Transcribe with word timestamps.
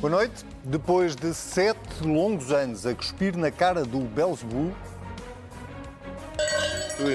Boa 0.00 0.10
noite. 0.10 0.44
Depois 0.64 1.14
de 1.14 1.34
sete 1.34 2.02
longos 2.02 2.50
anos 2.52 2.86
a 2.86 2.94
cuspir 2.94 3.36
na 3.36 3.50
cara 3.50 3.84
do 3.84 4.00
Belzebu, 4.00 4.74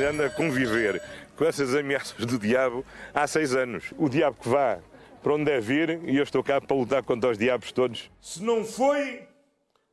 anda 0.07 0.27
a 0.27 0.29
conviver 0.29 1.01
com 1.35 1.45
essas 1.45 1.73
ameaças 1.73 2.25
do 2.25 2.37
diabo 2.37 2.85
há 3.13 3.25
seis 3.25 3.55
anos. 3.55 3.85
O 3.97 4.07
diabo 4.07 4.37
que 4.39 4.47
vá 4.47 4.79
para 5.23 5.33
onde 5.33 5.45
deve 5.45 5.73
ir 5.73 6.03
e 6.07 6.17
eu 6.17 6.23
estou 6.23 6.43
cá 6.43 6.61
para 6.61 6.77
lutar 6.77 7.01
contra 7.01 7.31
os 7.31 7.37
diabos 7.39 7.71
todos. 7.71 8.11
Se 8.21 8.43
não 8.43 8.63
foi 8.63 9.27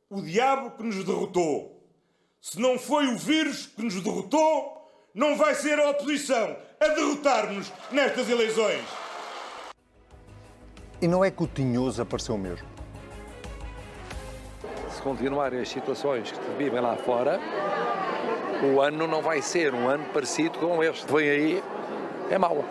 o 0.07 0.21
diabo 0.21 0.71
que 0.77 0.83
nos 0.83 1.03
derrotou, 1.03 1.83
se 2.39 2.59
não 2.59 2.77
foi 2.77 3.07
o 3.07 3.17
vírus 3.17 3.65
que 3.65 3.81
nos 3.81 3.99
derrotou, 4.01 4.87
não 5.15 5.35
vai 5.35 5.55
ser 5.55 5.79
a 5.79 5.89
oposição 5.89 6.55
a 6.79 6.87
derrotar-nos 6.89 7.71
nestas 7.91 8.29
eleições. 8.29 8.83
e 11.01 11.07
não 11.07 11.25
é 11.25 11.29
que 11.29 11.43
o 11.43 11.47
Tinhoso 11.47 12.01
apareceu 12.01 12.37
mesmo. 12.37 12.72
Continuarem 15.03 15.59
as 15.59 15.69
situações 15.69 16.31
que 16.31 16.37
se 16.37 16.51
vivem 16.57 16.79
lá 16.79 16.95
fora, 16.95 17.39
o 18.63 18.81
ano 18.81 19.05
não 19.07 19.21
vai 19.21 19.41
ser 19.41 19.73
um 19.73 19.87
ano 19.89 20.05
parecido 20.13 20.57
com 20.57 20.81
este. 20.81 21.05
Vem 21.11 21.29
aí, 21.29 21.63
é 22.29 22.37
mau. 22.37 22.63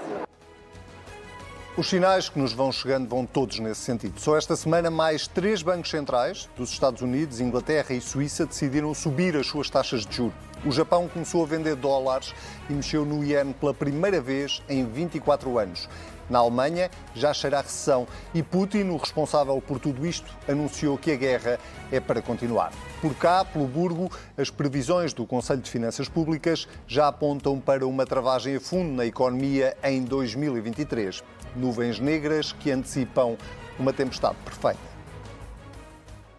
Os 1.74 1.88
sinais 1.88 2.28
que 2.28 2.38
nos 2.38 2.52
vão 2.52 2.70
chegando 2.70 3.08
vão 3.08 3.24
todos 3.24 3.58
nesse 3.58 3.80
sentido. 3.80 4.20
Só 4.20 4.36
esta 4.36 4.54
semana, 4.56 4.90
mais 4.90 5.26
três 5.26 5.62
bancos 5.62 5.90
centrais 5.90 6.48
dos 6.56 6.70
Estados 6.70 7.00
Unidos, 7.00 7.40
Inglaterra 7.40 7.94
e 7.94 8.00
Suíça 8.00 8.44
decidiram 8.44 8.92
subir 8.92 9.36
as 9.36 9.46
suas 9.46 9.70
taxas 9.70 10.04
de 10.04 10.16
juros. 10.16 10.34
O 10.64 10.70
Japão 10.70 11.08
começou 11.08 11.42
a 11.42 11.46
vender 11.46 11.74
dólares 11.74 12.34
e 12.68 12.72
mexeu 12.72 13.04
no 13.04 13.24
iene 13.24 13.54
pela 13.54 13.74
primeira 13.74 14.20
vez 14.20 14.62
em 14.68 14.84
24 14.84 15.58
anos. 15.58 15.88
Na 16.28 16.38
Alemanha 16.38 16.90
já 17.14 17.32
cheira 17.34 17.58
a 17.58 17.62
recessão 17.62 18.06
e 18.34 18.42
Putin, 18.42 18.84
o 18.84 18.96
responsável 18.96 19.60
por 19.60 19.78
tudo 19.78 20.06
isto, 20.06 20.30
anunciou 20.48 20.96
que 20.96 21.12
a 21.12 21.16
guerra 21.16 21.58
é 21.90 22.00
para 22.00 22.22
continuar. 22.22 22.72
Por 23.00 23.14
cá, 23.14 23.44
pelo 23.44 23.66
Burgo, 23.66 24.10
as 24.36 24.50
previsões 24.50 25.12
do 25.12 25.26
Conselho 25.26 25.60
de 25.60 25.70
Finanças 25.70 26.08
Públicas 26.08 26.68
já 26.86 27.08
apontam 27.08 27.60
para 27.60 27.86
uma 27.86 28.06
travagem 28.06 28.56
a 28.56 28.60
fundo 28.60 28.92
na 28.92 29.04
economia 29.04 29.76
em 29.82 30.02
2023. 30.02 31.22
Nuvens 31.54 31.98
negras 31.98 32.52
que 32.52 32.70
antecipam 32.70 33.36
uma 33.78 33.92
tempestade 33.92 34.36
perfeita. 34.44 34.92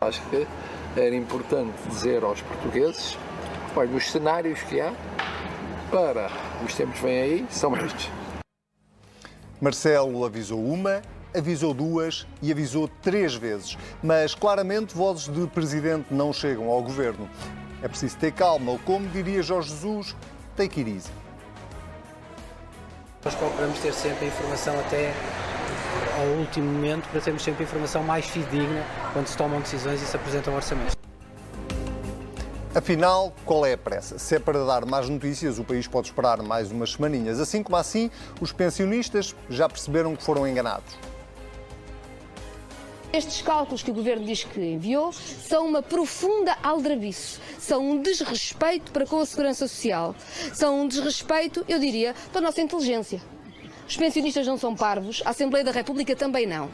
Acho 0.02 0.22
que 0.30 0.48
era 0.96 1.16
importante 1.16 1.74
dizer 1.88 2.24
aos 2.24 2.42
portugueses, 2.42 3.18
olha, 3.76 3.96
os 3.96 4.12
cenários 4.12 4.62
que 4.64 4.82
há 4.82 4.94
para 5.92 6.30
os 6.66 6.74
tempos 6.74 7.00
que 7.00 7.06
vêm 7.06 7.22
aí 7.22 7.46
são 7.50 7.76
estes. 7.78 8.23
Marcelo 9.64 10.26
avisou 10.26 10.62
uma, 10.62 11.02
avisou 11.34 11.74
duas 11.74 12.28
e 12.42 12.52
avisou 12.52 12.86
três 13.02 13.34
vezes. 13.34 13.78
Mas 14.04 14.36
claramente 14.36 14.94
vozes 14.94 15.30
de 15.30 15.48
presidente 15.48 16.14
não 16.14 16.34
chegam 16.34 16.68
ao 16.70 16.84
governo. 16.84 17.30
É 17.82 17.88
preciso 17.88 18.18
ter 18.18 18.34
calma, 18.34 18.74
ou 18.74 18.80
como 18.80 19.08
diria 19.08 19.42
Jorge 19.42 19.70
Jesus, 19.70 20.18
take 20.58 20.82
it 20.82 20.92
easy. 20.92 21.10
Nós 23.24 23.36
procuramos 23.36 23.80
ter 23.80 23.94
sempre 23.94 24.26
a 24.26 24.28
informação 24.28 24.78
até 24.82 25.14
ao 26.20 26.26
último 26.42 26.70
momento 26.70 27.08
para 27.08 27.22
termos 27.22 27.42
sempre 27.42 27.64
a 27.64 27.66
informação 27.66 28.04
mais 28.04 28.26
fidedigna 28.26 28.86
quando 29.14 29.28
se 29.28 29.38
tomam 29.38 29.62
decisões 29.62 30.02
e 30.02 30.06
se 30.06 30.18
apresentam 30.18 30.54
orçamentos. 30.54 30.94
Afinal, 32.76 33.32
qual 33.46 33.64
é 33.68 33.74
a 33.74 33.78
pressa? 33.78 34.18
Se 34.18 34.36
é 34.36 34.40
para 34.40 34.66
dar 34.66 34.84
mais 34.84 35.08
notícias, 35.08 35.60
o 35.60 35.64
país 35.64 35.86
pode 35.88 36.08
esperar 36.08 36.42
mais 36.42 36.72
umas 36.72 36.94
semaninhas. 36.94 37.40
Assim 37.40 37.62
como 37.62 37.76
assim, 37.76 38.10
os 38.42 38.52
pensionistas 38.52 39.36
já 39.48 39.70
perceberam 39.70 40.16
que 40.16 40.24
foram 40.24 40.48
enganados. 40.48 40.98
Estes 43.14 43.44
cálculos 43.44 43.84
que 43.84 43.92
o 43.92 43.94
Governo 43.94 44.26
diz 44.26 44.44
que 44.44 44.60
enviou 44.60 45.14
são 45.14 45.68
uma 45.68 45.84
profunda 45.84 46.58
aldrabice, 46.64 47.40
são 47.60 47.92
um 47.92 48.02
desrespeito 48.02 48.92
para 48.92 49.06
com 49.06 49.20
a 49.20 49.26
Segurança 49.28 49.68
Social, 49.68 50.16
são 50.52 50.82
um 50.82 50.88
desrespeito, 50.88 51.64
eu 51.70 51.78
diria, 51.78 52.16
para 52.32 52.40
a 52.40 52.44
nossa 52.44 52.60
inteligência. 52.60 53.22
Os 53.88 53.96
pensionistas 53.96 54.48
não 54.48 54.58
são 54.58 54.76
parvos, 54.76 55.22
a 55.24 55.30
Assembleia 55.30 55.64
da 55.64 55.72
República 55.72 56.16
também 56.16 56.48
não. 56.48 56.72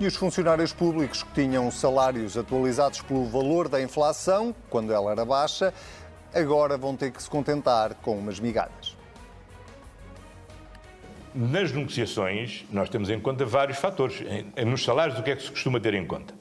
E 0.00 0.06
os 0.06 0.14
funcionários 0.14 0.72
públicos 0.72 1.24
que 1.24 1.32
tinham 1.32 1.68
salários 1.72 2.36
atualizados 2.36 3.02
pelo 3.02 3.24
valor 3.24 3.68
da 3.68 3.82
inflação, 3.82 4.54
quando 4.70 4.92
ela 4.92 5.10
era 5.10 5.24
baixa, 5.24 5.74
agora 6.32 6.78
vão 6.78 6.96
ter 6.96 7.10
que 7.10 7.20
se 7.20 7.28
contentar 7.28 7.96
com 7.96 8.16
umas 8.16 8.38
migalhas. 8.38 8.96
Nas 11.34 11.72
negociações, 11.72 12.64
nós 12.70 12.88
temos 12.88 13.10
em 13.10 13.18
conta 13.18 13.44
vários 13.44 13.78
fatores. 13.78 14.22
Nos 14.64 14.84
salários, 14.84 15.18
o 15.18 15.22
que 15.22 15.32
é 15.32 15.36
que 15.36 15.42
se 15.42 15.50
costuma 15.50 15.80
ter 15.80 15.94
em 15.94 16.06
conta? 16.06 16.32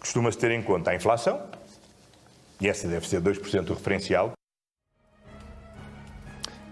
Costuma-se 0.00 0.38
ter 0.38 0.50
em 0.50 0.62
conta 0.62 0.90
a 0.90 0.94
inflação, 0.94 1.40
e 2.60 2.68
essa 2.68 2.88
deve 2.88 3.06
ser 3.06 3.20
2% 3.20 3.70
o 3.70 3.74
referencial. 3.74 4.32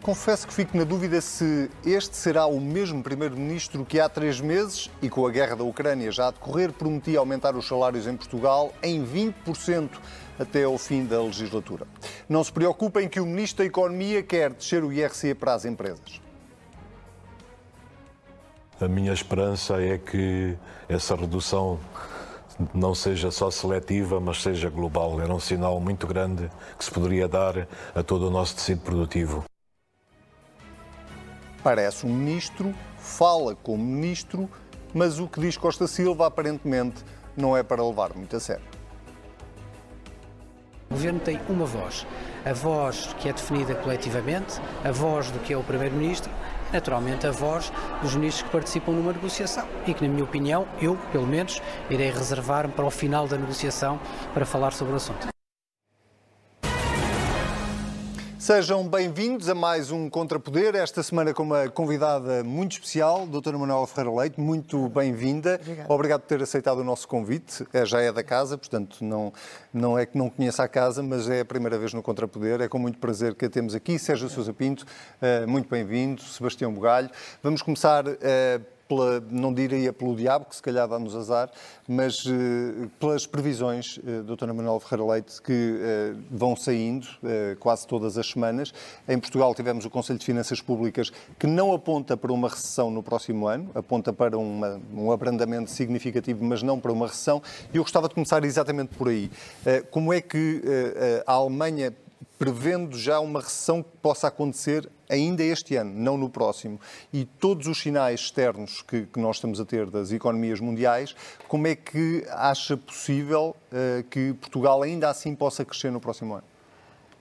Confesso 0.08 0.46
que 0.46 0.54
fico 0.54 0.74
na 0.74 0.84
dúvida 0.84 1.20
se 1.20 1.70
este 1.84 2.16
será 2.16 2.46
o 2.46 2.58
mesmo 2.58 3.02
Primeiro-Ministro 3.02 3.84
que 3.84 4.00
há 4.00 4.08
três 4.08 4.40
meses 4.40 4.90
e 5.02 5.10
com 5.10 5.26
a 5.26 5.30
guerra 5.30 5.54
da 5.56 5.64
Ucrânia 5.64 6.10
já 6.10 6.28
a 6.28 6.30
decorrer 6.30 6.72
prometia 6.72 7.18
aumentar 7.18 7.54
os 7.54 7.68
salários 7.68 8.06
em 8.06 8.16
Portugal 8.16 8.72
em 8.82 9.04
20% 9.04 9.90
até 10.38 10.64
ao 10.64 10.78
fim 10.78 11.04
da 11.04 11.20
legislatura. 11.20 11.86
Não 12.26 12.42
se 12.42 12.50
preocupem 12.50 13.06
que 13.06 13.20
o 13.20 13.26
Ministro 13.26 13.58
da 13.58 13.66
Economia 13.66 14.22
quer 14.22 14.54
descer 14.54 14.82
o 14.82 14.90
IRC 14.90 15.34
para 15.34 15.52
as 15.52 15.66
empresas. 15.66 16.22
A 18.80 18.88
minha 18.88 19.12
esperança 19.12 19.74
é 19.74 19.98
que 19.98 20.56
essa 20.88 21.14
redução 21.16 21.78
não 22.72 22.94
seja 22.94 23.30
só 23.30 23.50
seletiva, 23.50 24.18
mas 24.18 24.40
seja 24.40 24.70
global. 24.70 25.20
Era 25.20 25.34
um 25.34 25.38
sinal 25.38 25.78
muito 25.78 26.06
grande 26.06 26.50
que 26.78 26.84
se 26.86 26.90
poderia 26.90 27.28
dar 27.28 27.68
a 27.94 28.02
todo 28.02 28.28
o 28.28 28.30
nosso 28.30 28.54
tecido 28.54 28.80
produtivo. 28.80 29.44
Parece 31.62 32.06
um 32.06 32.14
ministro, 32.14 32.74
fala 32.98 33.54
como 33.54 33.84
ministro, 33.84 34.48
mas 34.94 35.18
o 35.18 35.26
que 35.26 35.40
diz 35.40 35.56
Costa 35.56 35.86
Silva 35.86 36.26
aparentemente 36.26 37.04
não 37.36 37.56
é 37.56 37.62
para 37.62 37.84
levar 37.84 38.14
muito 38.14 38.36
a 38.36 38.40
sério. 38.40 38.64
O 40.90 40.94
Governo 40.94 41.20
tem 41.20 41.38
uma 41.50 41.66
voz, 41.66 42.06
a 42.46 42.52
voz 42.52 43.14
que 43.18 43.28
é 43.28 43.32
definida 43.32 43.74
coletivamente, 43.74 44.58
a 44.82 44.90
voz 44.90 45.30
do 45.30 45.38
que 45.40 45.52
é 45.52 45.56
o 45.56 45.62
Primeiro-Ministro, 45.62 46.30
naturalmente 46.72 47.26
a 47.26 47.30
voz 47.30 47.70
dos 48.00 48.14
ministros 48.14 48.42
que 48.44 48.50
participam 48.50 48.92
numa 48.92 49.12
negociação 49.12 49.66
e 49.86 49.92
que, 49.92 50.06
na 50.06 50.12
minha 50.12 50.24
opinião, 50.24 50.66
eu, 50.80 50.96
pelo 51.12 51.26
menos, 51.26 51.60
irei 51.90 52.10
reservar-me 52.10 52.72
para 52.72 52.86
o 52.86 52.90
final 52.90 53.28
da 53.28 53.36
negociação 53.36 54.00
para 54.32 54.46
falar 54.46 54.72
sobre 54.72 54.94
o 54.94 54.96
assunto. 54.96 55.37
Sejam 58.38 58.88
bem-vindos 58.88 59.48
a 59.48 59.54
mais 59.54 59.90
um 59.90 60.08
Contrapoder, 60.08 60.76
esta 60.76 61.02
semana 61.02 61.34
com 61.34 61.42
uma 61.42 61.68
convidada 61.68 62.44
muito 62.44 62.72
especial, 62.72 63.26
doutora 63.26 63.58
Manuela 63.58 63.84
Ferreira 63.84 64.16
Leite, 64.16 64.40
muito 64.40 64.88
bem-vinda. 64.90 65.60
Obrigado 65.88 66.20
por 66.20 66.28
ter 66.28 66.40
aceitado 66.40 66.78
o 66.78 66.84
nosso 66.84 67.08
convite, 67.08 67.66
É, 67.72 67.84
já 67.84 68.00
é 68.00 68.12
da 68.12 68.22
casa, 68.22 68.56
portanto 68.56 69.04
não, 69.04 69.32
não 69.74 69.98
é 69.98 70.06
que 70.06 70.16
não 70.16 70.30
conheça 70.30 70.62
a 70.62 70.68
casa, 70.68 71.02
mas 71.02 71.28
é 71.28 71.40
a 71.40 71.44
primeira 71.44 71.76
vez 71.78 71.92
no 71.92 72.00
Contrapoder, 72.00 72.60
é 72.60 72.68
com 72.68 72.78
muito 72.78 72.98
prazer 72.98 73.34
que 73.34 73.44
a 73.44 73.50
temos 73.50 73.74
aqui. 73.74 73.98
Sérgio 73.98 74.28
Sousa 74.28 74.52
Pinto, 74.52 74.86
eh, 75.20 75.44
muito 75.44 75.68
bem-vindo, 75.68 76.22
Sebastião 76.22 76.72
Bugalho. 76.72 77.10
Vamos 77.42 77.60
começar 77.60 78.04
eh, 78.22 78.60
pela, 78.88 79.20
não 79.30 79.52
diria 79.52 79.92
pelo 79.92 80.16
diabo, 80.16 80.46
que 80.46 80.56
se 80.56 80.62
calhar 80.62 80.88
dá-nos 80.88 81.14
azar, 81.14 81.50
mas 81.86 82.24
eh, 82.26 82.88
pelas 82.98 83.26
previsões, 83.26 84.00
eh, 84.06 84.22
doutora 84.22 84.54
Manuel 84.54 84.80
Ferreira 84.80 85.12
Leite, 85.12 85.42
que 85.42 85.52
eh, 85.80 86.14
vão 86.30 86.56
saindo 86.56 87.06
quase 87.60 87.86
todas 87.86 88.16
as 88.16 88.26
semanas. 88.26 88.72
Em 89.06 89.18
Portugal 89.18 89.54
tivemos 89.54 89.84
o 89.84 89.90
Conselho 89.90 90.18
de 90.18 90.24
Finanças 90.24 90.60
Públicas 90.60 91.10
que 91.38 91.46
não 91.46 91.72
aponta 91.72 92.16
para 92.16 92.32
uma 92.32 92.48
recessão 92.48 92.90
no 92.90 93.02
próximo 93.02 93.46
ano, 93.46 93.70
aponta 93.74 94.12
para 94.12 94.38
uma- 94.38 94.80
um 94.94 95.12
abrandamento 95.12 95.70
significativo, 95.70 96.42
mas 96.44 96.62
não 96.62 96.80
para 96.80 96.90
uma 96.92 97.06
recessão. 97.06 97.42
E 97.72 97.76
eu 97.76 97.82
gostava 97.82 98.08
de 98.08 98.14
começar 98.14 98.42
exatamente 98.44 98.94
por 98.96 99.08
aí. 99.08 99.30
Como 99.90 100.12
é 100.12 100.20
que 100.20 100.62
a 101.26 101.32
Alemanha 101.32 101.92
prevendo 102.38 102.96
já 102.96 103.18
uma 103.18 103.40
recessão 103.40 103.82
que 103.82 103.96
possa 104.00 104.28
acontecer 104.28 104.88
ainda 105.08 105.42
este 105.42 105.74
ano, 105.74 105.92
não 105.92 106.16
no 106.16 106.30
próximo, 106.30 106.80
e 107.12 107.24
todos 107.24 107.66
os 107.66 107.80
sinais 107.80 108.20
externos 108.20 108.82
que, 108.82 109.06
que 109.06 109.18
nós 109.18 109.36
estamos 109.36 109.58
a 109.58 109.64
ter 109.64 109.90
das 109.90 110.12
economias 110.12 110.60
mundiais, 110.60 111.16
como 111.48 111.66
é 111.66 111.74
que 111.74 112.24
acha 112.30 112.76
possível 112.76 113.56
eh, 113.72 114.04
que 114.08 114.34
Portugal 114.34 114.82
ainda 114.82 115.08
assim 115.08 115.34
possa 115.34 115.64
crescer 115.64 115.90
no 115.90 116.00
próximo 116.00 116.34
ano? 116.34 116.44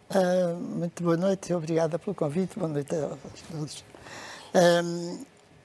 Ah, 0.09 0.53
muito 0.59 1.01
boa 1.01 1.17
noite, 1.17 1.53
obrigada 1.53 1.97
pelo 1.97 2.15
convite, 2.15 2.57
boa 2.57 2.71
noite 2.71 2.93
a 2.95 3.17
todos. 3.51 3.83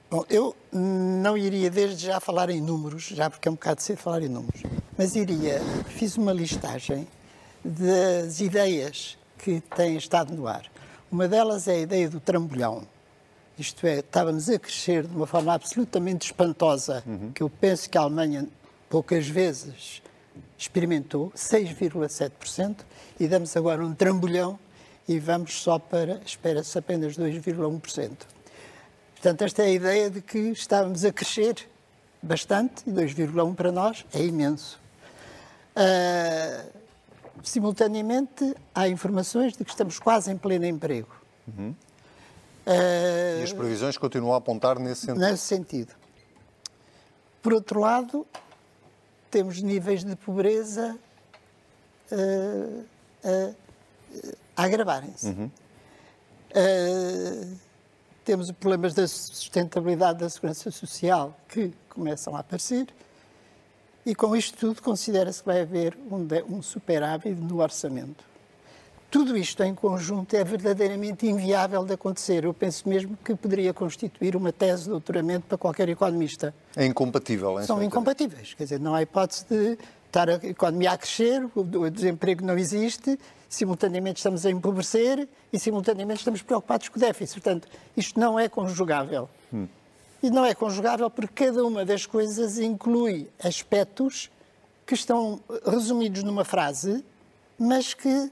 Bom, 0.09 0.23
eu 0.29 0.55
não 0.71 1.35
iria 1.35 1.71
desde 1.71 2.05
já 2.05 2.19
falar 2.19 2.49
em 2.51 2.61
números, 2.61 3.05
já 3.05 3.29
porque 3.29 3.47
é 3.47 3.51
um 3.51 3.55
bocado 3.55 3.81
cedo 3.81 3.97
falar 3.97 4.21
em 4.21 4.29
números, 4.29 4.61
mas 4.97 5.15
iria, 5.15 5.59
fiz 5.87 6.17
uma 6.17 6.31
listagem 6.31 7.07
das 7.65 8.39
ideias 8.39 9.17
que 9.43 9.59
têm 9.75 9.97
estado 9.97 10.33
no 10.33 10.47
ar. 10.47 10.63
Uma 11.11 11.27
delas 11.27 11.67
é 11.67 11.73
a 11.73 11.79
ideia 11.79 12.09
do 12.09 12.19
trambolhão, 12.19 12.87
isto 13.57 13.85
é, 13.85 13.99
estávamos 13.99 14.49
a 14.49 14.57
crescer 14.57 15.05
de 15.05 15.15
uma 15.15 15.27
forma 15.27 15.53
absolutamente 15.53 16.25
espantosa, 16.25 17.03
uhum. 17.05 17.31
que 17.33 17.43
eu 17.43 17.49
penso 17.49 17.87
que 17.89 17.97
a 17.97 18.01
Alemanha 18.01 18.47
poucas 18.89 19.27
vezes 19.27 20.01
experimentou, 20.57 21.31
6,7%, 21.35 22.77
e 23.19 23.27
damos 23.27 23.55
agora 23.55 23.85
um 23.85 23.93
trambolhão 23.93 24.57
e 25.07 25.19
vamos 25.19 25.61
só 25.61 25.77
para, 25.77 26.19
espera-se 26.25 26.77
apenas 26.77 27.17
2,1%. 27.17 28.11
Portanto, 29.13 29.41
esta 29.43 29.61
é 29.61 29.65
a 29.65 29.71
ideia 29.71 30.09
de 30.09 30.21
que 30.21 30.39
estávamos 30.39 31.05
a 31.05 31.11
crescer 31.11 31.69
bastante, 32.21 32.83
e 32.87 32.91
2,1% 32.91 33.55
para 33.55 33.71
nós 33.71 34.05
é 34.13 34.23
imenso. 34.23 34.79
Uh, 35.75 36.82
simultaneamente, 37.43 38.55
há 38.73 38.87
informações 38.87 39.55
de 39.55 39.63
que 39.63 39.69
estamos 39.69 39.99
quase 39.99 40.31
em 40.31 40.37
pleno 40.37 40.65
emprego. 40.65 41.13
Uhum. 41.47 41.75
Uh, 42.65 43.41
e 43.41 43.43
as 43.43 43.51
previsões 43.51 43.97
continuam 43.97 44.33
a 44.33 44.37
apontar 44.37 44.79
nesse 44.79 45.01
sentido? 45.01 45.19
Nesse 45.19 45.43
sentido. 45.43 45.93
Por 47.41 47.53
outro 47.53 47.81
lado, 47.81 48.25
temos 49.29 49.61
níveis 49.61 50.05
de 50.05 50.15
pobreza 50.15 50.97
uh, 52.09 52.85
uh, 53.25 53.55
a 54.55 54.63
agravarem-se. 54.63 55.27
Uhum. 55.27 55.51
temos 58.23 58.49
problemas 58.51 58.93
da 58.93 59.07
sustentabilidade 59.07 60.19
da 60.19 60.29
segurança 60.29 60.71
social 60.71 61.37
que 61.49 61.73
começam 61.89 62.35
a 62.35 62.39
aparecer 62.39 62.87
e 64.05 64.13
com 64.13 64.35
isto 64.35 64.57
tudo 64.57 64.81
considera-se 64.81 65.39
que 65.39 65.45
vai 65.45 65.61
haver 65.61 65.97
um, 66.11 66.55
um 66.55 66.61
superávit 66.61 67.35
no 67.39 67.61
orçamento. 67.61 68.23
Tudo 69.09 69.37
isto 69.37 69.63
em 69.63 69.75
conjunto 69.75 70.35
é 70.35 70.43
verdadeiramente 70.43 71.27
inviável 71.27 71.85
de 71.85 71.93
acontecer. 71.93 72.45
Eu 72.45 72.53
penso 72.53 72.89
mesmo 72.89 73.15
que 73.23 73.35
poderia 73.35 73.71
constituir 73.71 74.35
uma 74.35 74.51
tese 74.51 74.85
de 74.85 74.89
doutoramento 74.89 75.45
para 75.47 75.55
qualquer 75.55 75.87
economista. 75.87 76.51
É 76.75 76.83
incompatível, 76.83 77.59
hein, 77.59 77.65
São 77.67 77.83
incompatíveis. 77.83 78.55
Quer 78.55 78.63
dizer, 78.63 78.79
não 78.79 78.95
há 78.95 79.03
hipótese 79.03 79.45
de 79.47 79.77
estar 80.07 80.27
a 80.27 80.33
economia 80.33 80.91
a 80.91 80.97
crescer, 80.97 81.47
o 81.55 81.89
desemprego 81.91 82.43
não 82.43 82.57
existe, 82.57 83.19
simultaneamente 83.47 84.17
estamos 84.17 84.47
a 84.47 84.49
empobrecer 84.49 85.27
e 85.51 85.59
simultaneamente 85.59 86.21
estamos 86.21 86.41
preocupados 86.41 86.89
com 86.89 86.97
o 86.97 86.99
déficit. 86.99 87.39
Portanto, 87.39 87.67
isto 87.95 88.19
não 88.19 88.39
é 88.39 88.49
conjugável. 88.49 89.29
Hum. 89.53 89.67
E 90.23 90.31
não 90.31 90.45
é 90.45 90.55
conjugável 90.55 91.09
porque 91.09 91.45
cada 91.45 91.63
uma 91.63 91.85
das 91.85 92.07
coisas 92.07 92.57
inclui 92.57 93.29
aspectos 93.43 94.31
que 94.87 94.95
estão 94.95 95.39
resumidos 95.65 96.23
numa 96.23 96.43
frase 96.43 97.03
mas 97.57 97.93
que, 97.93 98.31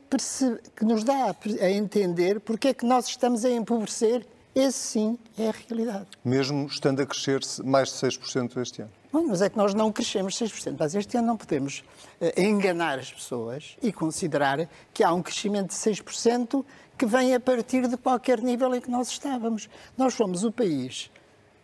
que 0.76 0.84
nos 0.84 1.04
dá 1.04 1.36
a 1.62 1.70
entender 1.70 2.40
porque 2.40 2.70
é 2.70 2.74
que 2.74 2.86
nós 2.86 3.08
estamos 3.08 3.46
a 3.46 3.50
empobrecer. 3.50 4.26
Esse 4.54 4.78
sim 4.78 5.20
é 5.38 5.48
a 5.48 5.52
realidade. 5.52 6.08
Mesmo 6.26 6.68
estando 6.68 7.02
a 7.02 7.06
crescer 7.06 7.40
mais 7.64 7.88
de 7.88 7.96
6% 7.96 8.62
este 8.62 8.82
ano. 8.82 8.92
Bom, 9.10 9.26
mas 9.28 9.42
é 9.42 9.50
que 9.50 9.56
nós 9.56 9.74
não 9.74 9.94
crescemos 9.94 10.36
6%. 10.36 10.76
Mas 10.78 10.94
este 10.94 11.16
ano 11.16 11.28
não 11.28 11.38
podemos 11.38 11.86
uh, 12.20 12.42
enganar 12.42 13.00
as 13.00 13.14
pessoas 13.14 13.78
e 13.82 13.94
considerar 13.94 14.68
que 14.94 15.06
há 15.06 15.14
um 15.14 15.22
crescimento 15.22 15.70
de 15.70 15.76
6% 15.76 16.66
que 16.98 17.06
vem 17.06 17.34
a 17.34 17.40
partir 17.40 17.88
de 17.88 17.96
qualquer 17.96 18.42
nível 18.42 18.76
em 18.76 18.82
que 18.82 18.92
nós 18.92 19.08
estávamos. 19.08 19.70
Nós 19.98 20.14
fomos 20.14 20.44
o 20.44 20.52
país 20.52 21.10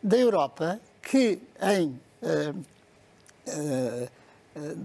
da 0.07 0.17
Europa 0.17 0.79
que, 1.01 1.39
em, 1.61 1.99
uh, 2.21 2.55
uh, 3.47 4.09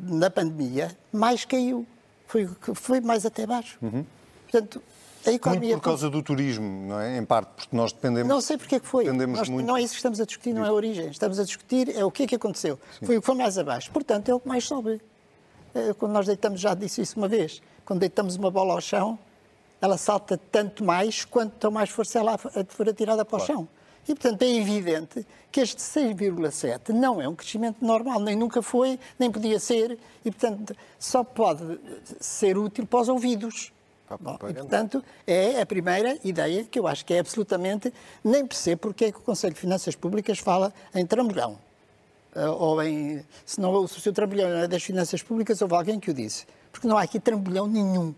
na 0.03 0.29
pandemia, 0.31 0.97
mais 1.13 1.45
caiu 1.45 1.87
foi, 2.27 2.49
foi 2.75 3.01
mais 3.01 3.25
até 3.25 3.47
baixo. 3.47 3.79
Uhum. 3.81 4.05
Portanto, 4.51 4.83
a 5.25 5.31
economia... 5.31 5.71
Muito 5.71 5.81
por 5.81 5.85
causa 5.85 6.11
do 6.11 6.23
turismo, 6.23 6.89
não 6.89 7.01
é? 7.01 7.19
Em 7.19 7.25
parte, 7.25 7.51
porque 7.55 7.77
nós 7.77 7.93
dependemos... 7.93 8.29
Não 8.29 8.41
sei 8.41 8.59
porque 8.59 8.75
é 8.75 8.81
que 8.81 8.87
foi. 8.87 9.05
Nós, 9.05 9.49
muito... 9.49 9.67
Não 9.67 9.77
é 9.77 9.83
isso 9.83 9.93
que 9.93 9.99
estamos 9.99 10.21
a 10.21 10.25
discutir, 10.25 10.53
não 10.53 10.65
é 10.65 10.69
a 10.69 10.73
origem. 10.73 11.09
Estamos 11.09 11.39
a 11.39 11.45
discutir 11.45 11.97
é 11.97 12.05
o 12.05 12.11
que 12.11 12.25
é 12.25 12.27
que 12.27 12.35
aconteceu. 12.35 12.79
Sim. 12.99 13.07
Foi 13.07 13.17
o 13.19 13.21
que 13.21 13.27
foi 13.27 13.37
mais 13.37 13.57
abaixo. 13.57 13.91
Portanto, 13.93 14.29
é 14.29 14.35
o 14.35 14.41
que 14.41 14.49
mais 14.49 14.65
sobe. 14.65 15.01
Quando 15.99 16.13
nós 16.13 16.27
deitamos, 16.27 16.61
já 16.61 16.75
disse 16.75 17.01
isso 17.01 17.17
uma 17.17 17.29
vez, 17.29 17.63
quando 17.85 18.01
deitamos 18.01 18.37
uma 18.37 18.51
bola 18.51 18.75
ao 18.75 18.81
chão, 18.81 19.19
ela 19.81 19.97
salta 19.97 20.39
tanto 20.51 20.85
mais 20.85 21.25
quanto 21.25 21.71
mais 21.71 21.89
força 21.91 22.19
ela 22.19 22.37
for 22.37 22.89
atirada 22.89 23.25
para 23.25 23.37
o 23.37 23.39
claro. 23.39 23.53
chão. 23.53 23.69
E, 24.09 24.15
portanto, 24.15 24.43
é 24.43 24.57
evidente 24.57 25.27
que 25.51 25.61
este 25.61 25.81
6,7 25.81 26.89
não 26.89 27.21
é 27.21 27.29
um 27.29 27.35
crescimento 27.35 27.85
normal, 27.85 28.19
nem 28.21 28.35
nunca 28.35 28.63
foi, 28.63 28.99
nem 29.19 29.31
podia 29.31 29.61
ser, 29.61 29.99
e, 30.25 30.31
portanto, 30.31 30.75
só 30.99 31.23
pode 31.23 31.79
ser 32.21 32.59
útil 32.59 32.87
para 32.87 33.01
os 33.01 33.09
ouvidos. 33.09 33.73
Bom, 34.21 34.37
e, 34.49 34.55
portanto, 34.55 35.03
é 35.27 35.61
a 35.61 35.67
primeira 35.67 36.19
ideia 36.25 36.65
que 36.65 36.79
eu 36.79 36.87
acho 36.87 37.05
que 37.05 37.15
é 37.15 37.19
absolutamente. 37.19 37.93
Nem 38.23 38.47
percebo 38.47 38.83
porque 38.83 39.07
é 39.07 39.13
que 39.13 39.19
o 39.19 39.23
Conselho 39.23 39.55
de 39.55 39.61
Finanças 39.61 39.95
Públicas 39.95 40.39
fala 40.39 40.73
em 40.95 41.07
trambolhão. 41.07 41.59
Uh, 42.35 42.51
ou 42.59 42.83
em. 42.83 43.25
Se 43.45 43.61
não 43.61 43.73
o 43.73 43.89
seu 43.89 44.13
trambolhão 44.13 44.49
é 44.49 44.69
das 44.69 44.83
finanças 44.83 45.23
públicas, 45.23 45.61
houve 45.63 45.75
alguém 45.75 46.01
que 46.01 46.11
o 46.11 46.15
disse. 46.15 46.47
Porque 46.71 46.87
não 46.87 46.97
há 46.97 47.03
aqui 47.03 47.21
trambolhão 47.21 47.67
nenhum. 47.67 48.15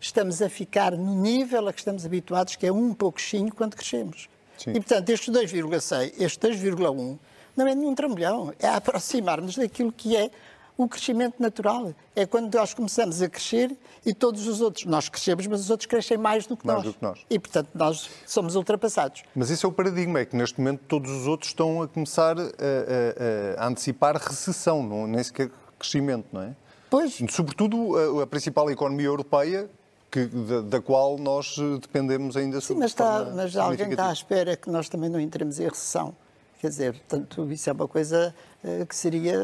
Estamos 0.00 0.42
a 0.42 0.48
ficar 0.48 0.92
no 0.92 1.14
nível 1.14 1.68
a 1.68 1.72
que 1.72 1.78
estamos 1.78 2.04
habituados, 2.04 2.56
que 2.56 2.66
é 2.66 2.72
um 2.72 2.92
pouquinho 2.92 3.54
quando 3.54 3.76
crescemos. 3.76 4.28
Sim. 4.62 4.70
E, 4.70 4.74
portanto, 4.74 5.08
este 5.10 5.30
2,6, 5.30 6.14
este 6.18 6.48
2,1, 6.48 7.18
não 7.56 7.66
é 7.66 7.74
nenhum 7.74 7.94
trambolhão, 7.94 8.52
é 8.58 8.68
aproximar-nos 8.68 9.56
daquilo 9.56 9.92
que 9.92 10.16
é 10.16 10.30
o 10.76 10.88
crescimento 10.88 11.40
natural. 11.40 11.94
É 12.14 12.26
quando 12.26 12.54
nós 12.54 12.72
começamos 12.72 13.20
a 13.20 13.28
crescer 13.28 13.76
e 14.04 14.14
todos 14.14 14.46
os 14.46 14.60
outros, 14.60 14.84
nós 14.86 15.08
crescemos, 15.08 15.46
mas 15.46 15.60
os 15.60 15.70
outros 15.70 15.86
crescem 15.86 16.16
mais 16.16 16.46
do 16.46 16.56
que, 16.56 16.66
mais 16.66 16.78
nós. 16.78 16.86
Do 16.86 16.94
que 16.94 17.02
nós. 17.02 17.26
E, 17.28 17.38
portanto, 17.38 17.68
nós 17.74 18.08
somos 18.26 18.54
ultrapassados. 18.54 19.22
Mas 19.34 19.50
isso 19.50 19.66
é 19.66 19.68
o 19.68 19.72
paradigma, 19.72 20.20
é 20.20 20.24
que 20.24 20.36
neste 20.36 20.58
momento 20.58 20.80
todos 20.88 21.10
os 21.10 21.26
outros 21.26 21.50
estão 21.50 21.82
a 21.82 21.88
começar 21.88 22.36
a, 22.38 22.42
a, 22.42 23.64
a 23.64 23.68
antecipar 23.68 24.16
recessão, 24.16 24.82
não, 24.82 25.06
nem 25.06 25.22
sequer 25.22 25.50
crescimento, 25.78 26.26
não 26.32 26.42
é? 26.42 26.56
Pois. 26.88 27.18
Sobretudo 27.30 28.20
a, 28.20 28.22
a 28.22 28.26
principal 28.26 28.70
economia 28.70 29.06
europeia, 29.06 29.68
que, 30.12 30.26
da, 30.26 30.60
da, 30.60 30.80
qual 30.80 31.16
nós 31.16 31.56
eh, 31.58 31.78
dependemos 31.80 32.36
ainda 32.36 32.60
Sim, 32.60 32.74
mas, 32.74 32.90
está, 32.90 33.24
mas 33.34 33.56
alguém 33.56 33.90
está 33.90 34.10
à 34.10 34.12
espera 34.12 34.54
que 34.54 34.68
nós 34.68 34.86
também 34.86 35.08
não 35.08 35.18
entremos 35.18 35.58
em 35.58 35.64
recessão. 35.64 36.14
Quer 36.60 36.68
dizer, 36.68 36.92
portanto, 36.92 37.50
isso 37.50 37.70
é 37.70 37.72
uma 37.72 37.88
coisa 37.88 38.32
uh, 38.62 38.86
que 38.86 38.94
seria, 38.94 39.40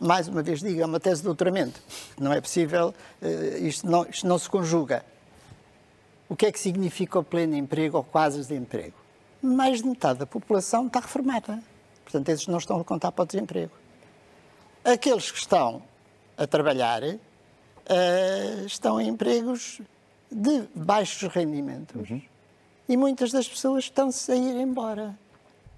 mais 0.00 0.28
uma 0.28 0.40
vez 0.40 0.60
diga, 0.60 0.86
uma 0.86 1.00
tese 1.00 1.20
de 1.20 1.24
doutoramento. 1.24 1.78
Não 2.18 2.32
é 2.32 2.40
possível, 2.40 2.94
isto, 3.60 3.86
não, 3.86 4.06
isto 4.06 4.26
não 4.26 4.38
se 4.38 4.48
conjuga. 4.48 5.04
O 6.26 6.34
que 6.34 6.46
é 6.46 6.52
que 6.52 6.58
significa 6.58 7.18
o 7.18 7.24
pleno 7.24 7.54
emprego 7.54 7.98
ou 7.98 8.04
quase 8.04 8.38
desemprego? 8.38 8.94
Mais 9.42 9.82
de 9.82 9.88
metade 9.88 10.20
da 10.20 10.26
população 10.26 10.86
está 10.86 11.00
reformada. 11.00 11.60
Portanto, 12.02 12.28
esses 12.30 12.46
não 12.46 12.56
estão 12.56 12.80
a 12.80 12.84
contar 12.84 13.12
para 13.12 13.24
o 13.24 13.26
desemprego. 13.26 13.72
Aqueles 14.82 15.30
que 15.30 15.38
estão 15.38 15.82
a 16.38 16.46
trabalhar 16.46 17.02
estão 18.64 18.98
em 18.98 19.08
empregos 19.08 19.82
de 20.34 20.68
baixos 20.74 21.32
rendimentos. 21.32 22.10
Uhum. 22.10 22.20
E 22.88 22.96
muitas 22.96 23.30
das 23.30 23.48
pessoas 23.48 23.84
estão-se 23.84 24.30
a 24.32 24.36
ir 24.36 24.56
embora. 24.56 25.16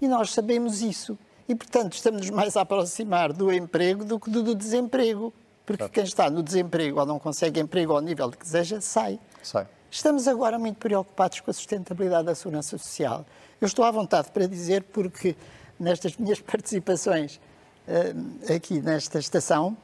E 0.01 0.09
nós 0.09 0.33
sabemos 0.33 0.81
isso. 0.81 1.19
E, 1.47 1.55
portanto, 1.55 1.93
estamos 1.93 2.31
mais 2.31 2.57
a 2.57 2.63
aproximar 2.63 3.33
do 3.33 3.53
emprego 3.53 4.05
do 4.05 4.19
que 4.19 4.31
do, 4.31 4.43
do 4.43 4.55
desemprego. 4.55 5.33
Porque 5.67 5.79
claro. 5.79 5.93
quem 5.93 6.05
está 6.05 6.31
no 6.31 6.43
desemprego 6.43 7.01
ou 7.01 7.07
não 7.07 7.19
consegue 7.19 7.61
emprego 7.61 7.93
ao 7.93 8.01
nível 8.01 8.31
que 8.31 8.39
deseja, 8.39 8.81
sai. 8.81 9.21
sai. 9.43 9.67
Estamos 9.91 10.27
agora 10.27 10.59
muito 10.59 10.79
preocupados 10.79 11.41
com 11.41 11.51
a 11.51 11.55
sustentabilidade 11.55 12.27
da 12.27 12.35
segurança 12.35 12.79
social. 12.79 13.27
Eu 13.61 13.67
estou 13.67 13.85
à 13.85 13.91
vontade 13.91 14.31
para 14.31 14.47
dizer, 14.47 14.85
porque 14.85 15.37
nestas 15.79 16.17
minhas 16.17 16.41
participações 16.41 17.41
uh, 17.87 18.55
aqui 18.55 18.81
nesta 18.81 19.19
estação, 19.19 19.77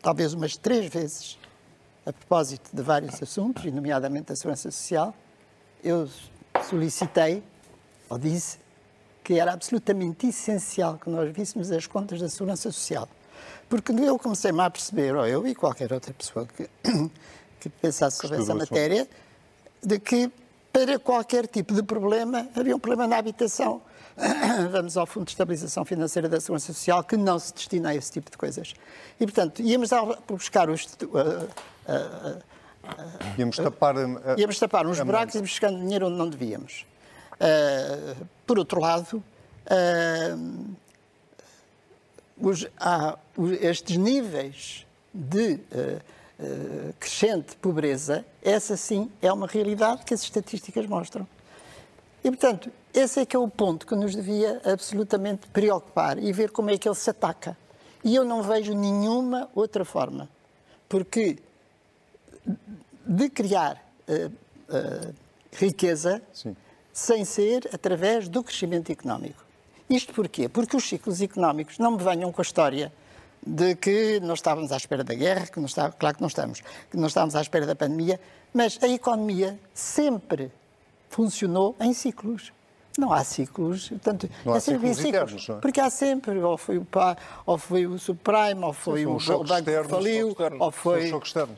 talvez 0.00 0.32
umas 0.32 0.56
três 0.56 0.86
vezes, 0.86 1.38
a 2.04 2.12
propósito 2.12 2.70
de 2.72 2.82
vários 2.82 3.22
assuntos, 3.22 3.64
nomeadamente 3.64 4.32
a 4.32 4.36
segurança 4.36 4.70
social, 4.70 5.14
eu 5.82 6.08
solicitei, 6.68 7.42
ou 8.08 8.18
disse, 8.18 8.58
que 9.22 9.38
era 9.38 9.52
absolutamente 9.52 10.26
essencial 10.26 10.98
que 10.98 11.08
nós 11.08 11.32
víssemos 11.32 11.70
as 11.70 11.86
contas 11.86 12.20
da 12.20 12.28
segurança 12.28 12.70
social. 12.72 13.08
Porque 13.68 13.92
eu 13.92 14.18
comecei-me 14.18 14.60
a 14.60 14.70
perceber, 14.70 15.14
ou 15.14 15.26
eu 15.26 15.46
e 15.46 15.54
qualquer 15.54 15.92
outra 15.92 16.12
pessoa 16.12 16.46
que, 16.46 16.68
que 17.60 17.68
pensasse 17.68 18.18
sobre 18.18 18.38
essa 18.38 18.54
matéria, 18.54 19.08
de 19.82 19.98
que 19.98 20.30
para 20.72 20.98
qualquer 20.98 21.46
tipo 21.46 21.74
de 21.74 21.82
problema 21.82 22.48
havia 22.54 22.74
um 22.74 22.78
problema 22.78 23.06
na 23.06 23.18
habitação. 23.18 23.80
Vamos 24.70 24.96
ao 24.96 25.06
Fundo 25.06 25.26
de 25.26 25.32
Estabilização 25.32 25.84
Financeira 25.84 26.28
da 26.28 26.40
Segurança 26.40 26.72
Social, 26.72 27.02
que 27.04 27.16
não 27.16 27.38
se 27.38 27.52
destina 27.54 27.90
a 27.90 27.94
esse 27.94 28.10
tipo 28.10 28.30
de 28.30 28.36
coisas. 28.36 28.74
E, 29.18 29.24
portanto, 29.24 29.62
íamos 29.62 29.90
buscar 30.28 30.68
os, 30.68 30.86
íamos 33.38 33.56
tapar, 33.56 33.94
íamos 34.36 34.58
tapar 34.58 34.86
uns 34.86 35.00
buracos 35.00 35.34
e 35.34 35.38
íamos 35.38 35.50
buscando 35.50 35.78
dinheiro 35.78 36.06
onde 36.06 36.16
não 36.16 36.28
devíamos. 36.28 36.86
Uh, 37.34 38.26
por 38.46 38.58
outro 38.58 38.80
lado, 38.80 39.22
uh, 39.66 40.76
os, 42.38 42.66
há 42.78 43.18
estes 43.60 43.96
níveis 43.96 44.86
de 45.12 45.54
uh, 45.54 46.92
crescente 46.98 47.56
pobreza, 47.56 48.24
essa 48.42 48.76
sim 48.76 49.10
é 49.20 49.32
uma 49.32 49.46
realidade 49.46 50.04
que 50.04 50.14
as 50.14 50.22
estatísticas 50.22 50.86
mostram. 50.86 51.26
E, 52.24 52.30
portanto, 52.30 52.70
esse 52.94 53.20
é 53.20 53.26
que 53.26 53.34
é 53.34 53.38
o 53.38 53.48
ponto 53.48 53.86
que 53.86 53.94
nos 53.94 54.14
devia 54.14 54.60
absolutamente 54.64 55.48
preocupar 55.48 56.18
e 56.18 56.32
ver 56.32 56.50
como 56.50 56.70
é 56.70 56.78
que 56.78 56.88
ele 56.88 56.94
se 56.94 57.10
ataca. 57.10 57.56
E 58.04 58.14
eu 58.14 58.24
não 58.24 58.42
vejo 58.42 58.74
nenhuma 58.74 59.48
outra 59.54 59.84
forma. 59.84 60.28
Porque 60.88 61.38
de 63.06 63.28
criar 63.30 63.82
uh, 64.08 64.26
uh, 64.26 65.14
riqueza 65.52 66.22
Sim. 66.32 66.56
sem 66.92 67.24
ser 67.24 67.68
através 67.72 68.28
do 68.28 68.42
crescimento 68.42 68.90
económico. 68.90 69.44
Isto 69.88 70.12
porquê? 70.14 70.48
Porque 70.48 70.76
os 70.76 70.88
ciclos 70.88 71.20
económicos 71.20 71.78
não 71.78 71.92
me 71.92 72.02
venham 72.02 72.32
com 72.32 72.40
a 72.40 72.42
história 72.42 72.92
de 73.44 73.74
que 73.74 74.20
nós 74.20 74.38
estávamos 74.38 74.72
à 74.72 74.76
espera 74.76 75.02
da 75.02 75.14
guerra, 75.14 75.46
que 75.46 75.58
não 75.58 75.66
está, 75.66 75.90
claro 75.90 76.16
que 76.16 76.22
não 76.22 76.28
estamos, 76.28 76.60
que 76.90 76.96
não 76.96 77.08
estávamos 77.08 77.34
à 77.34 77.40
espera 77.40 77.66
da 77.66 77.74
pandemia, 77.74 78.20
mas 78.54 78.78
a 78.82 78.88
economia 78.88 79.58
sempre 79.74 80.50
funcionou 81.10 81.76
em 81.80 81.92
ciclos. 81.92 82.52
Não 82.98 83.12
há 83.12 83.24
ciclos, 83.24 83.88
portanto, 83.88 84.28
não 84.44 84.52
há 84.52 84.60
ciclos, 84.60 84.96
ciclos 84.96 85.48
não 85.48 85.56
é? 85.56 85.60
porque 85.60 85.80
há 85.80 85.88
sempre, 85.88 86.38
ou 86.38 86.58
foi 86.58 86.76
o 86.78 86.84
PA, 86.84 87.16
ou 87.46 87.56
foi 87.56 87.86
o 87.86 87.98
subprime, 87.98 88.62
ou 88.62 88.72
foi 88.72 89.06
o, 89.06 89.16
o 89.16 89.44
banco 89.44 89.64
que 89.64 89.88
faliu, 89.88 90.36
ou 90.58 90.70
foi, 90.70 91.12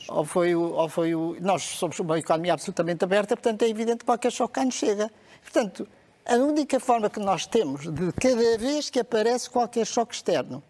ou 0.09 0.25
foi, 0.25 0.55
o, 0.55 0.62
ou 0.62 0.88
foi 0.88 1.14
o... 1.14 1.37
Nós 1.41 1.62
somos 1.62 1.99
uma 1.99 2.19
economia 2.19 2.53
absolutamente 2.53 3.03
aberta, 3.05 3.37
portanto 3.37 3.62
é 3.62 3.69
evidente 3.69 3.99
que 3.99 4.05
qualquer 4.05 4.31
choque 4.31 4.55
cá 4.55 4.64
nos 4.64 4.75
chega. 4.75 5.11
Portanto, 5.43 5.88
a 6.25 6.37
única 6.37 6.81
forma 6.81 7.11
que 7.11 7.21
nós 7.21 7.47
temos 7.47 7.93
de 7.93 8.12
cada 8.12 8.57
vez 8.57 8.88
que 8.88 9.00
aparece 9.00 9.50
qualquer 9.50 9.87
choque 9.87 10.14
externo, 10.14 10.62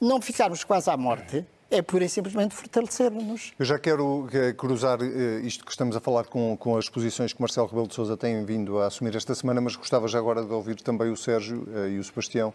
não 0.00 0.20
ficarmos 0.20 0.64
quase 0.64 0.88
à 0.90 0.96
morte, 0.96 1.44
é 1.70 1.82
pura 1.82 2.04
e 2.04 2.08
simplesmente 2.08 2.54
fortalecer-nos. 2.54 3.52
Eu 3.58 3.64
já 3.64 3.78
quero 3.78 4.28
eh, 4.32 4.52
cruzar 4.52 4.98
eh, 5.02 5.40
isto 5.42 5.64
que 5.64 5.70
estamos 5.70 5.96
a 5.96 6.00
falar 6.00 6.24
com, 6.24 6.56
com 6.56 6.76
as 6.76 6.88
posições 6.88 7.32
que 7.32 7.40
Marcelo 7.40 7.66
Rebelo 7.66 7.88
de 7.88 7.94
Sousa 7.94 8.16
tem 8.16 8.44
vindo 8.44 8.78
a 8.78 8.86
assumir 8.86 9.16
esta 9.16 9.34
semana, 9.34 9.60
mas 9.60 9.74
gostava 9.74 10.06
já 10.06 10.18
agora 10.18 10.44
de 10.44 10.52
ouvir 10.52 10.76
também 10.76 11.10
o 11.10 11.16
Sérgio 11.16 11.66
eh, 11.74 11.90
e 11.90 11.98
o 11.98 12.04
Sebastião 12.04 12.52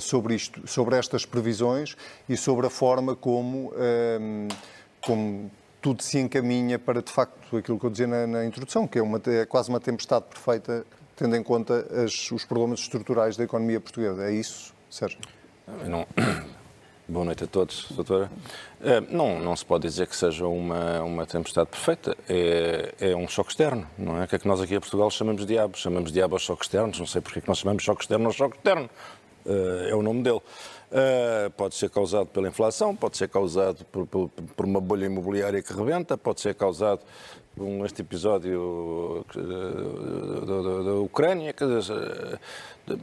sobre 0.00 0.34
isto, 0.34 0.66
sobre 0.66 0.96
estas 0.96 1.24
previsões 1.24 1.96
e 2.28 2.36
sobre 2.36 2.66
a 2.66 2.70
forma 2.70 3.14
como, 3.14 3.72
como 5.00 5.50
tudo 5.80 6.02
se 6.02 6.18
encaminha 6.18 6.78
para, 6.78 7.02
de 7.02 7.10
facto, 7.10 7.56
aquilo 7.56 7.78
que 7.78 7.86
eu 7.86 7.90
dizia 7.90 8.06
na, 8.06 8.26
na 8.26 8.44
introdução, 8.44 8.86
que 8.86 8.98
é, 8.98 9.02
uma, 9.02 9.20
é 9.26 9.46
quase 9.46 9.68
uma 9.68 9.78
tempestade 9.78 10.24
perfeita, 10.26 10.84
tendo 11.16 11.36
em 11.36 11.42
conta 11.42 11.86
as, 12.04 12.30
os 12.32 12.44
problemas 12.44 12.80
estruturais 12.80 13.36
da 13.36 13.44
economia 13.44 13.80
portuguesa. 13.80 14.24
É 14.24 14.32
isso, 14.32 14.74
Sérgio? 14.90 15.20
Não, 15.86 16.06
Boa 17.10 17.24
noite 17.24 17.42
a 17.42 17.46
todos, 17.48 17.86
doutora. 17.90 18.30
Eh, 18.80 19.00
não, 19.10 19.40
não 19.40 19.56
se 19.56 19.64
pode 19.64 19.82
dizer 19.82 20.06
que 20.06 20.14
seja 20.14 20.46
uma, 20.46 21.02
uma 21.02 21.26
tempestade 21.26 21.68
perfeita, 21.68 22.16
é, 22.28 22.94
é 23.00 23.16
um 23.16 23.26
choque 23.26 23.50
externo, 23.50 23.84
não 23.98 24.16
é? 24.16 24.26
O 24.26 24.28
que 24.28 24.36
é 24.36 24.38
que 24.38 24.46
nós 24.46 24.60
aqui 24.60 24.76
em 24.76 24.78
Portugal 24.78 25.10
chamamos 25.10 25.40
de 25.40 25.48
diabo? 25.48 25.76
Chamamos 25.76 26.10
de 26.10 26.14
diabo 26.14 26.36
aos 26.36 26.42
choques 26.42 26.68
externos, 26.68 27.00
não 27.00 27.06
sei 27.06 27.20
porque 27.20 27.40
é 27.40 27.42
que 27.42 27.48
nós 27.48 27.58
chamamos 27.58 27.82
choque 27.82 28.02
externo 28.02 28.26
ao 28.26 28.32
choque 28.32 28.58
externo, 28.58 28.88
eh, 29.44 29.88
é 29.90 29.94
o 29.96 30.02
nome 30.02 30.22
dele. 30.22 30.40
Eh, 30.92 31.48
pode 31.56 31.76
ser 31.76 31.88
causado 31.88 32.26
pela 32.26 32.48
inflação, 32.48 32.96
pode 32.96 33.16
ser 33.16 33.28
causado 33.28 33.84
por, 33.92 34.06
por, 34.08 34.28
por 34.28 34.66
uma 34.66 34.80
bolha 34.80 35.06
imobiliária 35.06 35.62
que 35.62 35.72
rebenta, 35.72 36.18
pode 36.18 36.40
ser 36.40 36.52
causado 36.56 37.02
um, 37.56 37.84
este 37.84 38.02
episódio 38.02 39.24
da 40.84 40.94
Ucrânia, 40.94 41.52
quer 41.52 41.68
dizer, 41.68 42.40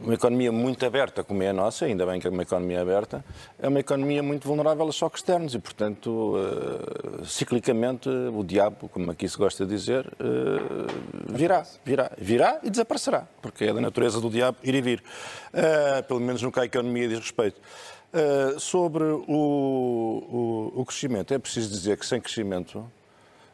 uma 0.02 0.14
economia 0.14 0.50
muito 0.52 0.84
aberta 0.84 1.22
como 1.22 1.42
é 1.42 1.48
a 1.48 1.52
nossa, 1.52 1.84
ainda 1.84 2.04
bem 2.04 2.20
que 2.20 2.26
é 2.26 2.30
uma 2.30 2.42
economia 2.42 2.80
aberta, 2.82 3.24
é 3.58 3.68
uma 3.68 3.80
economia 3.80 4.22
muito 4.22 4.46
vulnerável 4.46 4.88
a 4.88 4.92
choques 4.92 5.20
externos 5.20 5.54
e, 5.54 5.58
portanto, 5.58 6.36
uh, 6.36 7.24
ciclicamente, 7.24 8.08
o 8.08 8.42
diabo, 8.42 8.88
como 8.88 9.10
aqui 9.10 9.28
se 9.28 9.36
gosta 9.36 9.64
de 9.64 9.74
dizer, 9.74 10.06
uh, 10.06 11.32
virá, 11.32 11.64
virá, 11.84 12.10
virá 12.18 12.58
e 12.62 12.70
desaparecerá, 12.70 13.26
porque 13.40 13.64
é 13.64 13.72
da 13.72 13.80
natureza 13.80 14.20
do 14.20 14.28
diabo 14.28 14.58
ir 14.62 14.74
e 14.74 14.80
vir, 14.80 15.02
uh, 15.54 16.02
pelo 16.04 16.20
menos 16.20 16.42
no 16.42 16.50
que 16.52 16.60
a 16.60 16.64
economia 16.64 17.08
diz 17.08 17.18
respeito. 17.18 17.60
Sobre 18.58 19.04
o, 19.04 19.22
o, 19.28 20.72
o 20.80 20.84
crescimento, 20.84 21.34
é 21.34 21.38
preciso 21.38 21.68
dizer 21.70 21.98
que 21.98 22.06
sem 22.06 22.20
crescimento 22.20 22.84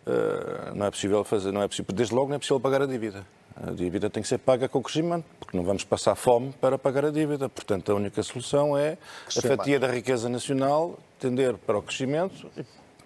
Uh, 0.07 0.75
não 0.75 0.85
é 0.85 0.91
possível 0.91 1.25
fazer, 1.25 1.51
não 1.51 1.63
é 1.63 1.69
possível, 1.69 1.95
desde 1.95 2.15
logo 2.15 2.29
não 2.29 2.37
é 2.37 2.39
possível 2.39 2.61
pagar 2.61 2.83
a 2.83 2.87
dívida. 2.87 3.27
A 3.57 3.71
dívida 3.71 4.11
tem 4.11 4.23
que 4.23 4.29
ser 4.29 4.39
paga 4.39 4.69
com 4.69 4.83
crescimento, 4.83 5.25
porque 5.41 5.57
não 5.57 5.65
vamos 5.65 5.83
passar 5.85 6.15
fome 6.15 6.53
para 6.61 6.77
pagar 6.77 7.07
a 7.07 7.11
dívida. 7.11 7.49
Portanto, 7.49 7.91
a 7.91 7.95
única 7.95 8.23
solução 8.23 8.77
é 8.77 8.99
a 9.29 9.41
fatia 9.41 9.81
da 9.81 9.87
riqueza 9.87 10.29
nacional 10.29 10.99
tender 11.19 11.57
para 11.57 11.79
o 11.79 11.83
crescimento 11.83 12.51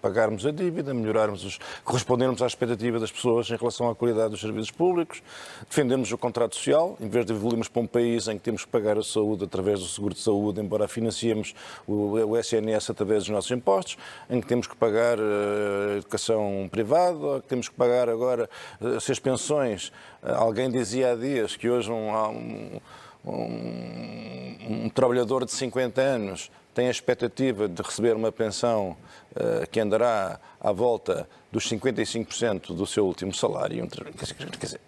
pagarmos 0.01 0.45
a 0.45 0.51
dívida, 0.51 0.93
melhorarmos 0.93 1.43
os, 1.43 1.59
correspondermos 1.83 2.41
à 2.41 2.47
expectativa 2.47 2.99
das 2.99 3.11
pessoas 3.11 3.49
em 3.49 3.55
relação 3.55 3.89
à 3.89 3.95
qualidade 3.95 4.31
dos 4.31 4.41
serviços 4.41 4.71
públicos, 4.71 5.21
defendermos 5.67 6.11
o 6.11 6.17
contrato 6.17 6.55
social, 6.55 6.97
em 6.99 7.07
vez 7.07 7.25
de 7.25 7.33
evoluirmos 7.33 7.67
para 7.67 7.81
um 7.81 7.87
país 7.87 8.27
em 8.27 8.37
que 8.37 8.43
temos 8.43 8.65
que 8.65 8.71
pagar 8.71 8.97
a 8.97 9.03
saúde 9.03 9.43
através 9.43 9.79
do 9.79 9.87
seguro 9.87 10.13
de 10.13 10.21
saúde, 10.21 10.61
embora 10.61 10.87
financiemos 10.87 11.53
o, 11.87 12.13
o 12.13 12.37
SNS 12.37 12.89
através 12.89 13.23
dos 13.23 13.29
nossos 13.29 13.51
impostos, 13.51 13.97
em 14.29 14.39
que 14.41 14.47
temos 14.47 14.67
que 14.67 14.75
pagar 14.75 15.17
eh, 15.19 15.97
educação 15.97 16.67
privada, 16.71 17.41
que 17.41 17.47
temos 17.47 17.69
que 17.69 17.75
pagar 17.75 18.09
agora 18.09 18.49
eh, 18.81 18.99
se 18.99 19.11
as 19.11 19.19
pensões. 19.19 19.91
Eh, 20.23 20.31
alguém 20.31 20.69
dizia 20.69 21.11
há 21.11 21.15
dias 21.15 21.55
que 21.55 21.69
hoje 21.69 21.91
um, 21.91 22.09
um 22.29 22.81
um, 23.25 24.85
um, 24.85 24.89
trabalhador 24.89 25.43
de 25.45 25.51
50 25.51 26.01
anos 26.01 26.49
tem 26.79 26.87
a 26.87 26.91
expectativa 26.91 27.67
de 27.67 27.81
receber 27.81 28.15
uma 28.15 28.31
pensão 28.31 28.95
uh, 29.31 29.69
que 29.69 29.81
andará 29.81 30.39
à 30.61 30.71
volta 30.71 31.27
dos 31.51 31.69
55% 31.69 32.73
do 32.73 32.87
seu 32.87 33.05
último 33.05 33.33
salário. 33.33 33.85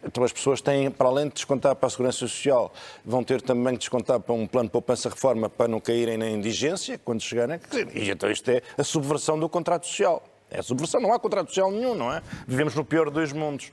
Então 0.01 0.23
as 0.23 0.31
pessoas 0.31 0.61
têm, 0.61 0.89
para 0.89 1.09
além 1.09 1.27
de 1.27 1.33
descontar 1.33 1.75
para 1.75 1.87
a 1.87 1.89
Segurança 1.89 2.19
Social, 2.19 2.73
vão 3.03 3.25
ter 3.25 3.41
também 3.41 3.73
que 3.73 3.79
descontar 3.79 4.21
para 4.21 4.33
um 4.33 4.47
plano 4.47 4.69
de 4.69 4.71
poupança-reforma 4.71 5.49
para 5.49 5.67
não 5.67 5.81
caírem 5.81 6.17
na 6.17 6.29
indigência 6.29 6.97
quando 6.97 7.19
chegarem. 7.19 7.59
Dizer, 7.69 7.89
e 7.93 8.09
então 8.09 8.31
isto 8.31 8.49
é 8.49 8.61
a 8.77 8.83
subversão 8.85 9.37
do 9.37 9.49
contrato 9.49 9.85
social. 9.85 10.23
É 10.51 10.61
subversão, 10.61 10.99
não 10.99 11.13
há 11.13 11.19
contrato 11.19 11.47
social 11.47 11.71
nenhum, 11.71 11.95
não 11.95 12.11
é? 12.11 12.21
Vivemos 12.45 12.75
no 12.75 12.83
pior 12.83 13.09
dos 13.09 13.31
mundos 13.31 13.71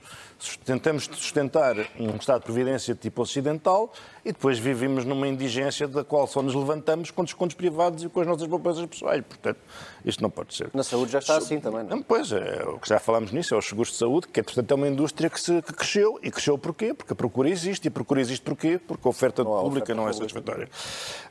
tentamos 0.65 1.05
sustentar 1.05 1.77
um 1.99 2.17
Estado 2.17 2.41
de 2.41 2.45
Providência 2.45 2.95
de 2.95 3.01
tipo 3.01 3.23
ocidental 3.23 3.93
e 4.25 4.33
depois 4.33 4.59
vivemos 4.59 5.05
numa 5.05 5.27
indigência 5.27 5.89
da 5.89 6.05
qual 6.05 6.27
só 6.27 6.41
nos 6.43 6.55
levantamos 6.55 7.11
com 7.11 7.25
descontos 7.25 7.57
privados 7.57 8.05
e 8.05 8.09
com 8.09 8.21
as 8.21 8.27
nossas 8.27 8.47
poupanças 8.47 8.87
pessoais. 8.87 9.25
Portanto, 9.27 9.59
isto 10.05 10.23
não 10.23 10.31
pode 10.31 10.55
ser. 10.55 10.71
Na 10.73 10.85
saúde 10.85 11.13
já 11.13 11.19
está 11.19 11.39
assim 11.39 11.59
também, 11.59 11.83
não 11.83 11.99
é? 11.99 12.03
Pois, 12.07 12.31
é, 12.31 12.63
o 12.65 12.79
que 12.79 12.89
já 12.89 13.01
falámos 13.01 13.33
nisso, 13.33 13.55
é 13.55 13.59
os 13.59 13.67
seguros 13.67 13.91
de 13.91 13.97
saúde, 13.97 14.29
que, 14.29 14.43
portanto, 14.43 14.71
é 14.71 14.75
uma 14.75 14.87
indústria 14.87 15.29
que, 15.29 15.41
se, 15.41 15.61
que 15.63 15.73
cresceu. 15.73 16.21
E 16.23 16.31
cresceu 16.31 16.57
porquê? 16.57 16.95
Porque 16.95 17.13
a 17.13 17.17
procura 17.17 17.49
existe. 17.49 17.87
E 17.87 17.89
a 17.89 17.91
procura 17.91 18.21
existe 18.21 18.43
porquê? 18.43 18.79
Porque 18.79 19.09
a 19.09 19.11
oferta 19.11 19.43
não 19.43 19.63
pública 19.63 19.87
oferta 19.87 19.95
não 19.95 20.09
é 20.09 20.13
satisfatória. 20.13 20.69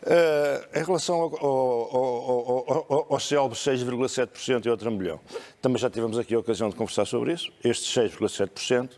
Uh, 0.03 0.79
em 0.79 0.83
relação 0.83 1.15
ao, 1.15 1.45
ao, 1.45 1.95
ao, 1.95 2.85
ao, 2.89 3.13
aos 3.13 3.27
célebres 3.27 3.59
6,7% 3.59 4.65
e 4.65 4.69
ao 4.69 4.77
trambolhão, 4.77 5.19
também 5.61 5.77
já 5.77 5.89
tivemos 5.89 6.17
aqui 6.17 6.35
a 6.35 6.39
ocasião 6.39 6.69
de 6.69 6.75
conversar 6.75 7.05
sobre 7.05 7.33
isso. 7.33 7.51
Estes 7.63 7.93
6,7% 7.93 8.91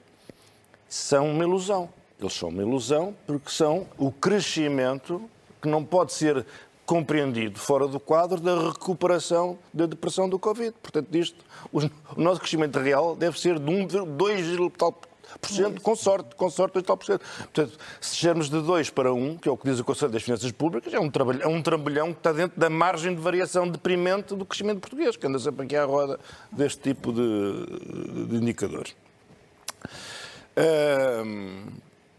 são 0.88 1.30
uma 1.32 1.44
ilusão. 1.44 1.90
Eles 2.20 2.34
são 2.34 2.50
uma 2.50 2.62
ilusão 2.62 3.16
porque 3.26 3.50
são 3.50 3.88
o 3.98 4.12
crescimento 4.12 5.22
que 5.62 5.68
não 5.68 5.84
pode 5.84 6.14
ser 6.14 6.46
compreendido 6.86 7.60
fora 7.60 7.88
do 7.88 8.00
quadro 8.00 8.42
da 8.42 8.70
recuperação 8.70 9.60
da 9.72 9.86
depressão 9.86 10.28
do 10.28 10.40
Covid. 10.40 10.74
Portanto, 10.82 11.14
isto, 11.16 11.46
o 11.72 11.82
nosso 12.18 12.40
crescimento 12.40 12.80
real 12.80 13.16
deve 13.16 13.40
ser 13.40 13.60
de 13.60 13.72
1, 13.72 14.16
2, 14.18 14.58
por 14.58 15.09
cento, 15.48 15.82
com 15.82 15.96
sorte, 15.96 16.36
com 16.36 16.50
sorte 16.50 16.74
2 16.74 16.86
tal 16.86 16.98
por 16.98 17.06
cento. 17.06 17.22
Portanto, 17.38 17.78
se 18.02 18.16
chegarmos 18.18 18.50
de 18.50 18.62
2 18.62 18.90
para 18.90 19.14
1, 19.14 19.38
que 19.38 19.48
é 19.48 19.52
o 19.52 19.58
que 19.58 19.70
diz 19.70 19.80
o 19.80 19.84
Conselho 19.84 20.12
das 20.12 20.24
Finanças 20.24 20.52
Públicas, 20.52 20.94
é 20.94 21.00
um, 21.00 21.10
trabalhão, 21.10 21.42
é 21.44 21.48
um 21.48 21.62
trambolhão 21.62 22.14
que 22.14 22.20
está 22.20 22.32
dentro 22.32 22.60
da 22.60 22.70
margem 22.70 23.16
de 23.16 23.22
variação 23.22 23.68
deprimente 23.68 24.36
do 24.36 24.46
crescimento 24.46 24.80
português, 24.80 25.16
que 25.16 25.26
anda 25.26 25.40
sempre 25.40 25.66
aqui 25.66 25.76
à 25.76 25.86
roda 25.86 26.20
deste 26.52 26.82
tipo 26.82 27.14
de, 27.14 28.28
de 28.28 28.36
indicadores 28.36 28.96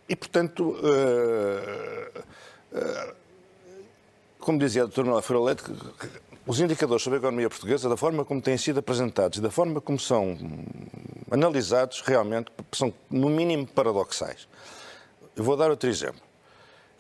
e, 0.09 0.17
portanto, 0.17 0.71
uh, 0.71 2.21
uh, 2.73 3.15
como 4.39 4.59
dizia 4.59 4.83
a 4.83 4.85
doutora 4.87 5.07
Manuela 5.07 5.23
Ferolete, 5.23 5.63
os 6.47 6.61
indicadores 6.61 7.03
sobre 7.03 7.19
a 7.19 7.21
economia 7.21 7.49
portuguesa, 7.49 7.89
da 7.89 7.97
forma 7.97 8.25
como 8.25 8.41
têm 8.41 8.57
sido 8.57 8.79
apresentados 8.79 9.39
e 9.39 9.41
da 9.41 9.51
forma 9.51 9.81
como 9.81 9.99
são 9.99 10.37
analisados, 11.31 12.01
realmente 12.01 12.51
são, 12.73 12.93
no 13.11 13.29
mínimo, 13.29 13.67
paradoxais. 13.67 14.49
Eu 15.37 15.45
vou 15.45 15.57
dar 15.57 15.71
outro 15.71 15.89
exemplo. 15.89 16.21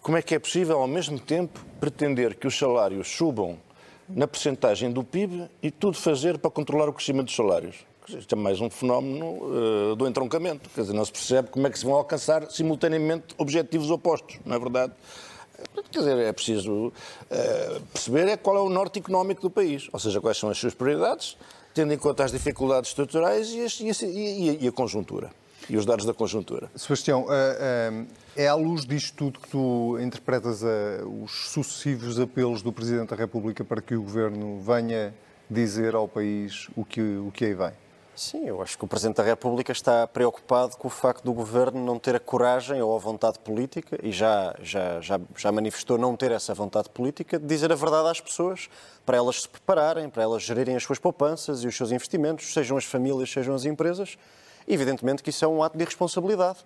Como 0.00 0.16
é 0.16 0.22
que 0.22 0.34
é 0.34 0.38
possível, 0.38 0.78
ao 0.78 0.88
mesmo 0.88 1.18
tempo, 1.18 1.60
pretender 1.78 2.34
que 2.34 2.46
os 2.46 2.56
salários 2.56 3.08
subam 3.08 3.58
na 4.08 4.26
percentagem 4.26 4.90
do 4.90 5.04
PIB 5.04 5.48
e 5.62 5.70
tudo 5.70 5.96
fazer 5.96 6.38
para 6.38 6.50
controlar 6.50 6.88
o 6.88 6.92
crescimento 6.92 7.26
dos 7.26 7.36
salários? 7.36 7.76
Isto 8.08 8.34
é 8.34 8.38
mais 8.38 8.60
um 8.60 8.68
fenómeno 8.68 9.26
uh, 9.26 9.96
do 9.96 10.06
entroncamento. 10.06 10.68
Quer 10.70 10.80
dizer, 10.82 10.94
não 10.94 11.04
se 11.04 11.12
percebe 11.12 11.48
como 11.48 11.66
é 11.66 11.70
que 11.70 11.78
se 11.78 11.84
vão 11.84 11.94
alcançar 11.94 12.50
simultaneamente 12.50 13.34
objetivos 13.38 13.90
opostos, 13.90 14.38
não 14.44 14.56
é 14.56 14.58
verdade? 14.58 14.92
Quer 15.90 15.98
dizer, 15.98 16.18
é 16.18 16.32
preciso 16.32 16.88
uh, 16.88 17.80
perceber 17.92 18.28
é 18.28 18.36
qual 18.36 18.56
é 18.56 18.60
o 18.60 18.68
norte 18.68 18.98
económico 18.98 19.42
do 19.42 19.50
país, 19.50 19.88
ou 19.92 19.98
seja, 19.98 20.20
quais 20.20 20.36
são 20.36 20.48
as 20.48 20.58
suas 20.58 20.74
prioridades, 20.74 21.36
tendo 21.74 21.92
em 21.92 21.98
conta 21.98 22.24
as 22.24 22.32
dificuldades 22.32 22.90
estruturais 22.90 23.48
e, 23.50 23.84
e, 23.84 24.06
e, 24.06 24.64
e 24.64 24.68
a 24.68 24.72
conjuntura. 24.72 25.30
e 25.68 25.76
os 25.76 25.84
dados 25.86 26.04
da 26.04 26.14
conjuntura. 26.14 26.70
Sebastião, 26.74 27.26
eh, 27.30 28.02
eh, 28.36 28.44
é 28.44 28.48
à 28.48 28.54
luz 28.54 28.84
disto 28.84 29.14
tudo 29.16 29.38
que 29.38 29.48
tu 29.48 29.98
interpretas 30.00 30.62
os 31.22 31.50
sucessivos 31.50 32.18
apelos 32.18 32.62
do 32.62 32.72
Presidente 32.72 33.10
da 33.10 33.16
República 33.16 33.64
para 33.64 33.80
que 33.80 33.94
o 33.94 34.02
Governo 34.02 34.60
venha 34.60 35.14
dizer 35.48 35.94
ao 35.94 36.08
país 36.08 36.68
o 36.76 36.84
que, 36.84 37.00
o 37.00 37.30
que 37.32 37.44
aí 37.44 37.54
vem? 37.54 37.72
Sim, 38.22 38.44
eu 38.44 38.60
acho 38.60 38.76
que 38.76 38.84
o 38.84 38.86
Presidente 38.86 39.16
da 39.16 39.22
República 39.22 39.72
está 39.72 40.06
preocupado 40.06 40.76
com 40.76 40.88
o 40.88 40.90
facto 40.90 41.24
do 41.24 41.32
Governo 41.32 41.82
não 41.82 41.98
ter 41.98 42.14
a 42.14 42.20
coragem 42.20 42.82
ou 42.82 42.94
a 42.94 42.98
vontade 42.98 43.38
política, 43.38 43.98
e 44.02 44.12
já, 44.12 44.54
já, 44.60 45.00
já, 45.00 45.18
já 45.34 45.50
manifestou 45.50 45.96
não 45.96 46.14
ter 46.14 46.30
essa 46.30 46.52
vontade 46.52 46.90
política, 46.90 47.38
de 47.38 47.46
dizer 47.46 47.72
a 47.72 47.74
verdade 47.74 48.10
às 48.10 48.20
pessoas, 48.20 48.68
para 49.06 49.16
elas 49.16 49.40
se 49.40 49.48
prepararem, 49.48 50.10
para 50.10 50.22
elas 50.22 50.42
gerirem 50.42 50.76
as 50.76 50.82
suas 50.82 50.98
poupanças 50.98 51.64
e 51.64 51.66
os 51.66 51.74
seus 51.74 51.92
investimentos, 51.92 52.52
sejam 52.52 52.76
as 52.76 52.84
famílias, 52.84 53.32
sejam 53.32 53.54
as 53.54 53.64
empresas. 53.64 54.18
Evidentemente 54.68 55.22
que 55.22 55.30
isso 55.30 55.42
é 55.42 55.48
um 55.48 55.62
ato 55.62 55.78
de 55.78 55.82
irresponsabilidade, 55.82 56.58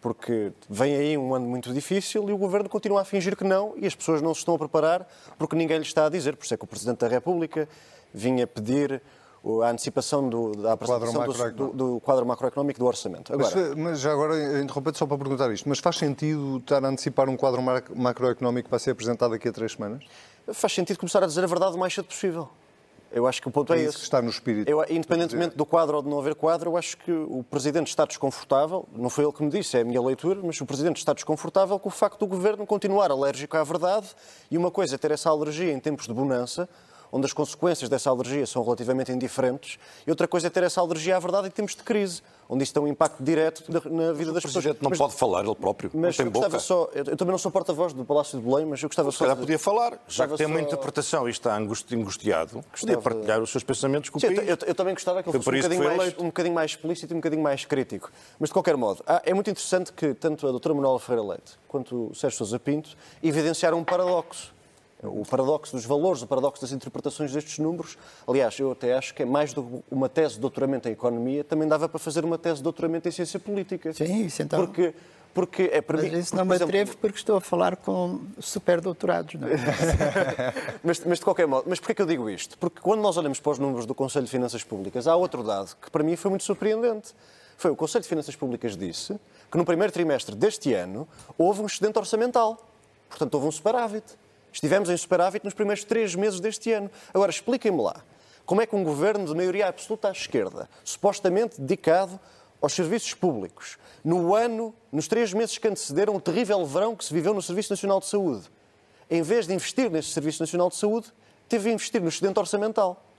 porque 0.00 0.52
vem 0.70 0.94
aí 0.94 1.18
um 1.18 1.34
ano 1.34 1.48
muito 1.48 1.74
difícil 1.74 2.30
e 2.30 2.32
o 2.32 2.38
Governo 2.38 2.68
continua 2.68 3.00
a 3.00 3.04
fingir 3.04 3.36
que 3.36 3.42
não 3.42 3.74
e 3.76 3.88
as 3.88 3.94
pessoas 3.96 4.22
não 4.22 4.32
se 4.32 4.38
estão 4.38 4.54
a 4.54 4.58
preparar 4.58 5.04
porque 5.36 5.56
ninguém 5.56 5.78
lhe 5.78 5.82
está 5.82 6.06
a 6.06 6.08
dizer. 6.08 6.36
Por 6.36 6.44
isso 6.44 6.54
é 6.54 6.56
que 6.56 6.62
o 6.62 6.68
Presidente 6.68 6.98
da 6.98 7.08
República 7.08 7.68
vinha 8.14 8.46
pedir 8.46 9.02
a 9.62 9.70
antecipação 9.70 10.28
do, 10.28 10.52
da 10.52 10.72
apresentação 10.72 11.24
quadro 11.24 11.52
do, 11.52 11.66
do, 11.68 11.72
do, 11.72 12.00
quadro 12.00 12.24
macroeconómico 12.24 12.78
do 12.78 12.86
orçamento. 12.86 13.32
Agora, 13.32 13.54
mas, 13.54 13.74
mas 13.74 14.00
já 14.00 14.12
agora, 14.12 14.60
interrompo 14.60 14.96
só 14.96 15.06
para 15.06 15.18
perguntar 15.18 15.52
isto, 15.52 15.68
mas 15.68 15.80
faz 15.80 15.96
sentido 15.96 16.58
estar 16.58 16.84
a 16.84 16.88
antecipar 16.88 17.28
um 17.28 17.36
quadro 17.36 17.60
macroeconómico 17.94 18.66
que 18.66 18.70
vai 18.70 18.78
ser 18.78 18.92
apresentado 18.92 19.32
daqui 19.32 19.48
a 19.48 19.52
três 19.52 19.72
semanas? 19.72 20.04
Faz 20.52 20.72
sentido 20.72 20.98
começar 20.98 21.22
a 21.22 21.26
dizer 21.26 21.42
a 21.42 21.46
verdade 21.46 21.74
o 21.74 21.78
mais 21.78 21.92
cedo 21.92 22.06
possível. 22.06 22.48
Eu 23.12 23.26
acho 23.26 23.42
que 23.42 23.48
o 23.48 23.50
ponto 23.50 23.72
é, 23.74 23.78
é 23.78 23.82
esse. 23.82 23.98
Que 23.98 24.04
está 24.04 24.22
no 24.22 24.30
espírito. 24.30 24.68
Eu, 24.68 24.82
independentemente 24.88 25.54
do 25.54 25.66
quadro 25.66 25.96
ou 25.96 26.02
de 26.02 26.08
não 26.08 26.18
haver 26.18 26.34
quadro, 26.34 26.70
eu 26.70 26.76
acho 26.76 26.96
que 26.96 27.12
o 27.12 27.44
Presidente 27.48 27.88
está 27.88 28.06
desconfortável, 28.06 28.88
não 28.94 29.10
foi 29.10 29.24
ele 29.24 29.32
que 29.32 29.42
me 29.42 29.50
disse, 29.50 29.76
é 29.76 29.82
a 29.82 29.84
minha 29.84 30.00
leitura, 30.00 30.40
mas 30.42 30.58
o 30.60 30.66
Presidente 30.66 30.96
está 30.96 31.12
desconfortável 31.12 31.78
com 31.78 31.88
o 31.88 31.92
facto 31.92 32.20
do 32.20 32.26
Governo 32.26 32.66
continuar 32.66 33.10
alérgico 33.10 33.56
à 33.56 33.62
verdade 33.62 34.08
e 34.50 34.56
uma 34.56 34.70
coisa 34.70 34.94
é 34.94 34.98
ter 34.98 35.10
essa 35.10 35.28
alergia 35.28 35.70
em 35.70 35.78
tempos 35.78 36.06
de 36.06 36.14
bonança, 36.14 36.68
onde 37.12 37.26
as 37.26 37.32
consequências 37.34 37.90
dessa 37.90 38.08
alergia 38.08 38.46
são 38.46 38.64
relativamente 38.64 39.12
indiferentes, 39.12 39.78
e 40.06 40.10
outra 40.10 40.26
coisa 40.26 40.46
é 40.46 40.50
ter 40.50 40.62
essa 40.62 40.80
alergia 40.80 41.16
à 41.16 41.20
verdade 41.20 41.46
em 41.46 41.50
tempos 41.50 41.76
de 41.76 41.82
crise, 41.82 42.22
onde 42.48 42.64
isto 42.64 42.72
tem 42.72 42.82
um 42.82 42.88
impacto 42.88 43.22
direto 43.22 43.64
na 43.90 44.12
vida 44.12 44.32
das 44.32 44.42
pessoas. 44.42 44.64
O 44.64 44.68
Presidente 44.68 44.82
não 44.82 44.90
mas, 44.90 44.98
pode 44.98 45.14
falar 45.14 45.44
ele 45.44 45.54
próprio, 45.54 45.90
mas 45.92 46.16
não 46.16 46.24
tem 46.24 46.32
boca. 46.32 46.58
Só, 46.58 46.88
eu, 46.94 47.04
eu, 47.04 47.16
também 47.16 47.32
não 47.32 47.38
sou 47.38 47.50
porta-voz 47.50 47.92
do 47.92 48.04
Palácio 48.04 48.38
de 48.38 48.44
Belém, 48.44 48.64
mas 48.64 48.82
eu 48.82 48.88
gostava 48.88 49.10
só... 49.12 49.26
de... 49.26 49.40
podia 49.40 49.58
falar, 49.58 49.98
já 50.08 50.26
que 50.26 50.36
tem 50.36 50.46
uma 50.46 50.60
interpretação 50.60 51.28
e 51.28 51.30
está 51.30 51.54
angustiado, 51.56 52.64
podia 52.78 52.98
partilhar 52.98 53.40
os 53.42 53.50
seus 53.50 53.62
pensamentos 53.62 54.08
com 54.08 54.18
o 54.18 54.20
Sim, 54.20 54.34
país. 54.34 54.48
Eu, 54.48 54.58
eu, 54.66 54.74
também 54.74 54.94
gostava 54.94 55.22
que 55.22 55.28
ele 55.28 55.38
fosse 55.38 55.48
um 55.50 55.62
bocadinho, 55.62 55.96
mais, 55.96 56.18
um 56.18 56.26
bocadinho 56.26 56.54
mais 56.54 56.70
explícito 56.70 57.12
e 57.12 57.14
um 57.14 57.18
bocadinho 57.18 57.42
mais 57.42 57.64
crítico. 57.64 58.10
Mas, 58.40 58.48
de 58.48 58.54
qualquer 58.54 58.76
modo, 58.76 59.04
é 59.24 59.34
muito 59.34 59.50
interessante 59.50 59.92
que 59.92 60.14
tanto 60.14 60.46
a 60.46 60.50
doutora 60.50 60.74
Manuela 60.74 60.98
Ferreira 60.98 61.28
Leite 61.28 61.58
quanto 61.68 62.10
o 62.10 62.14
Sérgio 62.14 62.38
Sousa 62.38 62.58
Pinto 62.58 62.96
evidenciaram 63.22 63.78
um 63.78 63.84
paradoxo 63.84 64.52
o 65.02 65.24
paradoxo 65.24 65.74
dos 65.74 65.84
valores, 65.84 66.22
o 66.22 66.26
paradoxo 66.26 66.60
das 66.60 66.72
interpretações 66.72 67.32
destes 67.32 67.58
números. 67.58 67.98
Aliás, 68.26 68.58
eu 68.58 68.70
até 68.70 68.94
acho 68.94 69.14
que 69.14 69.22
é 69.22 69.26
mais 69.26 69.52
do 69.52 69.62
que 69.62 69.82
uma 69.90 70.08
tese 70.08 70.34
de 70.34 70.40
doutoramento 70.40 70.88
em 70.88 70.92
economia, 70.92 71.42
também 71.42 71.66
dava 71.66 71.88
para 71.88 71.98
fazer 71.98 72.24
uma 72.24 72.38
tese 72.38 72.56
de 72.56 72.62
doutoramento 72.62 73.08
em 73.08 73.10
ciência 73.10 73.40
política. 73.40 73.92
Sim, 73.92 74.26
isso 74.26 74.42
então. 74.42 74.64
Porque, 74.64 74.94
porque 75.34 75.70
é 75.72 75.80
para 75.80 75.98
mas 76.00 76.10
mim. 76.10 76.18
Isso 76.18 76.36
não 76.36 76.44
me 76.44 76.54
atrevo 76.54 76.96
porque 76.98 77.18
estou 77.18 77.36
a 77.36 77.40
falar 77.40 77.76
com 77.76 78.20
superdoutorados, 78.38 79.34
não 79.34 79.48
é? 79.48 79.54
mas, 80.84 81.04
mas, 81.04 81.18
de 81.18 81.24
qualquer 81.24 81.46
modo, 81.46 81.64
mas 81.68 81.80
porquê 81.80 81.94
que 81.94 82.02
eu 82.02 82.06
digo 82.06 82.30
isto? 82.30 82.56
Porque 82.58 82.80
quando 82.80 83.00
nós 83.00 83.16
olhamos 83.16 83.40
para 83.40 83.52
os 83.52 83.58
números 83.58 83.86
do 83.86 83.94
Conselho 83.94 84.24
de 84.24 84.30
Finanças 84.30 84.62
Públicas, 84.62 85.06
há 85.06 85.16
outro 85.16 85.42
dado 85.42 85.76
que 85.76 85.90
para 85.90 86.04
mim 86.04 86.16
foi 86.16 86.30
muito 86.30 86.44
surpreendente. 86.44 87.14
Foi 87.56 87.70
o 87.70 87.76
Conselho 87.76 88.02
de 88.02 88.08
Finanças 88.08 88.34
Públicas 88.34 88.76
disse 88.76 89.18
que 89.50 89.58
no 89.58 89.64
primeiro 89.64 89.92
trimestre 89.92 90.34
deste 90.34 90.72
ano 90.72 91.06
houve 91.36 91.60
um 91.60 91.66
excedente 91.66 91.98
orçamental. 91.98 92.58
Portanto, 93.08 93.34
houve 93.34 93.46
um 93.46 93.52
superávit. 93.52 94.04
Estivemos 94.52 94.90
em 94.90 94.96
superávit 94.96 95.44
nos 95.44 95.54
primeiros 95.54 95.84
três 95.84 96.14
meses 96.14 96.38
deste 96.38 96.70
ano. 96.72 96.90
Agora, 97.12 97.30
expliquem-me 97.30 97.80
lá, 97.80 98.04
como 98.44 98.60
é 98.60 98.66
que 98.66 98.76
um 98.76 98.84
governo 98.84 99.24
de 99.24 99.34
maioria 99.34 99.68
absoluta 99.68 100.08
à 100.08 100.12
esquerda, 100.12 100.68
supostamente 100.84 101.60
dedicado 101.60 102.20
aos 102.60 102.72
serviços 102.74 103.14
públicos, 103.14 103.78
no 104.04 104.34
ano, 104.34 104.74
nos 104.92 105.08
três 105.08 105.32
meses 105.32 105.58
que 105.58 105.66
antecederam 105.66 106.14
o 106.14 106.20
terrível 106.20 106.64
verão 106.66 106.94
que 106.94 107.04
se 107.04 107.14
viveu 107.14 107.32
no 107.32 107.42
Serviço 107.42 107.72
Nacional 107.72 107.98
de 107.98 108.06
Saúde, 108.06 108.50
em 109.10 109.22
vez 109.22 109.46
de 109.46 109.54
investir 109.54 109.90
nesse 109.90 110.08
Serviço 110.08 110.42
Nacional 110.42 110.68
de 110.68 110.76
Saúde, 110.76 111.12
teve 111.48 111.70
a 111.70 111.72
investir 111.72 112.00
no 112.00 112.08
excedente 112.08 112.38
orçamental. 112.38 113.11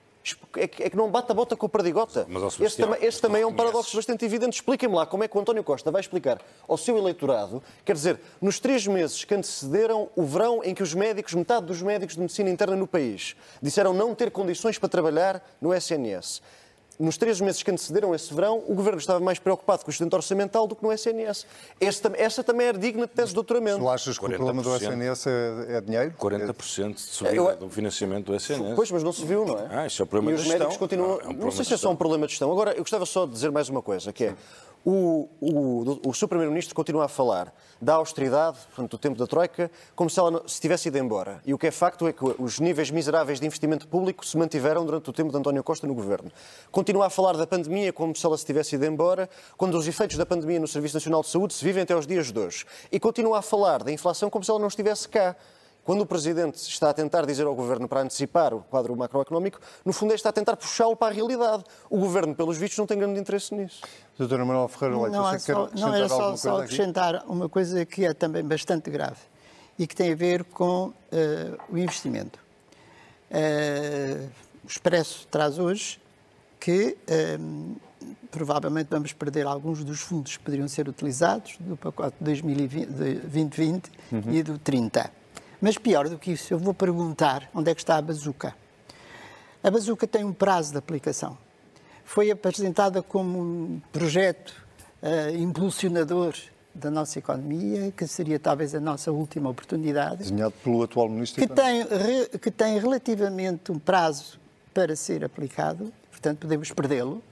É 0.55 0.67
que, 0.67 0.83
é 0.83 0.89
que 0.89 0.95
não 0.95 1.09
bate 1.09 1.31
a 1.31 1.35
bota 1.35 1.55
com 1.55 1.65
a 1.65 1.69
perdigota. 1.69 2.25
Mas, 2.29 2.59
este, 2.59 2.81
também, 2.81 2.99
este 3.03 3.21
também 3.21 3.41
é 3.41 3.47
um 3.47 3.53
paradoxo 3.53 3.95
bastante 3.95 4.23
evidente. 4.23 4.55
Expliquem-me 4.55 4.95
lá 4.95 5.05
como 5.05 5.23
é 5.23 5.27
que 5.27 5.37
o 5.37 5.39
António 5.41 5.63
Costa 5.63 5.91
vai 5.91 6.01
explicar 6.01 6.39
ao 6.67 6.77
seu 6.77 6.97
eleitorado, 6.97 7.61
quer 7.83 7.93
dizer, 7.93 8.19
nos 8.41 8.59
três 8.59 8.87
meses 8.87 9.23
que 9.23 9.35
antecederam 9.35 10.09
o 10.15 10.23
verão 10.23 10.61
em 10.63 10.73
que 10.73 10.81
os 10.81 10.93
médicos, 10.93 11.33
metade 11.33 11.65
dos 11.65 11.81
médicos 11.81 12.15
de 12.15 12.21
medicina 12.21 12.49
interna 12.49 12.75
no 12.75 12.87
país, 12.87 13.35
disseram 13.61 13.93
não 13.93 14.15
ter 14.15 14.31
condições 14.31 14.77
para 14.77 14.89
trabalhar 14.89 15.43
no 15.61 15.73
SNS 15.73 16.41
nos 16.99 17.17
três 17.17 17.41
meses 17.41 17.63
que 17.63 17.71
antecederam 17.71 18.13
esse 18.13 18.33
verão, 18.33 18.63
o 18.67 18.73
Governo 18.75 18.99
estava 18.99 19.19
mais 19.19 19.39
preocupado 19.39 19.83
com 19.83 19.89
o 19.89 19.93
excedente 19.93 20.15
orçamental 20.15 20.67
do 20.67 20.75
que 20.75 20.83
no 20.83 20.91
SNS. 20.91 21.45
Esta, 21.79 22.11
essa 22.15 22.43
também 22.43 22.67
é 22.67 22.73
digna 22.73 23.07
de 23.07 23.13
tese 23.13 23.29
de 23.29 23.35
doutoramento. 23.35 23.79
Tu 23.79 23.89
achas 23.89 24.17
que 24.17 24.25
o 24.25 24.29
problema 24.29 24.61
do 24.61 24.75
SNS 24.75 25.27
é, 25.27 25.77
é 25.77 25.81
dinheiro? 25.81 26.13
40% 26.19 26.93
de 26.93 27.01
subida 27.01 27.35
eu, 27.35 27.57
do 27.57 27.69
financiamento 27.69 28.25
do 28.27 28.35
SNS. 28.35 28.75
Pois, 28.75 28.91
mas 28.91 29.03
não 29.03 29.11
se 29.11 29.25
viu, 29.25 29.45
não 29.45 29.59
é? 29.59 29.67
Ah, 29.69 29.87
isso 29.87 30.01
é 30.01 30.05
o 30.05 30.07
problema 30.07 30.37
e 30.37 30.41
os 30.41 30.47
médicos 30.47 30.77
continuam... 30.77 31.17
Não, 31.17 31.21
é 31.21 31.29
um 31.29 31.33
não 31.33 31.51
sei 31.51 31.65
se 31.65 31.73
é 31.73 31.77
só 31.77 31.89
um 31.89 31.95
problema 31.95 32.25
de 32.25 32.33
gestão. 32.33 32.51
Agora, 32.51 32.71
eu 32.71 32.79
gostava 32.79 33.05
só 33.05 33.25
de 33.25 33.31
dizer 33.31 33.51
mais 33.51 33.69
uma 33.69 33.81
coisa, 33.81 34.13
que 34.13 34.25
é... 34.25 34.35
O, 34.85 35.29
o, 35.39 36.09
o 36.09 36.13
seu 36.13 36.27
Primeiro-Ministro 36.27 36.75
continua 36.75 37.05
a 37.05 37.07
falar 37.07 37.53
da 37.81 37.93
austeridade, 37.95 38.57
portanto, 38.67 38.91
do 38.91 38.97
tempo 38.97 39.17
da 39.17 39.25
Troika, 39.25 39.71
como 39.95 40.09
se 40.09 40.19
ela 40.19 40.29
não, 40.29 40.47
se 40.47 40.59
tivesse 40.59 40.89
ido 40.89 40.97
embora. 40.97 41.41
E 41.45 41.53
o 41.53 41.57
que 41.57 41.67
é 41.67 41.71
facto 41.71 42.05
é 42.05 42.11
que 42.11 42.23
os 42.37 42.59
níveis 42.59 42.91
miseráveis 42.91 43.39
de 43.39 43.45
investimento 43.45 43.87
público 43.87 44.25
se 44.25 44.37
mantiveram 44.37 44.85
durante 44.85 45.09
o 45.09 45.13
tempo 45.13 45.31
de 45.31 45.37
António 45.37 45.63
Costa 45.63 45.87
no 45.87 45.93
Governo. 45.93 46.29
Continua 46.69 47.05
a 47.05 47.09
falar 47.09 47.37
da 47.37 47.47
pandemia 47.47 47.93
como 47.93 48.13
se 48.13 48.25
ela 48.25 48.37
se 48.37 48.45
tivesse 48.45 48.75
ido 48.75 48.85
embora, 48.85 49.29
quando 49.55 49.77
os 49.77 49.87
efeitos 49.87 50.17
da 50.17 50.25
pandemia 50.25 50.59
no 50.59 50.67
Serviço 50.67 50.97
Nacional 50.97 51.21
de 51.21 51.29
Saúde 51.29 51.53
se 51.53 51.63
vivem 51.63 51.83
até 51.83 51.93
aos 51.93 52.05
dias 52.05 52.31
de 52.31 52.37
hoje. 52.37 52.65
E 52.91 52.99
continua 52.99 53.39
a 53.39 53.41
falar 53.41 53.83
da 53.83 53.91
inflação 53.91 54.29
como 54.29 54.43
se 54.43 54.51
ela 54.51 54.59
não 54.59 54.67
estivesse 54.67 55.07
cá. 55.07 55.35
Quando 55.83 56.01
o 56.01 56.05
Presidente 56.05 56.55
está 56.55 56.91
a 56.91 56.93
tentar 56.93 57.25
dizer 57.25 57.45
ao 57.45 57.53
Governo 57.53 57.89
para 57.89 58.01
antecipar 58.01 58.53
o 58.53 58.61
quadro 58.61 58.95
macroeconómico, 58.95 59.59
no 59.83 59.91
fundo 59.91 60.13
é 60.13 60.15
está 60.15 60.29
a 60.29 60.33
tentar 60.33 60.55
puxá-lo 60.55 60.95
para 60.95 61.11
a 61.11 61.13
realidade. 61.13 61.63
O 61.89 61.99
Governo, 61.99 62.33
pelos 62.33 62.57
vistos, 62.57 62.77
não 62.77 62.87
tem 62.87 62.97
grande 62.97 63.19
interesse 63.19 63.53
nisso. 63.53 63.81
Doutora 64.17 64.45
Manuel 64.45 64.69
Ferreira 64.69 65.01
Leite, 65.01 65.13
não, 65.13 65.23
você 65.25 65.39
só, 65.39 65.67
quer 65.67 65.79
não 65.79 65.93
era 65.93 66.07
só, 66.07 66.35
só 66.37 66.61
acrescentar 66.61 67.15
aqui? 67.15 67.25
uma 67.29 67.49
coisa 67.49 67.85
que 67.85 68.05
é 68.05 68.13
também 68.13 68.43
bastante 68.43 68.89
grave 68.89 69.19
e 69.77 69.85
que 69.85 69.95
tem 69.95 70.13
a 70.13 70.15
ver 70.15 70.45
com 70.45 70.85
uh, 70.85 70.93
o 71.69 71.77
investimento. 71.77 72.39
Uh, 73.29 74.29
o 74.63 74.67
Expresso 74.67 75.27
traz 75.29 75.59
hoje 75.59 75.99
que 76.61 76.95
uh, 77.09 77.75
provavelmente 78.31 78.87
vamos 78.89 79.11
perder 79.11 79.45
alguns 79.45 79.83
dos 79.83 79.99
fundos 79.99 80.37
que 80.37 80.43
poderiam 80.43 80.67
ser 80.69 80.87
utilizados 80.87 81.57
do 81.59 81.75
pacote 81.75 82.15
2020 82.21 83.91
uhum. 84.11 84.21
e 84.31 84.43
do 84.43 84.57
30 84.57 85.22
mas 85.63 85.77
pior 85.77 86.09
do 86.09 86.19
que 86.19 86.33
isso, 86.33 86.53
eu 86.53 86.59
vou 86.59 86.73
perguntar 86.73 87.49
onde 87.55 87.71
é 87.71 87.73
que 87.73 87.79
está 87.79 87.95
a 87.95 88.01
bazuca. 88.01 88.53
A 89.63 89.71
bazuca 89.71 90.05
tem 90.05 90.25
um 90.25 90.33
prazo 90.33 90.73
de 90.73 90.77
aplicação. 90.77 91.37
Foi 92.03 92.29
apresentada 92.29 93.01
como 93.01 93.39
um 93.39 93.81
projeto 93.89 94.53
uh, 95.01 95.33
impulsionador 95.37 96.35
da 96.75 96.91
nossa 96.91 97.17
economia, 97.17 97.93
que 97.95 98.05
seria 98.05 98.37
talvez 98.37 98.75
a 98.75 98.81
nossa 98.81 99.09
última 99.09 99.49
oportunidade. 99.49 100.17
Desenhado 100.17 100.53
pelo 100.61 100.83
atual 100.83 101.07
Ministro. 101.07 101.41
Que 101.41 101.47
tem, 101.47 101.83
re, 101.83 102.37
que 102.39 102.51
tem 102.51 102.77
relativamente 102.77 103.71
um 103.71 103.79
prazo 103.79 104.37
para 104.73 104.97
ser 104.97 105.23
aplicado, 105.23 105.93
portanto 106.11 106.39
podemos 106.39 106.69
perdê-lo. 106.73 107.23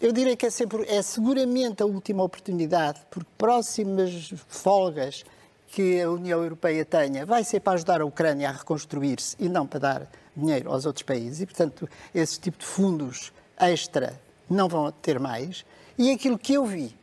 Eu 0.00 0.12
direi 0.12 0.36
que 0.36 0.46
é, 0.46 0.50
sempre, 0.50 0.84
é 0.88 1.02
seguramente 1.02 1.82
a 1.82 1.86
última 1.86 2.22
oportunidade, 2.22 3.00
porque 3.10 3.28
próximas 3.36 4.32
folgas 4.46 5.24
que 5.70 6.00
a 6.00 6.10
União 6.10 6.42
Europeia 6.42 6.84
tenha 6.84 7.24
vai 7.24 7.44
ser 7.44 7.60
para 7.60 7.74
ajudar 7.74 8.00
a 8.00 8.04
Ucrânia 8.04 8.48
a 8.48 8.52
reconstruir-se 8.52 9.36
e 9.38 9.48
não 9.48 9.66
para 9.66 9.78
dar 9.78 10.10
dinheiro 10.36 10.70
aos 10.70 10.84
outros 10.84 11.04
países. 11.04 11.40
E, 11.40 11.46
portanto, 11.46 11.88
esse 12.14 12.40
tipo 12.40 12.58
de 12.58 12.66
fundos 12.66 13.32
extra 13.58 14.20
não 14.48 14.68
vão 14.68 14.90
ter 14.90 15.20
mais. 15.20 15.64
E 15.96 16.10
aquilo 16.10 16.38
que 16.38 16.54
eu 16.54 16.66
vi 16.66 16.96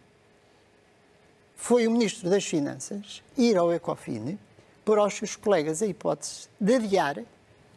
foi 1.56 1.88
o 1.88 1.92
Ministro 1.92 2.30
das 2.30 2.46
Finanças 2.46 3.24
ir 3.38 3.58
ao 3.58 3.72
Ecofin 3.74 4.38
por 4.84 5.00
aos 5.00 5.14
seus 5.14 5.36
colegas 5.36 5.82
a 5.82 5.88
hipótese 5.88 6.50
de 6.60 6.76
adiar 6.76 7.20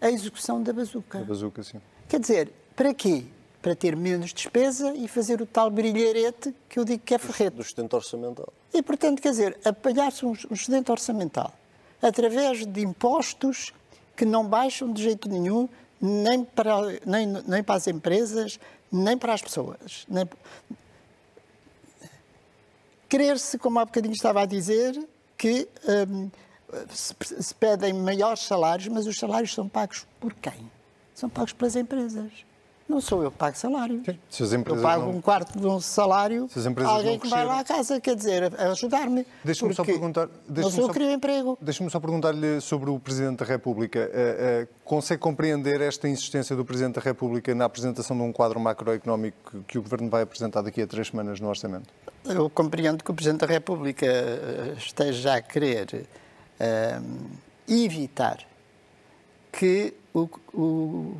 a 0.00 0.10
execução 0.10 0.62
da 0.62 0.72
bazuca. 0.72 1.18
Da 1.18 1.24
bazuca, 1.24 1.62
sim. 1.62 1.80
Quer 2.08 2.20
dizer, 2.20 2.52
para 2.74 2.92
quê? 2.92 3.24
Para 3.60 3.74
ter 3.74 3.94
menos 3.94 4.32
despesa 4.32 4.94
e 4.94 5.06
fazer 5.06 5.42
o 5.42 5.46
tal 5.46 5.70
brilharete 5.70 6.54
que 6.68 6.78
eu 6.78 6.84
digo 6.84 7.02
que 7.04 7.14
é 7.14 7.18
ferrete. 7.18 7.56
Do 7.56 7.62
sustento 7.62 7.94
orçamental. 7.94 8.52
E, 8.72 8.82
portanto, 8.82 9.20
quer 9.20 9.30
dizer, 9.30 9.58
apanhar-se 9.64 10.24
um 10.24 10.32
excedente 10.50 10.90
orçamental 10.90 11.52
através 12.02 12.66
de 12.66 12.80
impostos 12.80 13.72
que 14.16 14.24
não 14.24 14.46
baixam 14.46 14.92
de 14.92 15.02
jeito 15.02 15.28
nenhum 15.28 15.68
nem 16.00 16.44
para, 16.44 16.74
nem, 17.04 17.26
nem 17.26 17.62
para 17.62 17.74
as 17.74 17.86
empresas, 17.86 18.58
nem 18.90 19.18
para 19.18 19.34
as 19.34 19.42
pessoas. 19.42 20.06
Nem... 20.08 20.26
Querer-se, 23.08 23.58
como 23.58 23.78
há 23.78 23.84
bocadinho 23.84 24.14
estava 24.14 24.42
a 24.42 24.46
dizer, 24.46 24.98
que 25.36 25.68
hum, 26.08 26.30
se, 26.90 27.14
se 27.40 27.54
pedem 27.54 27.92
maiores 27.92 28.40
salários, 28.40 28.88
mas 28.88 29.06
os 29.06 29.18
salários 29.18 29.52
são 29.52 29.68
pagos 29.68 30.06
por 30.18 30.32
quem? 30.34 30.70
São 31.14 31.28
pagos 31.28 31.52
pelas 31.52 31.76
empresas. 31.76 32.30
Não 32.90 33.00
sou 33.00 33.22
eu 33.22 33.30
que 33.30 33.36
pago 33.38 33.56
salário. 33.56 34.02
Eu 34.66 34.82
pago 34.82 35.04
não- 35.06 35.10
um 35.12 35.20
quarto 35.20 35.56
de 35.58 35.64
um 35.66 35.80
salário 35.80 36.48
Se 36.52 36.58
as 36.58 36.66
empresas 36.66 36.92
a 36.92 36.96
alguém 36.96 37.12
não 37.12 37.20
que 37.20 37.28
vai 37.28 37.44
lá 37.44 37.60
à 37.60 37.64
casa, 37.64 38.00
quer 38.00 38.16
dizer, 38.16 38.52
a 38.58 38.72
ajudar-me. 38.72 39.24
Deixa-me 39.44 39.72
só 39.72 39.84
perguntar. 39.84 40.26
Não 40.26 40.32
deixa-me 40.48 40.74
sou 40.74 40.80
eu 40.82 40.86
só- 40.88 40.92
que 40.92 40.98
crio 40.98 41.10
emprego. 41.12 41.56
Deixa-me 41.60 41.88
só 41.88 42.00
perguntar-lhe 42.00 42.60
sobre 42.60 42.90
o 42.90 42.98
Presidente 42.98 43.38
da 43.38 43.44
República. 43.44 44.00
Eh, 44.12 44.66
eh, 44.66 44.68
consegue 44.84 45.20
compreender 45.22 45.80
esta 45.80 46.08
insistência 46.08 46.56
do 46.56 46.64
Presidente 46.64 46.96
da 46.96 47.00
República 47.00 47.54
na 47.54 47.64
apresentação 47.66 48.16
de 48.16 48.22
um 48.24 48.32
quadro 48.32 48.58
macroeconómico 48.58 49.36
que- 49.52 49.60
que 49.68 49.78
o 49.78 49.82
Governo 49.82 50.10
vai 50.10 50.22
apresentar 50.22 50.60
daqui 50.62 50.82
a 50.82 50.86
três 50.86 51.06
semanas 51.06 51.38
no 51.38 51.48
Orçamento? 51.48 51.86
Eu 52.24 52.50
compreendo 52.50 53.04
que 53.04 53.10
o 53.10 53.14
Presidente 53.14 53.40
da 53.42 53.46
República 53.46 54.04
eh, 54.04 54.74
esteja 54.76 55.34
a 55.36 55.40
querer 55.40 56.06
eh, 56.58 57.00
evitar 57.68 58.38
que 59.52 59.94
o- 60.12 60.28
o- 60.52 61.16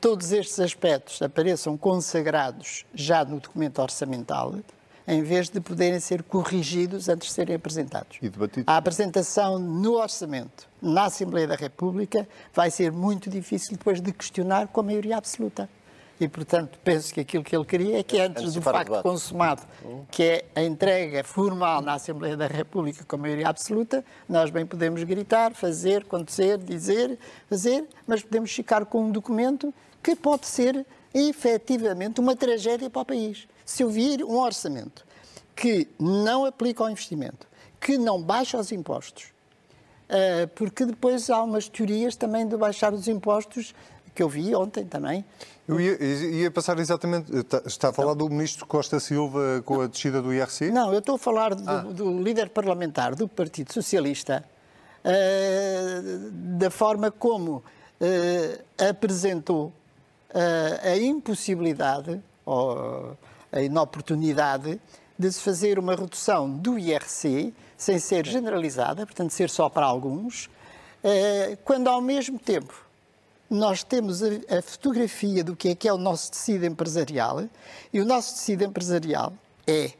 todos 0.00 0.32
estes 0.32 0.60
aspectos 0.60 1.20
apareçam 1.22 1.76
consagrados 1.76 2.84
já 2.94 3.24
no 3.24 3.40
documento 3.40 3.80
orçamental, 3.80 4.54
em 5.06 5.22
vez 5.22 5.48
de 5.48 5.60
poderem 5.60 6.00
ser 6.00 6.22
corrigidos 6.22 7.08
antes 7.08 7.28
de 7.28 7.34
serem 7.34 7.56
apresentados. 7.56 8.18
A 8.66 8.76
apresentação 8.76 9.58
no 9.58 9.94
orçamento 9.94 10.68
na 10.82 11.04
Assembleia 11.04 11.46
da 11.46 11.56
República 11.56 12.28
vai 12.52 12.70
ser 12.70 12.90
muito 12.90 13.30
difícil 13.30 13.76
depois 13.76 14.00
de 14.00 14.12
questionar 14.12 14.68
com 14.68 14.80
a 14.80 14.82
maioria 14.82 15.16
absoluta. 15.16 15.68
E, 16.18 16.26
portanto, 16.28 16.78
penso 16.82 17.12
que 17.12 17.20
aquilo 17.20 17.44
que 17.44 17.54
ele 17.54 17.64
queria 17.64 17.98
é 17.98 18.02
que 18.02 18.18
antes 18.18 18.42
Antes 18.42 18.54
do 18.54 18.62
facto 18.62 19.02
consumado, 19.02 19.62
que 20.10 20.22
é 20.22 20.44
a 20.54 20.62
entrega 20.62 21.22
formal 21.22 21.82
na 21.82 21.94
Assembleia 21.94 22.36
da 22.36 22.46
República 22.46 23.04
com 23.04 23.18
maioria 23.18 23.48
absoluta, 23.48 24.02
nós 24.26 24.48
bem 24.48 24.64
podemos 24.64 25.02
gritar, 25.04 25.52
fazer, 25.52 26.02
acontecer, 26.02 26.56
dizer, 26.58 27.18
fazer, 27.48 27.84
mas 28.06 28.22
podemos 28.22 28.50
ficar 28.50 28.86
com 28.86 29.04
um 29.04 29.10
documento 29.10 29.74
que 30.02 30.16
pode 30.16 30.46
ser 30.46 30.86
efetivamente 31.12 32.20
uma 32.20 32.34
tragédia 32.34 32.88
para 32.88 33.02
o 33.02 33.04
país. 33.04 33.46
Se 33.64 33.82
eu 33.82 33.90
vir 33.90 34.24
um 34.24 34.38
orçamento 34.38 35.04
que 35.54 35.88
não 35.98 36.46
aplica 36.46 36.82
ao 36.82 36.90
investimento, 36.90 37.46
que 37.80 37.98
não 37.98 38.22
baixa 38.22 38.58
os 38.58 38.72
impostos, 38.72 39.32
eh, 40.08 40.46
porque 40.54 40.84
depois 40.84 41.28
há 41.30 41.42
umas 41.42 41.68
teorias 41.68 42.14
também 42.14 42.46
de 42.46 42.56
baixar 42.56 42.92
os 42.94 43.08
impostos 43.08 43.74
que 44.16 44.22
eu 44.22 44.28
vi 44.30 44.54
ontem 44.54 44.84
também. 44.86 45.22
Eu 45.68 45.78
ia, 45.78 46.02
ia 46.02 46.50
passar 46.50 46.78
exatamente. 46.78 47.30
Está, 47.36 47.62
está 47.66 47.88
a 47.90 47.92
falar 47.92 48.14
do 48.14 48.28
Ministro 48.30 48.64
Costa 48.66 48.98
Silva 48.98 49.62
com 49.64 49.82
a 49.82 49.86
descida 49.86 50.22
do 50.22 50.32
IRC? 50.32 50.70
Não, 50.70 50.92
eu 50.92 51.00
estou 51.00 51.16
a 51.16 51.18
falar 51.18 51.54
do, 51.54 51.92
do 51.92 52.22
líder 52.22 52.48
parlamentar 52.48 53.14
do 53.14 53.28
Partido 53.28 53.72
Socialista, 53.72 54.42
eh, 55.04 56.00
da 56.32 56.70
forma 56.70 57.10
como 57.10 57.62
eh, 58.00 58.60
apresentou 58.88 59.70
eh, 60.32 60.92
a 60.92 60.96
impossibilidade 60.96 62.22
ou 62.46 63.16
a 63.52 63.60
inoportunidade 63.60 64.80
de 65.18 65.32
se 65.32 65.40
fazer 65.40 65.78
uma 65.78 65.94
redução 65.94 66.48
do 66.48 66.78
IRC 66.78 67.52
sem 67.76 67.98
ser 67.98 68.26
generalizada, 68.26 69.04
portanto, 69.04 69.30
ser 69.30 69.50
só 69.50 69.68
para 69.68 69.84
alguns, 69.84 70.48
quando 71.64 71.88
ao 71.88 72.00
mesmo 72.00 72.38
tempo 72.38 72.85
nós 73.48 73.82
temos 73.84 74.22
a, 74.22 74.26
a 74.58 74.62
fotografia 74.62 75.42
do 75.44 75.54
que 75.54 75.68
é 75.68 75.74
que 75.74 75.88
é 75.88 75.92
o 75.92 75.98
nosso 75.98 76.30
tecido 76.32 76.64
empresarial 76.66 77.44
e 77.92 78.00
o 78.00 78.04
nosso 78.04 78.34
tecido 78.34 78.64
empresarial 78.64 79.32
é 79.66 79.92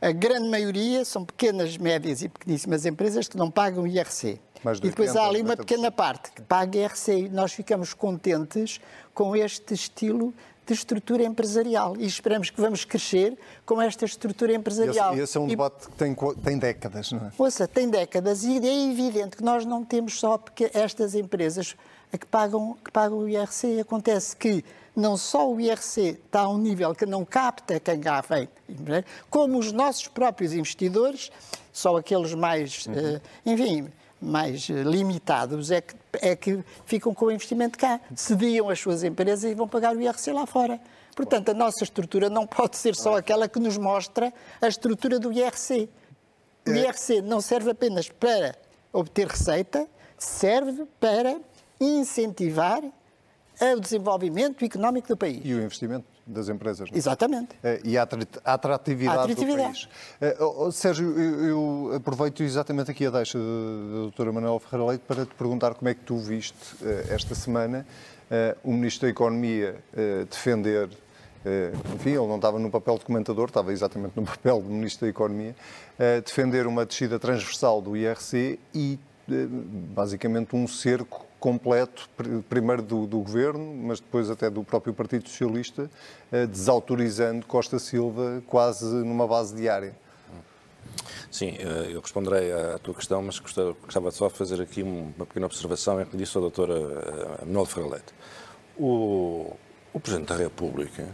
a 0.00 0.10
grande 0.10 0.48
maioria 0.48 1.04
são 1.04 1.24
pequenas, 1.24 1.76
médias 1.78 2.22
e 2.22 2.28
pequeníssimas 2.28 2.84
empresas 2.84 3.28
que 3.28 3.36
não 3.36 3.48
pagam 3.50 3.86
IRC. 3.86 4.40
De 4.64 4.68
E 4.78 4.90
depois 4.90 5.10
80, 5.10 5.20
há 5.20 5.28
ali 5.28 5.42
uma 5.42 5.54
90%. 5.54 5.56
pequena 5.58 5.90
parte 5.92 6.32
que 6.32 6.42
paga 6.42 6.78
IRC 6.78 7.12
e 7.12 7.28
nós 7.28 7.52
ficamos 7.52 7.94
contentes 7.94 8.80
com 9.14 9.34
este 9.36 9.74
estilo 9.74 10.34
de 10.66 10.72
estrutura 10.72 11.24
empresarial 11.24 11.96
e 11.98 12.06
esperamos 12.06 12.50
que 12.50 12.60
vamos 12.60 12.84
crescer 12.84 13.36
com 13.66 13.80
esta 13.82 14.04
estrutura 14.04 14.52
Esse, 14.52 14.60
empresarial. 14.60 15.16
esse 15.18 15.36
é 15.36 15.40
um 15.40 15.46
E 15.46 15.50
debate 15.50 15.86
que 15.88 15.92
tem, 15.96 16.14
tem 16.14 16.58
décadas, 16.58 17.10
não 17.12 17.18
é? 17.26 17.32
Ouça, 17.38 17.66
tem 17.66 17.88
décadas 17.88 18.44
e 18.44 18.58
é 18.58 18.90
evidente 18.90 19.36
que 19.36 19.42
nós 19.42 19.64
não 19.64 19.84
temos 19.84 20.18
só 20.18 20.38
porque 20.38 20.70
estas 20.74 21.14
empresas 21.16 21.76
que 22.18 22.26
pagam, 22.26 22.76
que 22.84 22.90
pagam 22.90 23.18
o 23.18 23.28
IRC. 23.28 23.80
Acontece 23.80 24.36
que 24.36 24.64
não 24.94 25.16
só 25.16 25.50
o 25.50 25.60
IRC 25.60 26.20
está 26.24 26.40
a 26.40 26.48
um 26.48 26.58
nível 26.58 26.94
que 26.94 27.06
não 27.06 27.24
capta 27.24 27.80
quem 27.80 28.00
cá 28.00 28.20
vem, 28.20 28.48
como 29.30 29.58
os 29.58 29.72
nossos 29.72 30.06
próprios 30.08 30.52
investidores, 30.52 31.30
só 31.72 31.96
aqueles 31.96 32.34
mais, 32.34 32.86
eh, 32.88 33.20
enfim, 33.46 33.90
mais 34.20 34.68
eh, 34.68 34.82
limitados 34.82 35.70
é 35.70 35.80
que, 35.80 35.94
é 36.20 36.36
que 36.36 36.62
ficam 36.84 37.14
com 37.14 37.26
o 37.26 37.32
investimento 37.32 37.78
cá, 37.78 38.00
cediam 38.14 38.68
as 38.68 38.78
suas 38.78 39.02
empresas 39.02 39.50
e 39.50 39.54
vão 39.54 39.66
pagar 39.66 39.96
o 39.96 40.00
IRC 40.00 40.32
lá 40.32 40.46
fora. 40.46 40.78
Portanto, 41.16 41.50
a 41.50 41.54
nossa 41.54 41.84
estrutura 41.84 42.30
não 42.30 42.46
pode 42.46 42.76
ser 42.76 42.94
só 42.94 43.16
aquela 43.16 43.48
que 43.48 43.58
nos 43.58 43.76
mostra 43.76 44.32
a 44.60 44.68
estrutura 44.68 45.18
do 45.18 45.32
IRC. 45.32 45.88
O 46.66 46.70
IRC 46.70 47.22
não 47.22 47.40
serve 47.40 47.70
apenas 47.70 48.08
para 48.08 48.54
obter 48.92 49.26
receita, 49.26 49.86
serve 50.18 50.84
para 51.00 51.40
incentivar 51.84 52.82
o 53.76 53.80
desenvolvimento 53.80 54.64
económico 54.64 55.08
do 55.08 55.16
país. 55.16 55.40
E 55.44 55.52
o 55.54 55.62
investimento 55.62 56.04
das 56.26 56.48
empresas. 56.48 56.88
não 56.90 56.94
é? 56.94 56.98
Exatamente. 56.98 57.48
Eh, 57.62 57.80
E 57.84 57.98
a 57.98 58.02
atrat- 58.02 58.38
a 58.44 58.54
atratividade, 58.54 59.18
A 59.18 59.22
atratividade. 59.22 59.88
do 60.20 60.28
país. 60.28 60.40
Oh, 60.40 60.70
Sérgio, 60.72 61.18
eu, 61.20 61.92
aproveito 61.94 62.42
exatamente 62.42 62.90
aqui 62.90 63.06
a 63.06 63.10
deixa 63.10 63.38
da 63.38 63.44
doutora 63.94 64.32
Manuela 64.32 64.58
Ferreira 64.58 64.90
Leite 64.90 65.02
para 65.06 65.26
te 65.26 65.34
perguntar 65.34 65.74
como 65.74 65.88
é 65.88 65.94
que 65.94 66.00
tu 66.00 66.16
viste 66.16 66.56
eh, 66.82 67.06
esta 67.10 67.34
semana 67.34 67.86
eh, 68.30 68.56
o 68.64 68.72
Ministro 68.72 69.06
da 69.06 69.10
Economia 69.10 69.76
eh, 69.94 70.24
defender, 70.30 70.88
enfim, 71.94 72.10
ele 72.10 72.26
não 72.28 72.36
estava 72.36 72.58
no 72.58 72.70
papel 72.70 72.96
de 72.98 73.04
comentador, 73.04 73.48
estava 73.48 73.72
exatamente 73.72 74.12
no 74.16 74.22
papel 74.26 74.62
de 74.62 74.68
Ministro 74.68 75.06
da 75.06 75.10
Economia, 75.10 75.54
defender 76.24 76.66
uma 76.68 76.86
descida 76.86 77.18
transversal 77.18 77.82
do 77.82 77.96
IRC 77.96 78.58
e 78.74 78.98
basicamente 79.94 80.54
um 80.56 80.66
cerco 80.68 81.26
completo, 81.42 82.08
pr- 82.16 82.38
primeiro 82.48 82.80
do, 82.82 83.04
do 83.04 83.18
Governo, 83.18 83.74
mas 83.74 83.98
depois 83.98 84.30
até 84.30 84.48
do 84.48 84.62
próprio 84.62 84.94
Partido 84.94 85.28
Socialista, 85.28 85.90
eh, 86.30 86.46
desautorizando 86.46 87.44
Costa 87.46 87.80
Silva 87.80 88.40
quase 88.46 88.86
numa 88.86 89.26
base 89.26 89.52
diária. 89.52 89.92
Sim, 91.32 91.56
eh, 91.58 91.90
eu 91.90 92.00
responderei 92.00 92.52
à 92.52 92.78
tua 92.78 92.94
questão, 92.94 93.20
mas 93.20 93.40
gostava, 93.40 94.10
só 94.12 94.28
de 94.28 94.34
fazer 94.34 94.62
aqui 94.62 94.84
uma 94.84 95.26
pequena 95.26 95.46
observação 95.46 96.00
em 96.00 96.04
que 96.04 96.16
disse 96.16 96.38
a 96.38 96.40
doutora 96.40 96.74
eh, 96.74 97.44
Manuel 97.44 97.66
Ferreira. 97.66 98.02
O, 98.78 99.56
o 99.92 99.98
Presidente 99.98 100.28
da 100.28 100.36
República 100.36 101.08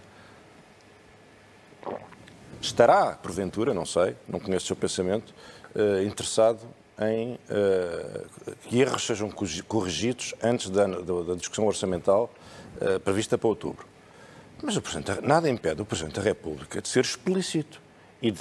estará, 2.61 3.12
porventura, 3.14 3.73
não 3.73 3.87
sei, 3.87 4.14
não 4.29 4.38
conheço 4.38 4.64
o 4.64 4.67
seu 4.69 4.77
pensamento, 4.77 5.35
interessado 6.07 6.61
em 7.00 7.38
eh, 7.48 8.24
que 8.68 8.80
erros 8.80 9.06
sejam 9.06 9.30
corrigi- 9.30 9.62
corrigidos 9.62 10.34
antes 10.42 10.68
da, 10.70 10.87
da- 10.87 11.22
da 11.22 11.34
discussão 11.34 11.66
orçamental 11.66 12.30
eh, 12.80 12.98
prevista 12.98 13.38
para 13.38 13.48
outubro. 13.48 13.87
Mas 14.62 14.76
o 14.76 14.82
Presidente, 14.82 15.12
da- 15.20 15.20
nada 15.26 15.48
impede 15.48 15.80
o 15.80 15.84
Presidente 15.84 16.16
da 16.16 16.22
República 16.22 16.82
de 16.82 16.88
ser 16.88 17.00
explícito 17.04 17.80
e, 18.20 18.30
de, 18.32 18.40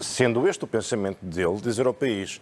sendo 0.00 0.48
este 0.48 0.64
o 0.64 0.66
pensamento 0.66 1.18
dele, 1.22 1.60
dizer 1.60 1.86
ao 1.86 1.92
país 1.94 2.40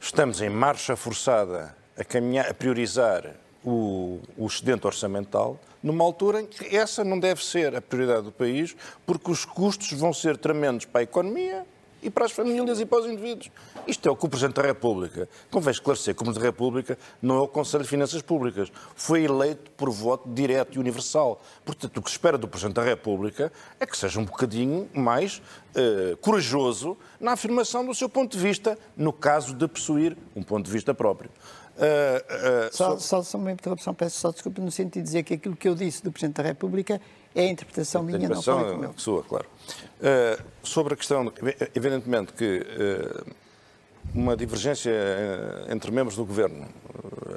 estamos 0.00 0.40
em 0.40 0.48
marcha 0.50 0.96
forçada 0.96 1.76
a, 1.96 2.02
caminhar, 2.02 2.48
a 2.50 2.54
priorizar 2.54 3.30
o, 3.64 4.18
o 4.36 4.46
excedente 4.46 4.86
orçamental 4.86 5.60
numa 5.82 6.02
altura 6.02 6.40
em 6.40 6.46
que 6.46 6.74
essa 6.76 7.04
não 7.04 7.18
deve 7.18 7.44
ser 7.44 7.76
a 7.76 7.80
prioridade 7.80 8.22
do 8.22 8.32
país, 8.32 8.74
porque 9.06 9.30
os 9.30 9.44
custos 9.44 9.92
vão 9.92 10.12
ser 10.12 10.36
tremendos 10.36 10.84
para 10.86 11.00
a 11.00 11.04
economia 11.04 11.64
e 12.02 12.10
para 12.10 12.24
as 12.24 12.32
famílias 12.32 12.80
e 12.80 12.86
para 12.86 13.00
os 13.00 13.06
indivíduos. 13.06 13.50
Isto 13.86 14.08
é 14.08 14.12
o 14.12 14.16
que 14.16 14.26
o 14.26 14.28
Presidente 14.28 14.56
da 14.56 14.62
República, 14.62 15.28
convém 15.50 15.70
esclarecer 15.70 16.14
que 16.14 16.22
o 16.22 16.24
Presidente 16.24 16.42
da 16.42 16.48
República 16.48 16.98
não 17.20 17.36
é 17.36 17.40
o 17.40 17.48
Conselho 17.48 17.84
de 17.84 17.90
Finanças 17.90 18.22
Públicas, 18.22 18.70
foi 18.94 19.24
eleito 19.24 19.70
por 19.72 19.90
voto 19.90 20.28
direto 20.28 20.76
e 20.76 20.78
universal. 20.78 21.40
Portanto, 21.64 21.96
o 21.96 22.02
que 22.02 22.10
se 22.10 22.16
espera 22.16 22.38
do 22.38 22.48
Presidente 22.48 22.76
da 22.76 22.82
República 22.82 23.52
é 23.78 23.86
que 23.86 23.96
seja 23.96 24.20
um 24.20 24.24
bocadinho 24.24 24.88
mais 24.94 25.42
eh, 25.74 26.16
corajoso 26.20 26.96
na 27.20 27.32
afirmação 27.32 27.84
do 27.84 27.94
seu 27.94 28.08
ponto 28.08 28.36
de 28.36 28.42
vista, 28.42 28.78
no 28.96 29.12
caso 29.12 29.54
de 29.54 29.66
possuir 29.68 30.16
um 30.34 30.42
ponto 30.42 30.66
de 30.66 30.72
vista 30.72 30.92
próprio. 30.94 31.30
Eh, 31.78 32.24
eh, 32.28 32.70
Só, 32.72 32.98
só, 32.98 33.22
só 33.22 33.38
uma 33.38 33.52
interrupção, 33.52 33.94
peço 33.94 34.18
só 34.18 34.30
desculpa, 34.30 34.60
no 34.60 34.70
sentido 34.70 35.02
de 35.02 35.02
dizer 35.02 35.22
que 35.22 35.34
aquilo 35.34 35.56
que 35.56 35.68
eu 35.68 35.74
disse 35.74 36.02
do 36.02 36.12
Presidente 36.12 36.36
da 36.36 36.42
República 36.42 37.00
é 37.34 37.42
a 37.42 37.48
interpretação 37.50 38.02
minha, 38.02 38.18
não 38.18 38.24
interpretação 38.26 38.60
foi 38.64 38.74
com 38.76 38.84
ele. 38.84 38.92
sua, 38.96 39.22
claro. 39.22 39.46
Eh, 40.02 40.38
sobre 40.62 40.94
a 40.94 40.96
questão, 40.96 41.24
de- 41.24 41.32
evidentemente 41.74 42.32
que 42.32 42.66
eh, 42.68 43.22
uma 44.14 44.36
divergência 44.36 44.90
eh, 44.90 45.66
entre 45.70 45.90
membros 45.90 46.16
do 46.16 46.24
governo. 46.24 46.66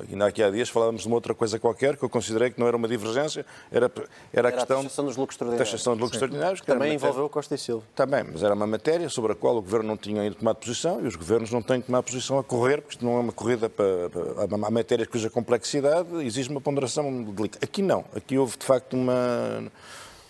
Ainda 0.10 0.26
aqui 0.26 0.44
há 0.44 0.50
dias 0.50 0.70
falávamos 0.70 1.02
de 1.02 1.08
uma 1.08 1.16
outra 1.16 1.34
coisa 1.34 1.58
qualquer 1.60 1.98
que 1.98 2.04
eu 2.04 2.10
considerei 2.10 2.52
que 2.52 2.60
não 2.60 2.68
era 2.68 2.76
uma 2.76 2.88
divergência, 2.88 3.46
era, 3.72 3.92
era 4.32 4.50
a 4.50 4.52
questão. 4.52 4.80
A 4.80 4.84
taxação 4.84 5.06
dos 5.06 5.18
lucros 5.18 5.36
extraordinários. 5.36 5.72
Taxação 5.72 5.94
dos 5.94 6.02
lucros 6.02 6.22
extraordinários. 6.22 6.62
Que 6.62 6.68
também 6.68 6.94
envolveu 6.94 7.30
Costa 7.30 7.56
e 7.56 7.58
Silva. 7.58 7.84
Também, 7.96 8.24
mas 8.24 8.44
era 8.44 8.54
uma 8.54 8.68
matéria 8.68 9.08
sobre 9.10 9.32
a 9.32 9.36
qual 9.36 9.56
o 9.58 9.62
governo 9.62 9.88
não 9.88 9.98
tinha 9.98 10.22
ainda 10.22 10.36
tomado 10.36 10.58
posição 10.58 11.02
e 11.02 11.08
os 11.08 11.16
governos 11.16 11.52
não 11.52 11.62
têm 11.62 11.80
que 11.80 11.88
tomar 11.88 12.04
posição 12.04 12.40
a 12.40 12.44
correr, 12.44 12.82
porque 12.82 12.96
isto 12.96 13.06
não 13.06 13.18
é 13.18 13.20
uma 13.20 13.32
corrida 13.32 13.70
para, 13.70 14.10
para, 14.10 14.68
a 14.68 14.72
matérias 14.72 15.08
cuja 15.08 15.30
complexidade 15.30 16.10
exige 16.26 16.50
uma 16.50 16.62
ponderação 16.62 17.24
delicada. 17.24 17.64
Aqui 17.64 17.82
não. 17.82 18.06
Aqui 18.16 18.38
houve 18.38 18.58
de 18.58 18.66
facto 18.66 18.94
uma 18.94 19.72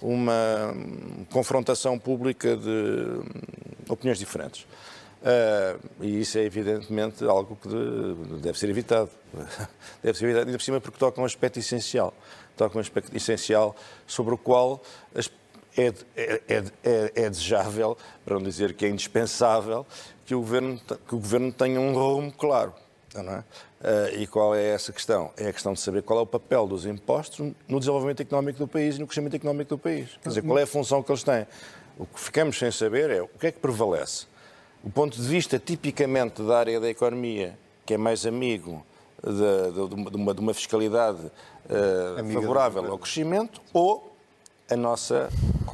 uma 0.04 0.76
confrontação 1.32 1.98
pública 1.98 2.58
de 2.58 3.22
opiniões 3.88 4.20
diferentes. 4.20 4.68
Uh, 5.24 5.80
e 6.02 6.20
isso 6.20 6.38
é 6.38 6.42
evidentemente 6.42 7.24
algo 7.24 7.56
que 7.56 7.70
de, 7.70 8.42
deve 8.42 8.60
ser 8.60 8.70
evitado. 8.70 9.10
deve 10.04 10.18
ser 10.18 10.26
evitado, 10.26 10.48
ainda 10.48 10.58
por 10.58 10.64
cima, 10.64 10.82
porque 10.82 11.00
toca 11.00 11.22
um 11.22 11.24
aspecto 11.24 11.60
essencial. 11.60 12.14
Toca 12.58 12.78
um 12.78 12.82
aspecto 12.82 13.16
essencial 13.16 13.74
sobre 14.06 14.34
o 14.34 14.38
qual 14.38 14.84
é, 15.78 15.94
é, 16.18 16.42
é, 16.50 17.12
é, 17.16 17.30
desejável, 17.30 17.98
para 18.26 18.36
não 18.36 18.44
dizer 18.44 18.74
que 18.74 18.86
é 18.86 18.90
indispensável, 18.90 19.88
que 20.26 20.36
o 20.36 20.40
governo, 20.40 20.82
que 21.08 21.16
o 21.16 21.20
governo 21.20 21.54
tenha 21.54 21.80
um 21.80 21.94
rumo 21.94 22.32
claro. 22.32 22.74
É? 23.16 23.20
Uh, 23.20 23.44
e 24.22 24.28
qual 24.28 24.56
é 24.56 24.74
essa 24.74 24.92
questão? 24.92 25.32
É 25.38 25.48
a 25.48 25.54
questão 25.54 25.72
de 25.72 25.80
saber 25.80 26.02
qual 26.02 26.20
é 26.20 26.22
o 26.24 26.26
papel 26.26 26.68
dos 26.68 26.86
impostos 26.86 27.54
no 27.68 27.80
desenvolvimento 27.80 28.22
económico 28.22 28.60
do 28.60 28.68
país 28.68 28.96
e 28.96 29.00
no 29.00 29.08
crescimento 29.08 29.36
económico 29.36 29.70
do 29.70 29.78
país. 29.78 30.18
Quer 30.22 30.30
dizer, 30.30 30.42
qual 30.42 30.58
é 30.58 30.64
a 30.64 30.68
função 30.68 31.02
que 31.02 31.12
eles 31.12 31.24
têm? 31.24 31.46
O 31.98 32.06
que 32.08 32.20
ficamos 32.20 32.58
sem 32.58 32.72
saber 32.72 33.10
é 33.12 33.22
o 33.22 33.28
que 33.28 33.48
é 33.48 33.52
que 33.52 33.60
prevalece 33.60 34.26
o 34.84 34.90
ponto 34.90 35.16
de 35.20 35.28
vista 35.28 35.58
tipicamente 35.58 36.42
da 36.44 36.60
área 36.60 36.80
da 36.80 36.90
economia, 36.90 37.58
que 37.86 37.94
é 37.94 37.98
mais 37.98 38.26
amigo 38.26 38.86
de, 39.24 39.72
de, 39.72 39.88
de, 39.88 40.16
uma, 40.16 40.34
de 40.34 40.42
uma, 40.42 40.54
fiscalidade 40.54 41.26
uh, 41.26 42.34
favorável 42.34 42.92
ao 42.92 42.98
crescimento, 42.98 43.62
ou 43.74 44.14
a 44.70 44.76
nossa, 44.76 45.30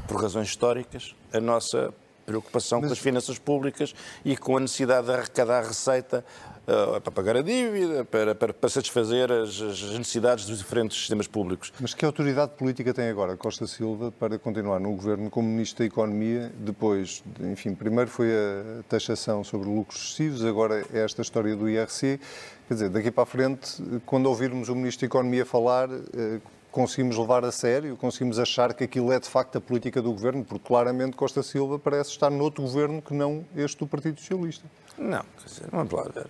por 0.08 0.22
razões 0.22 0.50
históricas, 0.50 1.16
a 1.34 1.40
nossa 1.40 1.92
preocupação 2.30 2.80
Mas... 2.80 2.90
com 2.90 2.94
as 2.94 3.00
finanças 3.00 3.40
públicas 3.40 3.96
e 4.24 4.38
com 4.38 4.58
a 4.58 4.60
necessidade 4.60 5.08
de 5.08 5.14
arrecadar 5.14 5.64
receita 5.64 6.24
uh, 6.68 7.02
para 7.02 7.12
pagar 7.12 7.38
a 7.38 7.42
dívida, 7.42 8.06
para, 8.06 8.36
para, 8.36 8.54
para 8.54 8.70
satisfazer 8.70 9.32
as, 9.32 9.60
as, 9.60 9.82
necessidades 9.98 10.46
dos 10.46 10.60
diferentes 10.60 10.96
sistemas 10.98 11.28
públicos. 11.28 11.74
Mas 11.80 11.96
que 11.96 12.06
autoridade 12.06 12.52
política 12.56 12.94
tem 12.94 13.10
agora 13.10 13.36
Costa 13.36 13.66
Silva 13.66 14.12
para 14.12 14.38
continuar 14.38 14.80
no 14.80 14.92
governo 14.92 15.30
como 15.30 15.48
Ministro 15.48 15.80
da 15.80 15.86
Economia, 15.86 16.52
depois, 16.60 17.24
enfim, 17.42 17.74
primeiro 17.74 18.10
foi 18.12 18.32
a 18.32 18.84
taxação 18.88 19.44
sobre 19.44 19.68
lucros 19.68 20.00
excessivos, 20.00 20.46
agora 20.46 20.86
é 20.94 21.00
esta 21.00 21.22
história 21.24 21.56
do 21.56 21.68
IRC. 21.68 22.20
Quer 22.68 22.74
dizer, 22.76 22.90
daqui 22.90 23.10
para 23.10 23.24
a 23.24 23.26
frente, 23.26 23.82
quando 24.06 24.28
ouvirmos 24.28 24.70
o 24.70 24.76
Ministro 24.76 25.02
da 25.02 25.08
Economia 25.08 25.46
falar, 25.46 25.90
uh, 25.90 26.42
conseguimos 26.72 27.18
levar 27.18 27.44
a 27.44 27.52
sério, 27.52 27.98
conseguimos 27.98 28.40
achar 28.40 28.74
que 28.74 28.84
aquilo 28.84 29.12
é 29.12 29.20
de 29.20 29.28
facto 29.28 29.58
a 29.58 29.62
política 29.62 30.02
do 30.02 30.12
governo, 30.12 30.44
porque 30.44 30.68
claramente 30.68 31.16
Costa 31.16 31.42
Silva 31.44 31.80
parece 31.80 32.12
estar 32.12 32.30
noutro 32.30 32.64
governo 32.64 33.02
que 33.02 33.14
não 33.14 33.46
este 33.56 33.80
do 33.80 33.88
Partido 33.88 34.20
Socialista. 34.20 34.66
Não, 34.98 35.24
quer 35.38 35.46
dizer, 35.46 35.68
vamos 35.72 35.92
lá 35.92 36.04
ver. 36.04 36.28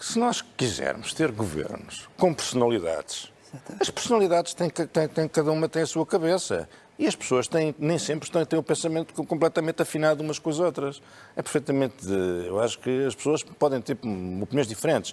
Se 0.00 0.18
nós 0.18 0.42
quisermos 0.42 1.14
ter 1.14 1.30
governos 1.30 2.08
com 2.16 2.34
personalidades, 2.34 3.32
as 3.80 3.90
personalidades 3.90 4.54
têm, 4.54 4.70
têm, 4.70 5.08
têm, 5.08 5.28
cada 5.28 5.52
uma 5.52 5.68
tem 5.68 5.82
a 5.82 5.86
sua 5.86 6.06
cabeça. 6.06 6.68
E 7.02 7.06
as 7.08 7.16
pessoas 7.16 7.48
têm, 7.48 7.74
nem 7.80 7.98
sempre 7.98 8.30
têm, 8.30 8.46
têm 8.46 8.56
o 8.56 8.62
pensamento 8.62 9.12
completamente 9.24 9.82
afinado 9.82 10.22
umas 10.22 10.38
com 10.38 10.48
as 10.50 10.60
outras. 10.60 11.02
É 11.34 11.42
perfeitamente. 11.42 11.96
Eu 12.46 12.60
acho 12.60 12.78
que 12.78 13.04
as 13.04 13.12
pessoas 13.12 13.42
podem 13.42 13.80
ter 13.80 13.94
opiniões 14.40 14.68
diferentes. 14.68 15.12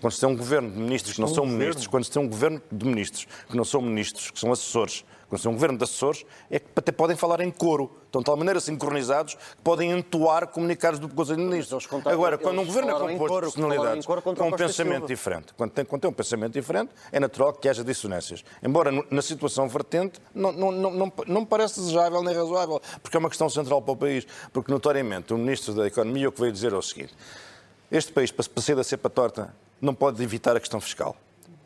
Quando 0.00 0.12
se 0.12 0.20
tem 0.20 0.28
um 0.28 0.36
governo 0.36 0.70
de 0.70 0.78
ministros 0.78 1.16
que 1.16 1.20
não 1.20 1.26
são 1.26 1.44
ministros, 1.44 1.88
quando 1.88 2.04
se 2.04 2.10
tem 2.12 2.22
um 2.22 2.28
governo 2.28 2.62
de 2.70 2.86
ministros 2.86 3.26
que 3.50 3.56
não 3.56 3.64
são 3.64 3.82
ministros, 3.82 4.30
que 4.30 4.38
são 4.38 4.52
assessores, 4.52 5.04
quando 5.28 5.40
se 5.40 5.42
tem 5.42 5.50
um 5.50 5.54
governo 5.54 5.76
de 5.76 5.82
assessores, 5.82 6.24
é 6.48 6.60
que 6.60 6.66
até 6.76 6.92
podem 6.92 7.16
falar 7.16 7.40
em 7.40 7.50
coro. 7.50 7.90
Estão 8.14 8.22
de 8.22 8.26
tal 8.26 8.36
maneira 8.36 8.60
sincronizados 8.60 9.34
que 9.34 9.56
podem 9.64 9.90
entoar 9.90 10.46
comunicados 10.46 11.00
do 11.00 11.08
Conselho 11.08 11.38
de 11.38 11.44
Ministros. 11.46 11.88
Agora, 12.04 12.38
quando 12.38 12.60
um 12.60 12.64
governo 12.64 12.90
é 12.90 13.12
composto 13.12 13.34
de 13.34 13.40
personalidades 13.40 14.06
com 14.06 14.48
um 14.48 14.52
pensamento 14.52 15.06
diferente, 15.08 15.52
quando 15.56 15.72
tem, 15.72 15.84
quando 15.84 16.02
tem 16.02 16.10
um 16.10 16.14
pensamento 16.14 16.52
diferente, 16.52 16.92
é 17.10 17.18
natural 17.18 17.52
que 17.52 17.68
haja 17.68 17.82
dissonâncias. 17.82 18.44
Embora 18.62 18.92
na 19.10 19.20
situação 19.20 19.68
vertente 19.68 20.20
não, 20.32 20.52
não, 20.52 20.70
não, 20.70 20.90
não, 20.92 21.12
não 21.26 21.40
me 21.40 21.46
parece 21.46 21.80
desejável 21.80 22.22
nem 22.22 22.36
razoável, 22.36 22.80
porque 23.02 23.16
é 23.16 23.18
uma 23.18 23.28
questão 23.28 23.50
central 23.50 23.82
para 23.82 23.92
o 23.92 23.96
país. 23.96 24.24
Porque, 24.52 24.70
notoriamente, 24.70 25.34
o 25.34 25.36
Ministro 25.36 25.74
da 25.74 25.88
Economia 25.88 26.28
o 26.28 26.32
que 26.32 26.40
veio 26.40 26.52
dizer 26.52 26.72
é 26.72 26.76
o 26.76 26.82
seguinte: 26.82 27.12
este 27.90 28.12
país, 28.12 28.30
para 28.30 28.62
ser 28.62 28.76
da 28.76 28.84
cepa 28.84 29.10
torta, 29.10 29.52
não 29.80 29.92
pode 29.92 30.22
evitar 30.22 30.56
a 30.56 30.60
questão 30.60 30.80
fiscal 30.80 31.16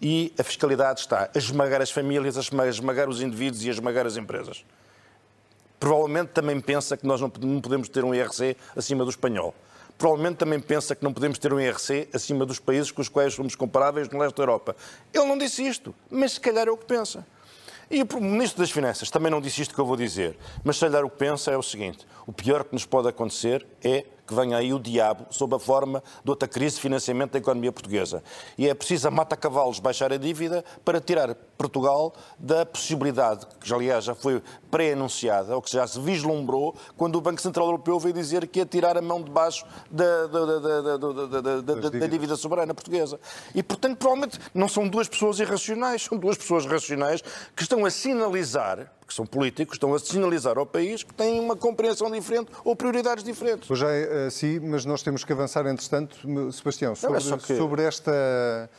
e 0.00 0.32
a 0.38 0.42
fiscalidade 0.42 1.00
está 1.00 1.28
a 1.34 1.38
esmagar 1.38 1.82
as 1.82 1.90
famílias, 1.90 2.38
a 2.38 2.68
esmagar 2.68 3.06
os 3.06 3.20
indivíduos 3.20 3.64
e 3.64 3.68
a 3.68 3.72
esmagar 3.72 4.06
as 4.06 4.16
empresas. 4.16 4.64
Provavelmente 5.78 6.30
também 6.30 6.60
pensa 6.60 6.96
que 6.96 7.06
nós 7.06 7.20
não 7.20 7.30
podemos 7.30 7.88
ter 7.88 8.04
um 8.04 8.14
IRC 8.14 8.56
acima 8.76 9.04
do 9.04 9.10
espanhol. 9.10 9.54
Provavelmente 9.96 10.36
também 10.36 10.60
pensa 10.60 10.94
que 10.94 11.02
não 11.02 11.12
podemos 11.12 11.38
ter 11.38 11.52
um 11.52 11.60
IRC 11.60 12.08
acima 12.12 12.46
dos 12.46 12.60
países 12.60 12.92
com 12.92 13.02
os 13.02 13.08
quais 13.08 13.34
somos 13.34 13.56
comparáveis 13.56 14.08
no 14.08 14.18
leste 14.18 14.36
da 14.36 14.42
Europa. 14.42 14.76
Ele 15.12 15.24
não 15.24 15.36
disse 15.36 15.66
isto, 15.66 15.94
mas 16.10 16.32
se 16.32 16.40
calhar 16.40 16.68
é 16.68 16.70
o 16.70 16.76
que 16.76 16.86
pensa. 16.86 17.26
E 17.90 18.02
o 18.02 18.20
Ministro 18.20 18.60
das 18.60 18.70
Finanças 18.70 19.10
também 19.10 19.30
não 19.30 19.40
disse 19.40 19.62
isto 19.62 19.74
que 19.74 19.80
eu 19.80 19.86
vou 19.86 19.96
dizer, 19.96 20.36
mas 20.62 20.76
se 20.76 20.84
calhar 20.84 21.04
o 21.04 21.10
que 21.10 21.16
pensa 21.16 21.50
é 21.50 21.56
o 21.56 21.62
seguinte: 21.62 22.06
o 22.26 22.32
pior 22.32 22.62
que 22.62 22.74
nos 22.74 22.84
pode 22.84 23.08
acontecer 23.08 23.66
é 23.82 24.04
que 24.28 24.34
venha 24.34 24.58
aí 24.58 24.74
o 24.74 24.78
diabo 24.78 25.26
sob 25.30 25.56
a 25.56 25.58
forma 25.58 26.02
de 26.22 26.30
outra 26.30 26.46
crise 26.46 26.76
de 26.76 26.82
financiamento 26.82 27.32
da 27.32 27.38
economia 27.38 27.72
portuguesa. 27.72 28.22
E 28.58 28.68
é 28.68 28.74
preciso 28.74 29.08
a 29.08 29.10
mata-cavalos 29.10 29.80
baixar 29.80 30.12
a 30.12 30.18
dívida 30.18 30.62
para 30.84 31.00
tirar 31.00 31.34
Portugal 31.56 32.12
da 32.38 32.66
possibilidade, 32.66 33.46
que 33.58 33.72
aliás 33.72 34.04
já 34.04 34.14
foi 34.14 34.42
pré-anunciada, 34.70 35.56
ou 35.56 35.62
que 35.62 35.72
já 35.72 35.86
se 35.86 35.98
vislumbrou, 35.98 36.76
quando 36.94 37.16
o 37.16 37.20
Banco 37.22 37.40
Central 37.40 37.66
Europeu 37.66 37.98
veio 37.98 38.14
dizer 38.14 38.46
que 38.46 38.58
ia 38.58 38.66
tirar 38.66 38.98
a 38.98 39.02
mão 39.02 39.22
de 39.22 39.30
baixo 39.30 39.64
da, 39.90 40.26
da, 40.26 40.44
da, 41.62 41.90
da 41.90 42.06
dívida 42.06 42.36
soberana 42.36 42.74
portuguesa. 42.74 43.18
E, 43.54 43.62
portanto, 43.62 43.96
provavelmente 43.96 44.38
não 44.54 44.68
são 44.68 44.86
duas 44.86 45.08
pessoas 45.08 45.40
irracionais, 45.40 46.02
são 46.02 46.18
duas 46.18 46.36
pessoas 46.36 46.66
racionais 46.66 47.22
que 47.56 47.62
estão 47.62 47.86
a 47.86 47.90
sinalizar 47.90 48.97
que 49.08 49.14
são 49.14 49.24
políticos, 49.24 49.76
estão 49.76 49.94
a 49.94 49.98
sinalizar 49.98 50.58
ao 50.58 50.66
país 50.66 51.02
que 51.02 51.14
têm 51.14 51.40
uma 51.40 51.56
compreensão 51.56 52.10
diferente 52.10 52.52
ou 52.62 52.76
prioridades 52.76 53.24
diferentes. 53.24 53.66
Pois 53.66 53.80
é, 53.80 54.26
assim, 54.26 54.60
mas 54.60 54.84
nós 54.84 55.02
temos 55.02 55.24
que 55.24 55.32
avançar, 55.32 55.66
entretanto, 55.66 56.18
Sebastião, 56.52 56.94
sobre, 56.94 57.24
Não, 57.24 57.34
é 57.34 57.38
que... 57.38 57.56
sobre 57.56 57.82
esta 57.82 58.70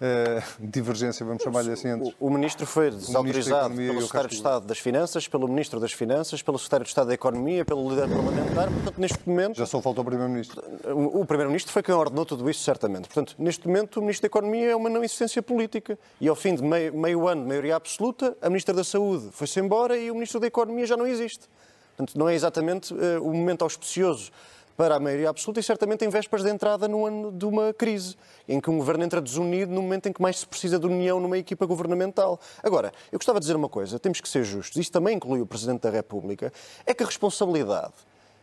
uh, 0.00 0.66
divergência, 0.66 1.24
vamos 1.24 1.42
chamar-lhe 1.42 1.72
assim 1.72 1.88
antes. 1.88 2.14
O, 2.20 2.26
o 2.26 2.30
Ministro 2.30 2.66
foi 2.66 2.90
desautorizado 2.90 3.74
pelo 3.74 4.00
Secretário 4.02 4.28
de 4.28 4.34
Estado 4.34 4.66
das 4.66 4.78
Finanças, 4.78 5.28
pelo 5.28 5.48
Ministro 5.48 5.80
das 5.80 5.92
Finanças, 5.92 6.42
pelo 6.42 6.58
Secretário 6.58 6.84
de 6.84 6.90
Estado 6.90 7.08
da 7.08 7.14
Economia, 7.14 7.64
pelo 7.64 7.88
líder 7.88 8.08
parlamentar, 8.08 8.70
portanto, 8.70 8.98
neste 8.98 9.28
momento... 9.28 9.56
Já 9.56 9.66
só 9.66 9.80
falta 9.80 10.00
o 10.00 10.04
Primeiro-Ministro. 10.04 10.62
O, 10.86 11.20
o 11.20 11.26
Primeiro-Ministro 11.26 11.72
foi 11.72 11.82
quem 11.82 11.94
ordenou 11.94 12.24
tudo 12.24 12.48
isso, 12.48 12.62
certamente. 12.62 13.08
Portanto, 13.08 13.34
neste 13.38 13.66
momento, 13.66 13.96
o 13.98 14.00
Ministro 14.00 14.22
da 14.22 14.26
Economia 14.26 14.70
é 14.70 14.76
uma 14.76 14.88
não 14.88 15.02
existência 15.02 15.42
política. 15.42 15.98
E 16.20 16.28
ao 16.28 16.36
fim 16.36 16.54
de 16.54 16.62
meio, 16.62 16.96
meio 16.96 17.28
ano 17.28 17.42
de 17.42 17.48
maioria 17.48 17.76
absoluta, 17.76 18.36
a 18.40 18.48
Ministra 18.48 18.74
da 18.74 18.84
Saúde 18.84 19.28
foi-se 19.32 19.60
embora 19.60 19.96
e 19.96 20.10
o 20.10 20.14
Ministro 20.14 20.40
da 20.40 20.46
Economia 20.46 20.86
já 20.86 20.96
não 20.96 21.06
existe. 21.06 21.48
Portanto, 21.96 22.18
não 22.18 22.28
é 22.28 22.34
exatamente 22.34 22.92
uh, 22.92 23.22
o 23.22 23.32
momento 23.32 23.62
auspicioso 23.62 24.32
para 24.76 24.96
a 24.96 25.00
maioria 25.00 25.28
absoluta 25.30 25.60
e 25.60 25.62
certamente 25.62 26.04
em 26.04 26.08
vésperas 26.08 26.44
de 26.44 26.50
entrada 26.50 26.88
no 26.88 27.06
ano 27.06 27.30
de 27.30 27.44
uma 27.44 27.72
crise, 27.72 28.16
em 28.48 28.60
que 28.60 28.70
um 28.70 28.78
governo 28.78 29.04
entra 29.04 29.20
desunido 29.20 29.72
no 29.72 29.82
momento 29.82 30.08
em 30.08 30.12
que 30.12 30.20
mais 30.20 30.38
se 30.38 30.46
precisa 30.46 30.78
de 30.78 30.86
união 30.86 31.20
numa 31.20 31.38
equipa 31.38 31.64
governamental. 31.66 32.40
Agora, 32.62 32.92
eu 33.12 33.18
gostava 33.18 33.38
de 33.38 33.44
dizer 33.44 33.56
uma 33.56 33.68
coisa, 33.68 33.98
temos 33.98 34.20
que 34.20 34.28
ser 34.28 34.44
justos, 34.44 34.76
isto 34.76 34.92
também 34.92 35.16
inclui 35.16 35.40
o 35.40 35.46
Presidente 35.46 35.82
da 35.82 35.90
República, 35.90 36.52
é 36.84 36.92
que 36.92 37.02
a 37.02 37.06
responsabilidade 37.06 37.94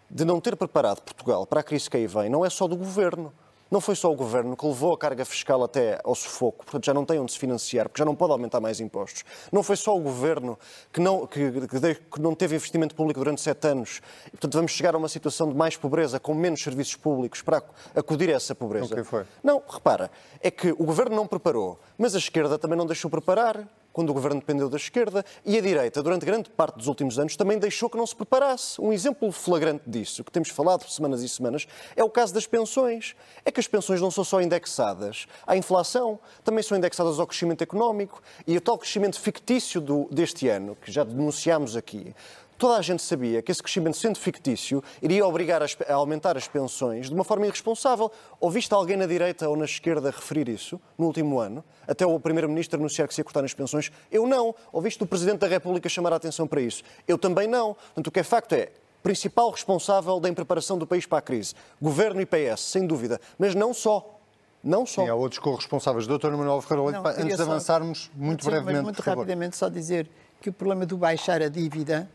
de 0.10 0.26
não 0.26 0.42
ter 0.42 0.56
preparado 0.56 1.02
Portugal 1.02 1.46
para 1.46 1.62
a 1.62 1.64
crise 1.64 1.90
que 1.90 1.98
aí 1.98 2.08
vem 2.08 2.30
não 2.30 2.46
é 2.46 2.50
só 2.50 2.68
do 2.68 2.76
governo. 2.76 3.34
Não 3.72 3.80
foi 3.80 3.96
só 3.96 4.12
o 4.12 4.16
governo 4.16 4.58
que 4.58 4.66
levou 4.66 4.94
a 4.94 4.98
carga 4.98 5.24
fiscal 5.24 5.64
até 5.64 5.98
ao 6.04 6.14
sufoco, 6.14 6.66
portanto 6.66 6.86
já 6.86 6.94
não 6.94 7.06
tem 7.06 7.18
onde 7.18 7.32
se 7.32 7.40
financiar, 7.40 7.88
porque 7.88 8.02
já 8.02 8.06
não 8.06 8.14
pode 8.14 8.34
aumentar 8.34 8.60
mais 8.60 8.82
impostos. 8.82 9.24
Não 9.50 9.64
foi 9.64 9.78
só 9.78 9.96
o 9.96 10.02
governo 10.02 10.60
que 10.92 11.00
não, 11.00 11.26
que, 11.26 11.40
que 11.50 12.22
não 12.22 12.36
teve 12.36 12.56
investimento 12.58 12.94
público 12.94 13.22
durante 13.22 13.40
sete 13.40 13.66
anos, 13.70 14.02
e, 14.28 14.32
portanto 14.32 14.56
vamos 14.56 14.72
chegar 14.74 14.94
a 14.94 14.98
uma 14.98 15.08
situação 15.08 15.48
de 15.48 15.56
mais 15.56 15.78
pobreza, 15.78 16.20
com 16.20 16.34
menos 16.34 16.62
serviços 16.62 16.98
públicos 16.98 17.42
para 17.42 17.64
acudir 17.96 18.30
a 18.30 18.34
essa 18.34 18.54
pobreza. 18.54 18.94
O 18.94 18.98
que 18.98 19.04
foi? 19.06 19.24
Não, 19.42 19.64
repara, 19.66 20.12
é 20.42 20.52
que 20.52 20.72
o 20.72 20.84
governo 20.84 21.16
não 21.16 21.26
preparou, 21.26 21.80
mas 21.98 22.14
a 22.14 22.18
esquerda 22.18 22.60
também 22.60 22.78
não 22.78 22.86
deixou 22.86 23.10
preparar 23.10 23.66
quando 23.94 24.10
o 24.10 24.14
governo 24.14 24.40
dependeu 24.40 24.70
da 24.70 24.78
esquerda, 24.78 25.26
e 25.46 25.58
a 25.58 25.62
direita, 25.62 26.02
durante 26.02 26.26
grande 26.26 26.50
parte 26.50 26.78
dos 26.78 26.88
últimos 26.88 27.20
anos, 27.20 27.36
também 27.36 27.58
deixou 27.58 27.90
que 27.90 27.98
não 27.98 28.08
se 28.08 28.16
preparasse. 28.16 28.80
Um 28.80 28.94
exemplo 28.94 29.32
flagrante 29.32 29.84
disso, 29.88 30.24
que 30.24 30.32
temos 30.32 30.50
falado 30.50 30.88
semanas 30.90 31.22
e 31.22 31.30
semanas, 31.30 31.68
é 31.96 32.04
o 32.04 32.10
caso 32.10 32.34
das 32.34 32.48
pensões. 32.48 33.16
É 33.44 33.52
que 33.52 33.60
as 33.60 33.68
pensões 33.68 34.02
não 34.02 34.12
são 34.12 34.24
só 34.24 34.42
indexadas 34.42 35.28
à 35.46 35.56
inflação, 35.56 36.20
também 36.44 36.64
são 36.64 36.78
indexadas 36.78 37.20
ao 37.20 37.28
crescimento 37.28 37.64
económico, 37.64 38.22
e 38.48 38.56
o 38.58 38.62
tal 38.62 38.78
crescimento 38.78 39.20
fictício 39.20 39.82
do, 39.82 40.08
deste 40.12 40.48
ano, 40.48 40.78
que 40.82 40.92
já 40.92 41.04
denunciámos 41.04 41.76
aqui, 41.76 42.16
toda 42.62 42.78
a 42.78 42.82
gente 42.84 43.02
sabia 43.02 43.42
que 43.42 43.52
esse 43.52 43.62
crescimento, 43.62 43.98
sendo 43.98 44.20
fictício, 44.20 44.84
iria 45.02 45.26
obrigar 45.26 45.64
a 45.64 45.94
aumentar 45.96 46.38
as 46.38 46.48
pensões 46.48 47.08
de 47.08 47.16
uma 47.16 47.24
forma 47.24 47.48
irresponsável. 47.48 48.12
Ouviste 48.40 48.72
alguém 48.72 48.96
na 48.96 49.08
direita 49.08 49.50
ou 49.50 49.58
na 49.58 49.66
esquerda 49.66 50.12
referir 50.12 50.48
isso 50.48 50.80
no 50.96 51.08
último 51.08 51.40
ano? 51.40 51.64
Até 51.88 52.06
o 52.06 52.20
Primeiro-Ministro 52.20 52.80
anunciar 52.80 53.08
que 53.08 53.16
se 53.16 53.22
ia 53.22 53.26
cortar 53.26 53.42
nas 53.42 53.56
pensões? 53.56 53.92
Eu 54.12 54.28
não. 54.28 54.54
Ouviste 54.72 55.02
o 55.02 55.08
Presidente 55.08 55.40
da 55.40 55.48
República 55.48 55.90
chamar 55.90 56.14
a 56.14 56.18
atenção 56.18 56.46
para 56.46 56.62
isso? 56.62 56.84
Eu 57.08 57.18
também 57.18 57.48
não. 57.48 57.74
Portanto, 57.74 58.06
o 58.06 58.12
que 58.12 58.20
é 58.20 58.24
facto 58.24 58.54
é, 58.54 58.70
principal 59.02 59.50
responsável 59.50 60.20
da 60.20 60.30
impreparação 60.30 60.78
do 60.78 60.86
país 60.86 61.08
para 61.08 61.18
a 61.18 61.22
crise. 61.24 61.56
Governo 61.82 62.22
e 62.22 62.28
PS, 62.28 62.60
sem 62.60 62.86
dúvida. 62.86 63.20
Mas 63.40 63.56
não 63.56 63.74
só. 63.74 64.20
Não 64.64 64.86
só. 64.86 65.02
Sim, 65.02 65.10
há 65.10 65.16
outros 65.16 65.40
corresponsáveis. 65.40 66.06
Doutor 66.06 66.32
Manuel 66.38 66.62
Ferreira 66.62 67.02
Leite, 67.02 67.22
antes 67.24 67.38
de 67.38 67.42
avançarmos, 67.42 68.12
muito 68.16 68.44
sim, 68.44 68.52
brevemente. 68.52 68.84
Muito 68.84 69.02
rapidamente, 69.02 69.58
só 69.58 69.68
dizer 69.68 70.08
que 70.40 70.52
o 70.52 70.54
problema 70.54 70.86
do 70.86 70.96
baixar 70.96 71.42
a 71.42 71.50
dívida 71.50 72.08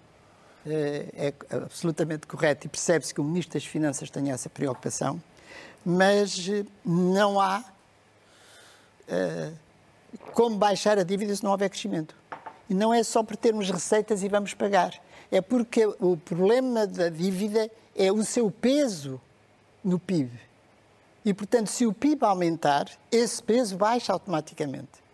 é 0.69 1.33
absolutamente 1.51 2.27
correto 2.27 2.67
e 2.67 2.71
percebe-se 2.71 3.15
que 3.15 3.21
o 3.21 3.25
Ministro 3.25 3.55
das 3.55 3.65
Finanças 3.65 4.11
tem 4.11 4.31
essa 4.31 4.49
preocupação, 4.49 5.23
mas 5.85 6.49
eh, 6.49 6.65
não 6.85 7.41
há 7.41 7.65
uh, 9.09 9.55
como 10.33 10.57
baixar 10.57 10.99
a 10.99 11.03
dívida 11.03 11.35
se 11.35 11.45
não 11.45 11.53
houver 11.53 11.71
crescimento. 11.71 12.15
E 12.69 12.75
não 12.75 12.93
é 12.93 13.03
só 13.03 13.23
por 13.23 13.37
termos 13.37 13.71
receitas 13.71 14.23
e 14.23 14.29
vamos 14.29 14.55
pagar 14.55 15.01
é 15.31 15.41
porque 15.41 15.87
o 16.01 16.17
problema 16.17 16.87
da 16.87 17.09
dívida 17.09 17.71
é 17.95 18.13
o 18.13 18.23
seu 18.25 18.51
peso 18.51 19.21
no 19.83 19.99
PIB. 19.99 20.31
E, 21.25 21.35
portanto, 21.35 21.69
se 21.69 21.87
o 21.87 21.93
PIB 21.93 22.25
aumentar, 22.25 22.89
esse 23.11 23.43
peso 23.43 23.77
baixa 23.77 24.13
automaticamente. 24.13 25.05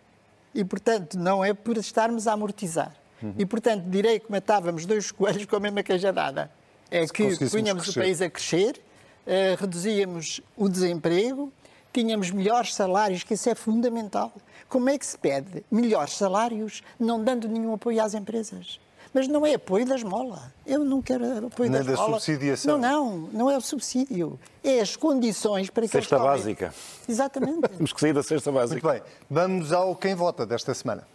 E, 0.53 0.63
portanto, 0.63 1.17
não 1.17 1.43
é 1.43 1.53
por 1.53 1.77
estarmos 1.77 2.27
a 2.27 2.33
amortizar. 2.33 2.95
Uhum. 3.23 3.33
E, 3.37 3.45
portanto, 3.45 3.85
direi 3.87 4.19
que 4.19 4.29
matávamos 4.29 4.85
dois 4.85 5.09
coelhos 5.09 5.45
com 5.45 5.55
a 5.55 5.59
mesma 5.59 5.81
cajadada. 5.81 6.51
É 6.91 7.07
se 7.07 7.13
que 7.13 7.23
punhamos 7.49 7.83
crescer. 7.83 7.99
o 7.99 8.03
país 8.03 8.21
a 8.21 8.29
crescer, 8.29 8.81
uh, 9.25 9.59
reduzíamos 9.59 10.41
o 10.57 10.67
desemprego, 10.67 11.51
tínhamos 11.93 12.29
melhores 12.31 12.75
salários, 12.75 13.23
que 13.23 13.33
isso 13.35 13.49
é 13.49 13.55
fundamental. 13.55 14.33
Como 14.67 14.89
é 14.89 14.97
que 14.97 15.05
se 15.05 15.17
pede 15.17 15.63
melhores 15.71 16.13
salários 16.13 16.83
não 16.99 17.23
dando 17.23 17.47
nenhum 17.47 17.73
apoio 17.73 18.03
às 18.03 18.13
empresas? 18.13 18.79
Mas 19.13 19.27
não 19.27 19.45
é 19.45 19.53
apoio 19.53 19.85
da 19.85 19.95
esmola. 19.95 20.51
Eu 20.65 20.83
não 20.83 21.01
quero 21.01 21.47
apoio 21.47 21.69
Nem 21.69 21.83
da 21.83 21.91
esmola. 21.91 22.13
da 22.13 22.19
subsidiação. 22.19 22.77
Não, 22.77 23.05
não, 23.05 23.29
não 23.31 23.51
é 23.51 23.55
o 23.55 23.61
subsídio. 23.61 24.39
É 24.63 24.79
as 24.79 24.95
condições 24.95 25.69
para 25.69 25.83
que 25.83 25.89
Cesta 25.89 26.17
básica. 26.17 26.73
Exatamente. 27.07 27.61
Temos 27.69 27.93
que 27.93 27.99
sair 27.99 28.13
da 28.13 28.23
cesta 28.23 28.51
básica. 28.51 28.87
Muito 28.87 29.03
bem. 29.03 29.13
Vamos 29.29 29.71
ao 29.71 29.95
quem 29.95 30.15
vota 30.15 30.47
desta 30.47 30.73
semana. 30.73 31.07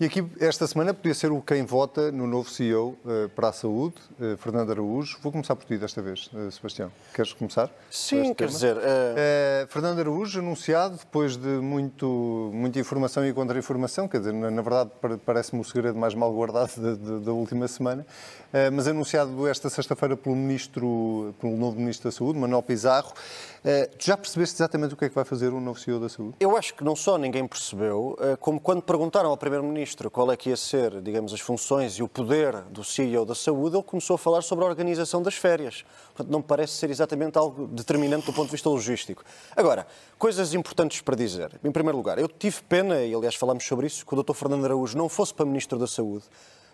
E 0.00 0.06
aqui, 0.06 0.24
esta 0.40 0.66
semana, 0.66 0.94
podia 0.94 1.12
ser 1.12 1.30
o 1.30 1.42
quem 1.42 1.62
vota 1.62 2.10
no 2.10 2.26
novo 2.26 2.48
CEO 2.48 2.96
uh, 3.04 3.26
eh, 3.26 3.28
para 3.36 3.50
a 3.50 3.52
saúde, 3.52 3.96
uh, 4.18 4.34
Fernando 4.38 4.70
Araújo. 4.70 5.18
Vou 5.22 5.30
começar 5.30 5.54
por 5.54 5.66
ti 5.66 5.76
desta 5.76 6.00
vez, 6.00 6.30
uh, 6.32 6.50
Sebastião. 6.50 6.90
Queres 7.12 7.34
começar? 7.34 7.70
Sim, 7.90 8.32
quer 8.32 8.48
dizer... 8.48 8.76
Fernando 9.68 9.98
Araújo, 9.98 10.38
anunciado 10.38 10.96
depois 10.96 11.36
de 11.36 11.46
muito, 11.46 12.50
muita 12.50 12.78
informação 12.78 13.26
e 13.26 13.32
contra-informação, 13.34 14.08
quer 14.08 14.20
dizer, 14.20 14.32
na, 14.32 14.50
na 14.50 14.62
verdade 14.62 14.90
parece-me 15.26 15.60
o 15.60 15.64
segredo 15.64 15.98
mais 15.98 16.14
mal 16.14 16.32
guardado 16.32 16.80
da, 16.80 16.94
da, 16.94 17.18
da 17.18 17.32
última 17.32 17.68
semana, 17.68 18.06
mas 18.72 18.86
anunciado 18.86 19.46
esta 19.46 19.68
sexta-feira 19.68 20.16
pelo 20.16 20.36
ministro, 20.36 21.34
pelo 21.40 21.56
novo 21.56 21.78
Ministro 21.78 22.10
da 22.10 22.16
Saúde, 22.16 22.38
Manuel 22.38 22.62
Pizarro. 22.62 23.12
Tu 23.98 24.06
já 24.06 24.16
percebeste 24.16 24.56
exatamente 24.56 24.94
o 24.94 24.96
que 24.96 25.04
é 25.04 25.08
que 25.08 25.14
vai 25.14 25.24
fazer 25.24 25.52
o 25.52 25.60
novo 25.60 25.78
CEO 25.78 26.00
da 26.00 26.08
Saúde? 26.08 26.34
Eu 26.40 26.56
acho 26.56 26.74
que 26.74 26.84
não 26.84 26.96
só 26.96 27.18
ninguém 27.18 27.46
percebeu, 27.46 28.16
como 28.40 28.60
quando 28.60 28.82
perguntaram 28.82 29.30
ao 29.30 29.36
Primeiro-Ministro 29.36 29.90
Ministro 29.90 30.10
qual 30.10 30.30
é 30.30 30.36
que 30.36 30.50
ia 30.50 30.56
ser, 30.56 31.00
digamos, 31.00 31.32
as 31.32 31.40
funções 31.40 31.94
e 31.94 32.02
o 32.02 32.08
poder 32.08 32.62
do 32.70 32.84
CEO 32.84 33.24
da 33.24 33.34
saúde, 33.34 33.76
ele 33.76 33.82
começou 33.82 34.14
a 34.14 34.18
falar 34.18 34.42
sobre 34.42 34.64
a 34.64 34.68
organização 34.68 35.22
das 35.22 35.34
férias. 35.34 35.84
Portanto, 36.14 36.30
não 36.30 36.42
parece 36.42 36.74
ser 36.74 36.90
exatamente 36.90 37.38
algo 37.38 37.66
determinante 37.66 38.26
do 38.26 38.32
ponto 38.32 38.46
de 38.46 38.52
vista 38.52 38.68
logístico. 38.68 39.24
Agora, 39.56 39.86
coisas 40.18 40.54
importantes 40.54 41.00
para 41.00 41.16
dizer. 41.16 41.58
Em 41.64 41.72
primeiro 41.72 41.96
lugar, 41.96 42.18
eu 42.18 42.28
tive 42.28 42.62
pena, 42.68 43.02
e 43.02 43.14
aliás 43.14 43.34
falámos 43.34 43.64
sobre 43.64 43.86
isso, 43.86 44.04
que 44.04 44.14
o 44.14 44.22
Dr. 44.22 44.34
Fernando 44.34 44.64
Araújo 44.64 44.96
não 44.96 45.08
fosse 45.08 45.32
para 45.32 45.46
Ministro 45.46 45.78
da 45.78 45.86
Saúde, 45.86 46.24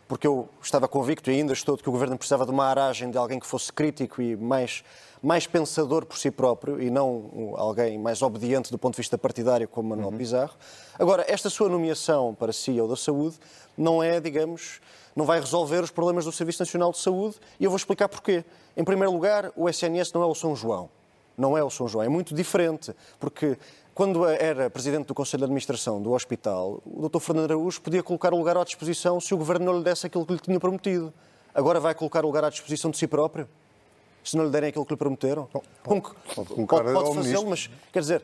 porque 0.09 0.27
eu 0.27 0.49
estava 0.63 0.87
convicto 0.87 1.31
e 1.31 1.35
ainda 1.35 1.53
estou 1.53 1.77
de 1.77 1.83
que 1.83 1.89
o 1.89 1.93
Governo 1.93 2.17
precisava 2.17 2.45
de 2.45 2.51
uma 2.51 2.65
aragem 2.65 3.11
de 3.11 3.19
alguém 3.19 3.41
que 3.41 3.47
fosse 3.47 3.73
crítico 3.73 4.23
e 4.23 4.37
mais 4.37 4.85
mais 5.23 5.47
pensador 5.47 6.05
por 6.05 6.17
si 6.19 6.31
próprio 6.31 6.81
e 6.81 6.91
não 6.91 7.55
alguém 7.57 7.99
mais 7.99 8.23
obediente 8.23 8.71
do 8.71 8.79
ponto 8.79 8.95
de 8.95 8.99
vista 8.99 9.19
partidário 9.19 9.67
como 9.67 9.89
Manuel 9.89 10.11
uhum. 10.11 10.19
Pizarro. 10.19 10.55
Agora, 10.99 11.25
esta 11.27 11.51
sua 11.51 11.69
nomeação 11.69 12.35
para 12.35 12.53
CEO 12.53 12.87
da 12.87 12.97
Saúde 12.97 13.37
não 13.77 14.03
é, 14.03 14.21
digamos, 14.21 14.81
não 15.17 15.25
vai 15.25 15.41
resolver 15.41 15.83
os 15.83 15.91
problemas 15.91 16.25
do 16.25 16.33
Serviço 16.33 16.63
Nacional 16.63 16.93
de 16.93 16.99
Saúde 16.99 17.37
e 17.59 17.65
eu 17.65 17.71
vou 17.71 17.77
explicar 17.77 18.09
porquê. 18.09 18.45
Em 18.77 18.85
primeiro 18.85 19.13
lugar, 19.13 19.51
o 19.57 19.69
SNS 19.69 20.13
não 20.13 20.23
é 20.23 20.27
o 20.27 20.35
São 20.35 20.55
João. 20.55 20.89
Não 21.37 21.57
é 21.57 21.63
o 21.63 21.71
São 21.71 21.87
João, 21.87 22.05
é 22.05 22.09
muito 22.09 22.35
diferente, 22.35 22.95
porque 23.21 23.59
quando 23.97 24.27
era 24.27 24.69
presidente 24.69 25.07
do 25.07 25.15
Conselho 25.15 25.39
de 25.39 25.45
Administração 25.45 26.03
do 26.03 26.13
hospital, 26.13 26.83
o 26.85 27.09
Dr. 27.09 27.19
Fernando 27.19 27.47
Araújo 27.47 27.81
podia 27.81 28.03
colocar 28.03 28.35
o 28.35 28.37
lugar 28.37 28.55
à 28.55 28.63
disposição 28.63 29.19
se 29.19 29.33
o 29.33 29.39
governo 29.39 29.65
não 29.65 29.79
lhe 29.79 29.83
desse 29.83 30.07
aquilo 30.07 30.27
que 30.27 30.35
lhe 30.35 30.39
tinha 30.39 30.61
prometido. 30.61 31.11
Agora 31.55 31.81
vai 31.81 31.95
colocar 31.95 32.23
o 32.23 32.27
lugar 32.27 32.45
à 32.45 32.51
disposição 32.51 32.91
de 32.91 32.99
si 32.99 33.07
próprio? 33.07 33.49
se 34.23 34.37
não 34.37 34.45
lhe 34.45 34.51
derem 34.51 34.69
aquilo 34.69 34.85
que 34.85 34.93
lhe 34.93 34.99
prometeram? 34.99 35.49
Como 35.83 36.03
que, 36.03 36.11
pode, 36.35 36.67
pode, 36.67 36.93
pode 36.93 37.15
fazê-lo, 37.15 37.49
mas 37.49 37.71
quer 37.91 38.01
dizer, 38.01 38.23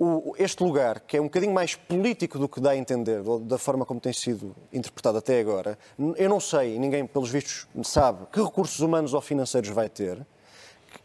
o, 0.00 0.34
este 0.38 0.64
lugar, 0.64 0.98
que 0.98 1.16
é 1.16 1.20
um 1.20 1.24
bocadinho 1.24 1.52
mais 1.52 1.76
político 1.76 2.38
do 2.38 2.48
que 2.48 2.60
dá 2.60 2.70
a 2.70 2.76
entender, 2.76 3.22
da 3.42 3.58
forma 3.58 3.84
como 3.84 4.00
tem 4.00 4.12
sido 4.12 4.56
interpretado 4.72 5.18
até 5.18 5.38
agora, 5.38 5.78
eu 6.16 6.28
não 6.28 6.40
sei, 6.40 6.78
ninguém, 6.78 7.06
pelos 7.06 7.30
vistos, 7.30 7.68
sabe 7.84 8.26
que 8.32 8.42
recursos 8.42 8.80
humanos 8.80 9.14
ou 9.14 9.20
financeiros 9.20 9.70
vai 9.70 9.88
ter 9.88 10.26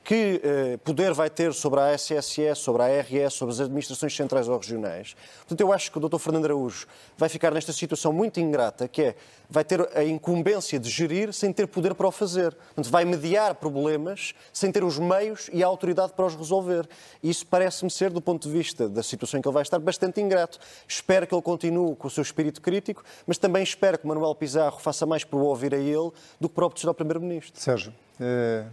que 0.07 0.39
eh, 0.41 0.77
poder 0.85 1.13
vai 1.13 1.29
ter 1.29 1.53
sobre 1.53 1.81
a 1.81 1.91
SSS, 1.93 2.61
sobre 2.61 2.81
a 2.81 2.85
ARS, 2.85 3.33
sobre 3.33 3.53
as 3.53 3.59
administrações 3.59 4.15
centrais 4.15 4.47
ou 4.47 4.57
regionais. 4.57 5.17
Portanto, 5.39 5.59
eu 5.59 5.73
acho 5.73 5.91
que 5.91 5.97
o 5.97 6.07
Dr. 6.07 6.17
Fernando 6.17 6.45
Araújo 6.45 6.87
vai 7.17 7.27
ficar 7.27 7.53
nesta 7.53 7.73
situação 7.73 8.13
muito 8.13 8.39
ingrata, 8.39 8.87
que 8.87 9.01
é, 9.01 9.15
vai 9.49 9.65
ter 9.65 9.85
a 9.93 10.05
incumbência 10.05 10.79
de 10.79 10.89
gerir 10.89 11.33
sem 11.33 11.51
ter 11.51 11.67
poder 11.67 11.93
para 11.93 12.07
o 12.07 12.11
fazer. 12.11 12.53
Portanto, 12.53 12.89
vai 12.89 13.03
mediar 13.03 13.55
problemas 13.55 14.33
sem 14.53 14.71
ter 14.71 14.81
os 14.81 14.97
meios 14.97 15.49
e 15.51 15.61
a 15.61 15.67
autoridade 15.67 16.13
para 16.13 16.25
os 16.25 16.35
resolver. 16.35 16.87
E 17.21 17.29
isso 17.29 17.45
parece-me 17.45 17.91
ser, 17.91 18.09
do 18.09 18.21
ponto 18.21 18.47
de 18.47 18.53
vista 18.57 18.87
da 18.87 19.03
situação 19.03 19.37
em 19.37 19.41
que 19.41 19.47
ele 19.49 19.53
vai 19.53 19.63
estar, 19.63 19.77
bastante 19.77 20.21
ingrato. 20.21 20.57
Espero 20.87 21.27
que 21.27 21.35
ele 21.35 21.41
continue 21.41 21.97
com 21.97 22.07
o 22.07 22.09
seu 22.09 22.21
espírito 22.21 22.61
crítico, 22.61 23.03
mas 23.25 23.37
também 23.37 23.61
espero 23.61 23.97
que 23.97 24.07
Manuel 24.07 24.33
Pizarro 24.35 24.79
faça 24.79 25.05
mais 25.05 25.25
por 25.25 25.41
ouvir 25.41 25.75
a 25.75 25.77
ele 25.77 26.11
do 26.39 26.47
que 26.47 26.55
para 26.55 26.63
ao 26.63 26.93
Primeiro-Ministro. 26.93 27.59
Sérgio, 27.59 27.93
é 28.21 28.63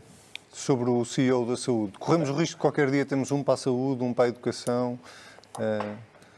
sobre 0.54 0.88
o 0.88 1.04
CEO 1.04 1.44
da 1.44 1.56
saúde. 1.56 1.98
Corremos 1.98 2.30
o 2.30 2.34
risco 2.34 2.56
de 2.56 2.60
qualquer 2.60 2.90
dia 2.90 3.04
temos 3.04 3.30
um 3.32 3.42
para 3.42 3.54
a 3.54 3.56
saúde, 3.56 4.02
um 4.02 4.14
para 4.14 4.26
a 4.26 4.28
educação, 4.28 4.98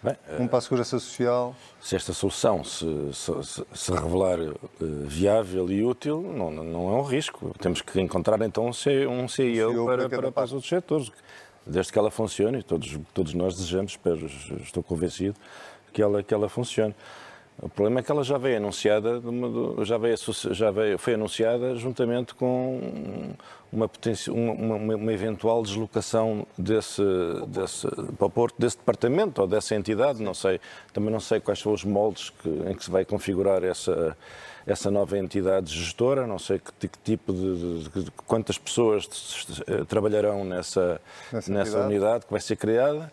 Bem, 0.02 0.16
um 0.38 0.46
para 0.46 0.58
a 0.58 0.60
segurança 0.60 0.98
social. 0.98 1.54
Se 1.80 1.96
esta 1.96 2.12
solução 2.12 2.62
se, 2.62 2.86
se, 3.12 3.64
se 3.74 3.92
revelar 3.92 4.38
uh, 4.38 4.54
viável 4.80 5.70
e 5.70 5.82
útil, 5.82 6.22
não, 6.22 6.50
não 6.50 6.90
é 6.90 7.00
um 7.00 7.02
risco. 7.02 7.52
Temos 7.58 7.82
que 7.82 8.00
encontrar 8.00 8.40
então 8.42 8.66
um 8.66 8.72
CEO, 8.72 9.10
um 9.10 9.26
CEO 9.26 9.86
para, 9.86 10.08
para, 10.08 10.32
para, 10.32 10.44
os 10.44 10.52
outros 10.52 10.68
setores. 10.68 11.10
Desde 11.66 11.92
que 11.92 11.98
ela 11.98 12.10
funcione, 12.10 12.62
todos, 12.62 12.96
todos 13.12 13.34
nós 13.34 13.56
desejamos, 13.56 13.92
espero, 13.92 14.26
estou 14.62 14.82
convencido, 14.82 15.34
que 15.92 16.00
ela, 16.00 16.22
que 16.22 16.32
ela 16.32 16.48
funcione. 16.48 16.94
O 17.58 17.68
problema 17.68 18.00
é 18.00 18.02
que 18.02 18.12
ela 18.12 18.22
já 18.22 18.36
veio 18.36 18.58
anunciada, 18.58 19.20
já 19.82 19.96
veio, 19.96 20.16
já 20.50 20.70
veio, 20.70 20.98
foi 20.98 21.14
anunciada 21.14 21.74
juntamente 21.74 22.34
com 22.34 23.32
uma, 23.72 23.90
uma, 24.28 24.94
uma 24.96 25.12
eventual 25.12 25.62
deslocação 25.62 26.46
desse, 26.56 27.02
desse, 27.48 27.86
para 28.16 28.26
o 28.26 28.30
Porto, 28.30 28.54
desse 28.58 28.76
departamento 28.76 29.42
ou 29.42 29.46
dessa 29.46 29.74
entidade, 29.74 30.22
não 30.22 30.34
sei, 30.34 30.60
também 30.92 31.10
não 31.10 31.20
sei 31.20 31.40
quais 31.40 31.58
são 31.58 31.72
os 31.72 31.84
moldes 31.84 32.30
que, 32.30 32.48
em 32.48 32.74
que 32.74 32.84
se 32.84 32.90
vai 32.90 33.04
configurar 33.04 33.62
essa, 33.64 34.16
essa 34.66 34.90
nova 34.90 35.18
entidade 35.18 35.74
gestora, 35.74 36.26
não 36.26 36.38
sei 36.38 36.58
que, 36.58 36.88
que 36.88 36.98
tipo 37.04 37.32
de, 37.32 37.84
de, 37.88 38.04
de, 38.04 38.10
quantas 38.26 38.58
pessoas 38.58 39.08
trabalharão 39.88 40.44
nessa, 40.44 41.00
nessa, 41.32 41.52
nessa 41.52 41.80
unidade 41.80 42.26
que 42.26 42.32
vai 42.32 42.40
ser 42.40 42.56
criada. 42.56 43.10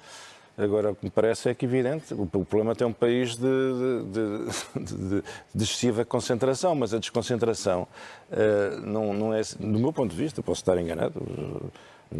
Agora, 0.55 0.91
o 0.91 0.95
que 0.95 1.05
me 1.05 1.09
parece 1.09 1.49
é 1.49 1.53
que, 1.55 1.65
evidente, 1.65 2.13
o 2.13 2.27
problema 2.27 2.75
tem 2.75 2.85
um 2.85 2.93
país 2.93 3.35
de, 3.35 3.41
de, 3.41 4.83
de, 4.83 5.23
de, 5.55 5.63
excessiva 5.63 6.05
concentração, 6.05 6.75
mas 6.75 6.93
a 6.93 6.99
desconcentração 6.99 7.87
uh, 8.31 8.79
não, 8.81 9.13
não 9.13 9.33
é, 9.33 9.41
do 9.59 9.79
meu 9.79 9.91
ponto 9.91 10.11
de 10.11 10.15
vista, 10.15 10.43
posso 10.43 10.61
estar 10.61 10.77
enganado, 10.79 11.19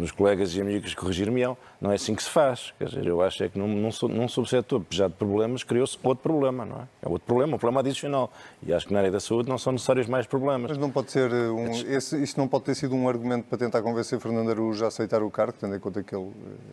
Os 0.00 0.10
colegas 0.10 0.54
e 0.54 0.60
amigos 0.60 0.94
corrigir-me-ão, 0.94 1.56
não 1.80 1.92
é 1.92 1.94
assim 1.94 2.14
que 2.14 2.22
se 2.22 2.30
faz. 2.30 2.72
Quer 2.78 2.88
dizer, 2.88 3.06
eu 3.06 3.22
acho 3.22 3.44
é 3.44 3.48
que 3.48 3.58
num, 3.58 3.68
num, 3.68 3.90
num 4.08 4.28
subsetor 4.28 4.80
pejado 4.80 5.12
de 5.12 5.18
problemas 5.18 5.62
criou-se 5.62 5.98
outro 6.02 6.22
problema, 6.22 6.64
não 6.64 6.76
é? 6.76 6.88
É 7.02 7.08
outro 7.08 7.26
problema, 7.26 7.56
um 7.56 7.58
problema 7.58 7.80
adicional. 7.80 8.32
E 8.62 8.72
acho 8.72 8.86
que 8.86 8.92
na 8.92 9.00
área 9.00 9.10
da 9.10 9.20
saúde 9.20 9.48
não 9.48 9.58
são 9.58 9.72
necessários 9.72 10.06
mais 10.06 10.26
problemas. 10.26 10.70
Mas 10.70 10.78
não 10.78 10.90
pode 10.90 11.10
ser 11.10 11.32
um, 11.32 11.70
esse, 11.70 12.20
isso 12.22 12.38
não 12.38 12.48
pode 12.48 12.64
ter 12.64 12.74
sido 12.74 12.94
um 12.94 13.08
argumento 13.08 13.44
para 13.44 13.58
tentar 13.58 13.82
convencer 13.82 14.18
Fernando 14.18 14.50
Araújo 14.50 14.84
a 14.84 14.88
aceitar 14.88 15.22
o 15.22 15.30
cargo, 15.30 15.54
tendo 15.58 15.76
em 15.76 15.78
conta 15.78 16.02
que 16.02 16.14
ele 16.14 16.30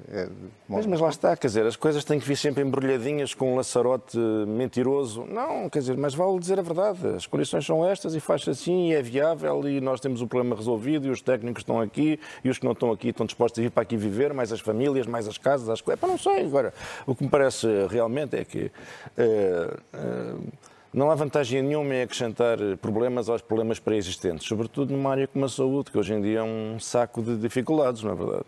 é... 0.09 0.29
Mas, 0.67 0.85
mas 0.85 0.99
lá 0.99 1.09
está, 1.09 1.35
quer 1.37 1.47
dizer, 1.47 1.65
as 1.65 1.75
coisas 1.75 2.03
têm 2.03 2.19
que 2.19 2.27
vir 2.27 2.37
sempre 2.37 2.63
embrulhadinhas 2.63 3.33
com 3.33 3.53
um 3.53 3.55
laçarote 3.55 4.17
mentiroso. 4.17 5.25
Não, 5.25 5.69
quer 5.69 5.79
dizer, 5.79 5.97
mas 5.97 6.13
vale 6.13 6.39
dizer 6.39 6.59
a 6.59 6.61
verdade. 6.63 7.07
As 7.15 7.27
condições 7.27 7.65
são 7.65 7.85
estas 7.85 8.15
e 8.15 8.19
faz 8.19 8.47
assim 8.47 8.89
e 8.89 8.93
é 8.93 9.01
viável 9.01 9.67
e 9.67 9.79
nós 9.81 9.99
temos 9.99 10.21
o 10.21 10.27
problema 10.27 10.55
resolvido 10.55 11.07
e 11.07 11.09
os 11.09 11.21
técnicos 11.21 11.61
estão 11.61 11.79
aqui 11.79 12.19
e 12.43 12.49
os 12.49 12.57
que 12.57 12.65
não 12.65 12.71
estão 12.71 12.91
aqui 12.91 13.10
estão 13.11 13.25
dispostos 13.25 13.59
a 13.59 13.63
vir 13.63 13.71
para 13.71 13.83
aqui 13.83 13.95
viver, 13.95 14.33
mais 14.33 14.51
as 14.51 14.59
famílias, 14.59 15.05
mais 15.07 15.27
as 15.27 15.37
casas, 15.37 15.69
as 15.69 15.81
coisas. 15.81 16.01
Não 16.01 16.17
sei, 16.17 16.45
agora, 16.45 16.73
o 17.05 17.15
que 17.15 17.23
me 17.23 17.29
parece 17.29 17.67
realmente 17.89 18.35
é 18.35 18.43
que 18.43 18.65
uh, 18.65 20.37
uh, 20.37 20.51
não 20.93 21.09
há 21.09 21.15
vantagem 21.15 21.61
nenhuma 21.61 21.95
em 21.95 22.01
acrescentar 22.01 22.57
problemas 22.81 23.29
aos 23.29 23.41
problemas 23.41 23.79
pré-existentes, 23.79 24.47
sobretudo 24.47 24.91
numa 24.91 25.11
área 25.11 25.27
como 25.27 25.45
a 25.45 25.49
saúde, 25.49 25.91
que 25.91 25.97
hoje 25.97 26.13
em 26.13 26.21
dia 26.21 26.39
é 26.39 26.43
um 26.43 26.79
saco 26.79 27.21
de 27.21 27.37
dificuldades, 27.37 28.03
não 28.03 28.11
é 28.11 28.15
verdade? 28.15 28.45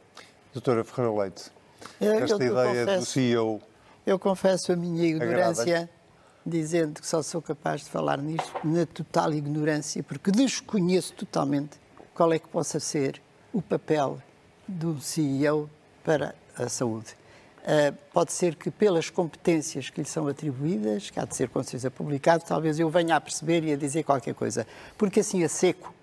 Doutora 0.53 0.83
Ferreira 0.83 1.21
Leite, 1.21 1.51
esta 1.99 2.43
eu, 2.43 2.51
ideia 2.51 2.85
confesso, 2.85 2.99
do 2.99 3.05
CEO... 3.05 3.61
Eu 4.05 4.19
confesso 4.19 4.73
a 4.73 4.75
minha 4.75 5.05
ignorância 5.05 5.89
dizendo 6.45 6.99
que 6.99 7.07
só 7.07 7.21
sou 7.21 7.41
capaz 7.41 7.81
de 7.81 7.89
falar 7.89 8.17
nisto 8.17 8.51
na 8.63 8.85
total 8.85 9.33
ignorância, 9.33 10.03
porque 10.03 10.29
desconheço 10.29 11.13
totalmente 11.13 11.77
qual 12.13 12.33
é 12.33 12.39
que 12.39 12.47
possa 12.47 12.79
ser 12.79 13.21
o 13.53 13.61
papel 13.61 14.21
do 14.67 14.99
CEO 14.99 15.69
para 16.03 16.35
a 16.57 16.69
saúde. 16.69 17.15
Uh, 17.63 17.95
pode 18.11 18.33
ser 18.33 18.55
que 18.55 18.69
pelas 18.69 19.09
competências 19.09 19.89
que 19.89 20.01
lhe 20.01 20.07
são 20.07 20.27
atribuídas, 20.27 21.09
que 21.09 21.17
há 21.19 21.23
de 21.23 21.35
ser 21.35 21.47
com 21.47 21.63
certeza 21.63 21.89
publicado, 21.89 22.43
talvez 22.45 22.77
eu 22.77 22.89
venha 22.89 23.15
a 23.15 23.21
perceber 23.21 23.63
e 23.63 23.71
a 23.71 23.77
dizer 23.77 24.03
qualquer 24.03 24.33
coisa. 24.33 24.67
Porque 24.97 25.21
assim 25.21 25.43
a 25.43 25.49
seco 25.49 25.93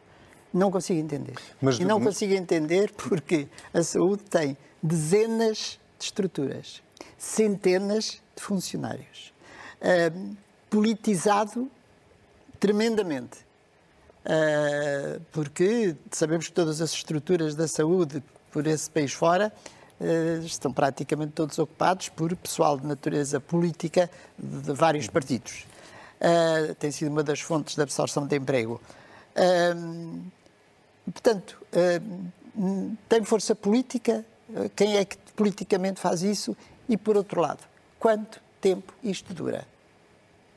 não 0.52 0.70
consigo 0.70 0.98
entender. 0.98 1.34
Mas, 1.60 1.78
e 1.78 1.84
não 1.84 2.00
consigo 2.00 2.32
entender 2.32 2.90
porque 2.96 3.46
a 3.74 3.82
saúde 3.82 4.22
tem 4.24 4.56
dezenas 4.82 5.78
de 5.98 6.04
estruturas, 6.06 6.82
centenas 7.18 8.22
de 8.34 8.42
funcionários, 8.42 9.32
uh, 9.82 10.36
politizado 10.70 11.70
tremendamente. 12.58 13.38
Uh, 14.24 15.20
porque 15.32 15.96
sabemos 16.10 16.48
que 16.48 16.52
todas 16.52 16.80
as 16.80 16.92
estruturas 16.92 17.54
da 17.54 17.66
saúde 17.66 18.22
por 18.50 18.66
esse 18.66 18.90
país 18.90 19.12
fora 19.12 19.52
uh, 20.00 20.44
estão 20.44 20.72
praticamente 20.72 21.32
todos 21.32 21.58
ocupados 21.58 22.08
por 22.08 22.34
pessoal 22.36 22.78
de 22.78 22.86
natureza 22.86 23.40
política 23.40 24.10
de, 24.38 24.72
vários 24.72 25.06
partidos. 25.08 25.66
Uh, 26.20 26.74
tem 26.74 26.90
sido 26.90 27.10
uma 27.10 27.22
das 27.22 27.40
fontes 27.40 27.74
de 27.74 27.82
absorção 27.82 28.26
de 28.26 28.36
emprego. 28.36 28.80
portanto, 31.04 31.58
tem 33.08 33.24
força 33.24 33.54
política. 33.54 34.24
Quem 34.76 34.96
é 34.96 35.04
que 35.04 35.16
politicamente 35.34 36.00
faz 36.00 36.22
isso? 36.22 36.56
E, 36.88 36.96
por 36.96 37.16
outro 37.16 37.40
lado, 37.40 37.60
quanto 37.98 38.40
tempo 38.60 38.92
isto 39.02 39.32
dura? 39.32 39.66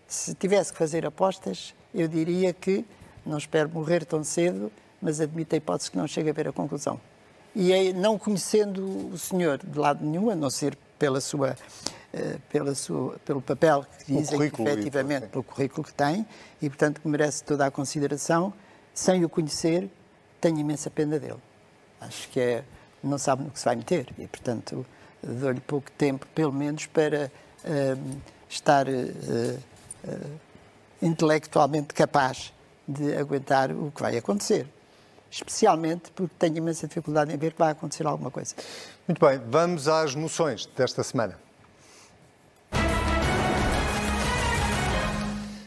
Se 0.08 0.34
tivesse 0.34 0.72
que 0.72 0.78
fazer 0.78 1.06
apostas, 1.06 1.74
eu 1.94 2.08
diria 2.08 2.52
que 2.54 2.84
não 3.26 3.38
espero 3.38 3.70
morrer 3.70 4.06
tão 4.06 4.24
cedo, 4.24 4.72
mas 5.02 5.20
admito 5.22 5.56
a 5.56 5.58
hipótese 5.58 5.91
que 5.91 5.98
não 5.98 6.08
chega 6.08 6.32
a 6.32 6.34
ver 6.34 6.48
a 6.48 6.52
conclusão. 6.52 7.00
E 7.56 7.72
é, 7.72 7.93
não 7.93 8.18
conhecendo 8.18 9.12
o 9.14 9.18
senhor 9.18 9.60
de 9.64 9.78
lado 9.78 10.04
nenhum, 10.04 10.30
a 10.30 10.36
não 10.36 10.49
ser 10.49 10.76
pela 10.97 11.22
sua, 11.22 11.51
uh, 11.51 12.39
pela 12.49 12.74
sua, 12.74 13.18
pelo 13.26 13.41
papel 13.41 13.86
que 13.99 14.14
dizem 14.14 14.49
que 14.49 14.62
efetivamente, 14.62 15.28
pelo 15.28 15.43
currículo 15.43 15.84
que 15.84 15.93
tem, 15.93 16.26
e 16.62 16.70
portanto 16.70 16.99
que 16.99 17.08
merece 17.08 17.43
toda 17.43 17.66
a 17.66 17.72
consideração, 17.72 18.54
sem 18.93 19.24
o 19.24 19.30
conhecer, 19.30 19.88
tenho 20.41 20.58
imensa 20.58 20.89
pena 20.89 21.20
dele. 21.20 21.39
Acho 22.01 22.28
que 22.30 22.39
é, 22.39 22.64
não 23.04 23.18
sabe 23.18 23.43
no 23.43 23.51
que 23.51 23.60
se 23.60 23.66
vai 23.66 23.76
meter 23.76 24.08
e 24.18 24.28
portanto 24.28 24.86
dou-lhe 25.22 25.62
pouco 25.62 25.91
tempo, 25.91 26.26
pelo 26.34 26.51
menos, 26.51 26.86
para 26.88 27.32
uh, 27.64 28.22
estar 28.49 28.88
uh, 28.88 29.60
intelectualmente 31.01 31.93
capaz 31.93 32.54
de 32.88 33.16
aguentar 33.16 33.72
o 33.72 33.91
que 33.91 34.01
vai 34.01 34.18
acontecer. 34.18 34.68
Especialmente 35.34 36.12
porque 36.12 36.36
tenho 36.38 36.58
imensa 36.58 36.88
dificuldade 36.88 37.34
em 37.34 37.38
ver 37.38 37.54
que 37.54 37.58
vai 37.58 37.72
acontecer 37.72 38.06
alguma 38.06 38.30
coisa. 38.30 38.54
Muito 39.08 39.20
bem, 39.20 39.42
vamos 39.50 39.88
às 39.88 40.14
moções 40.14 40.68
desta 40.68 41.02
semana. 41.02 41.40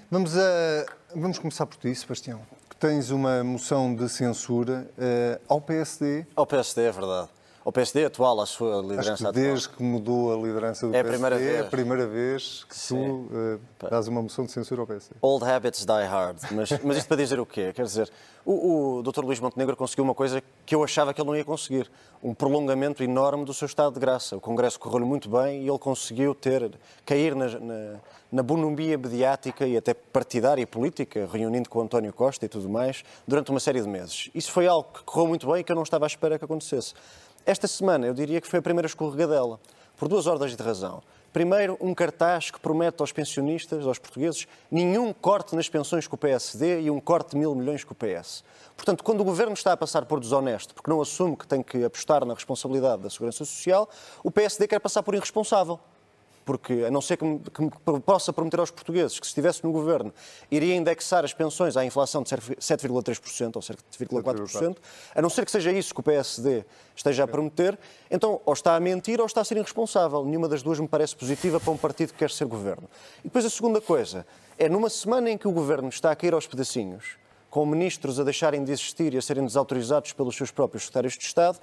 Vamos, 0.09 0.39
a, 0.39 0.87
vamos 1.17 1.41
começar 1.41 1.67
por 1.67 1.79
ti, 1.79 1.93
Sebastião. 1.97 2.41
Que 2.71 2.77
tens 2.77 3.11
uma 3.11 3.43
moção 3.43 3.93
de 3.93 4.09
censura 4.09 4.89
uh, 4.97 5.43
ao 5.49 5.61
PSD. 5.61 6.25
Ao 6.37 6.47
PSD, 6.47 6.83
é 6.85 6.93
verdade 6.93 7.36
ao 7.67 7.73
PSD 7.73 8.05
atual, 8.05 8.41
à 8.41 8.47
sua 8.47 8.81
liderança 8.81 9.13
Acho 9.13 9.25
que 9.27 9.33
desde 9.33 9.69
que 9.71 9.83
mudou 9.83 10.33
a 10.33 10.47
liderança 10.47 10.87
do 10.87 10.95
é 10.95 11.03
PSD, 11.03 11.27
a 11.27 11.31
vez. 11.31 11.43
é 11.43 11.61
a 11.63 11.65
primeira 11.65 12.07
vez 12.07 12.63
que 12.63 12.77
Sim. 12.77 12.95
tu 13.05 13.85
uh, 13.85 13.91
dás 13.91 14.07
uma 14.07 14.23
moção 14.23 14.45
de 14.45 14.53
censura 14.53 14.83
ao 14.83 14.87
PSD. 14.87 15.17
Old 15.21 15.45
habits 15.45 15.85
die 15.85 16.07
hard. 16.07 16.39
Mas, 16.53 16.71
mas 16.85 16.97
isto 16.97 17.09
para 17.09 17.17
dizer 17.17 17.41
o 17.41 17.45
quê? 17.45 17.73
Quer 17.73 17.83
dizer, 17.83 18.09
o, 18.45 18.99
o 18.99 19.03
Dr. 19.03 19.25
Luís 19.25 19.41
Montenegro 19.41 19.75
conseguiu 19.75 20.05
uma 20.05 20.15
coisa 20.15 20.41
que 20.65 20.77
eu 20.77 20.85
achava 20.85 21.13
que 21.13 21.21
ele 21.21 21.27
não 21.27 21.35
ia 21.35 21.45
conseguir. 21.45 21.91
Um 22.23 22.33
prolongamento 22.33 23.03
enorme 23.03 23.45
do 23.45 23.53
seu 23.53 23.67
estado 23.67 23.95
de 23.95 23.99
graça. 23.99 24.37
O 24.37 24.41
Congresso 24.41 24.79
correu-lhe 24.79 25.05
muito 25.05 25.29
bem 25.29 25.65
e 25.65 25.69
ele 25.69 25.79
conseguiu 25.81 26.37
ter, 26.37 26.71
cair 27.05 27.35
na, 27.35 27.49
na, 27.59 27.95
na 28.31 28.43
bonomia 28.45 28.97
mediática 28.97 29.67
e 29.67 29.77
até 29.77 29.93
partidária 29.93 30.63
e 30.63 30.67
política, 30.67 31.29
reunindo 31.33 31.69
com 31.69 31.81
António 31.81 32.13
Costa 32.13 32.47
e 32.47 32.49
tudo 32.49 32.69
mais, 32.69 33.03
durante 33.27 33.51
uma 33.51 33.59
série 33.59 33.81
de 33.81 33.89
meses. 33.89 34.31
Isso 34.33 34.53
foi 34.53 34.69
algo 34.69 34.89
que 34.95 35.03
correu 35.03 35.27
muito 35.27 35.51
bem 35.51 35.63
e 35.63 35.65
que 35.65 35.73
eu 35.73 35.77
não 35.77 35.83
estava 35.83 36.07
à 36.07 36.07
espera 36.07 36.39
que 36.39 36.45
acontecesse. 36.45 36.95
Esta 37.47 37.69
semana 37.69 38.09
eu 38.09 38.13
diria 38.13 38.41
que 38.41 38.49
foi 38.49 38.59
a 38.59 38.63
primeira 38.63 38.89
escorregadela, 38.89 39.61
por 39.97 40.09
duas 40.09 40.27
ordens 40.27 40.57
de 40.57 40.63
razão. 40.65 41.01
Primeiro, 41.33 41.79
um 41.81 41.95
cartaz 41.95 42.51
que 42.51 42.59
promete 42.59 43.01
aos 43.01 43.13
pensionistas, 43.13 43.87
aos 43.87 44.01
portugueses, 44.01 44.49
nenhum 44.69 45.13
corte 45.13 45.55
nas 45.55 45.69
pensões 45.69 46.09
com 46.09 46.17
o 46.17 46.19
PSD 46.19 46.81
e 46.81 46.91
um 46.91 46.99
corte 46.99 47.31
de 47.31 47.37
mil 47.37 47.55
milhões 47.55 47.85
com 47.85 47.95
o 47.95 47.97
PS. 47.97 48.43
Portanto, 48.77 49.05
quando 49.05 49.21
o 49.21 49.25
governo 49.25 49.53
está 49.53 49.71
a 49.71 49.77
passar 49.77 50.07
por 50.07 50.19
desonesto, 50.19 50.75
porque 50.75 50.91
não 50.91 51.01
assume 51.01 51.37
que 51.37 51.47
tem 51.47 51.63
que 51.63 51.85
apostar 51.85 52.25
na 52.25 52.35
responsabilidade 52.35 53.03
da 53.03 53.11
segurança 53.11 53.45
social, 53.45 53.89
o 54.25 54.31
PSD 54.31 54.67
quer 54.67 54.81
passar 54.81 55.05
por 55.05 55.15
irresponsável 55.15 55.79
porque 56.47 56.85
a 56.87 56.91
não 56.93 57.01
ser 57.01 57.17
que, 57.17 57.27
que 57.51 58.01
possa 58.01 58.33
prometer 58.33 58.61
aos 58.61 58.71
portugueses 58.71 59.19
que 59.19 59.27
se 59.27 59.31
estivesse 59.31 59.65
no 59.65 59.73
governo 59.73 60.15
iria 60.49 60.77
indexar 60.77 61.25
as 61.25 61.35
pensões 61.35 61.77
à 61.77 61.85
inflação 61.85 62.23
de 62.23 62.31
7,3% 62.31 63.57
ou 63.57 63.61
cerca 63.61 63.83
de 63.91 63.99
7,4%, 63.99 64.77
a 65.13 65.21
não 65.21 65.29
ser 65.29 65.45
que 65.45 65.51
seja 65.51 65.73
isso 65.73 65.93
que 65.93 65.99
o 65.99 66.03
PSD 66.05 66.65
esteja 66.95 67.25
a 67.25 67.27
prometer, 67.27 67.77
então 68.09 68.41
ou 68.47 68.53
está 68.53 68.77
a 68.77 68.81
mentir 68.81 69.21
ou 69.21 69.27
está 69.27 69.41
a 69.41 69.45
ser 69.45 69.57
irresponsável. 69.57 70.25
Nenhuma 70.25 70.49
das 70.49 70.63
duas 70.63 70.79
me 70.79 70.87
parece 70.87 71.17
positiva 71.17 71.59
para 71.59 71.73
um 71.73 71.77
partido 71.77 72.13
que 72.13 72.19
quer 72.21 72.31
ser 72.31 72.47
governo. 72.47 72.89
E 73.21 73.25
depois 73.25 73.45
a 73.45 73.51
segunda 73.51 73.81
coisa 73.81 74.25
é 74.57 74.69
numa 74.69 74.89
semana 74.89 75.29
em 75.29 75.37
que 75.37 75.49
o 75.49 75.53
governo 75.53 75.89
está 75.89 76.13
a 76.13 76.17
cair 76.17 76.33
aos 76.33 76.47
pedacinhos, 76.47 77.19
com 77.51 77.67
ministros 77.67 78.21
a 78.21 78.25
deixarem 78.25 78.63
de 78.63 78.71
existir 78.71 79.15
e 79.15 79.19
a 79.19 79.23
serem 79.23 79.45
desautorizados 79.45 80.13
pelos 80.13 80.37
seus 80.37 80.53
próprios 80.53 80.85
secretários 80.85 81.15
de 81.15 81.25
Estado, 81.25 81.59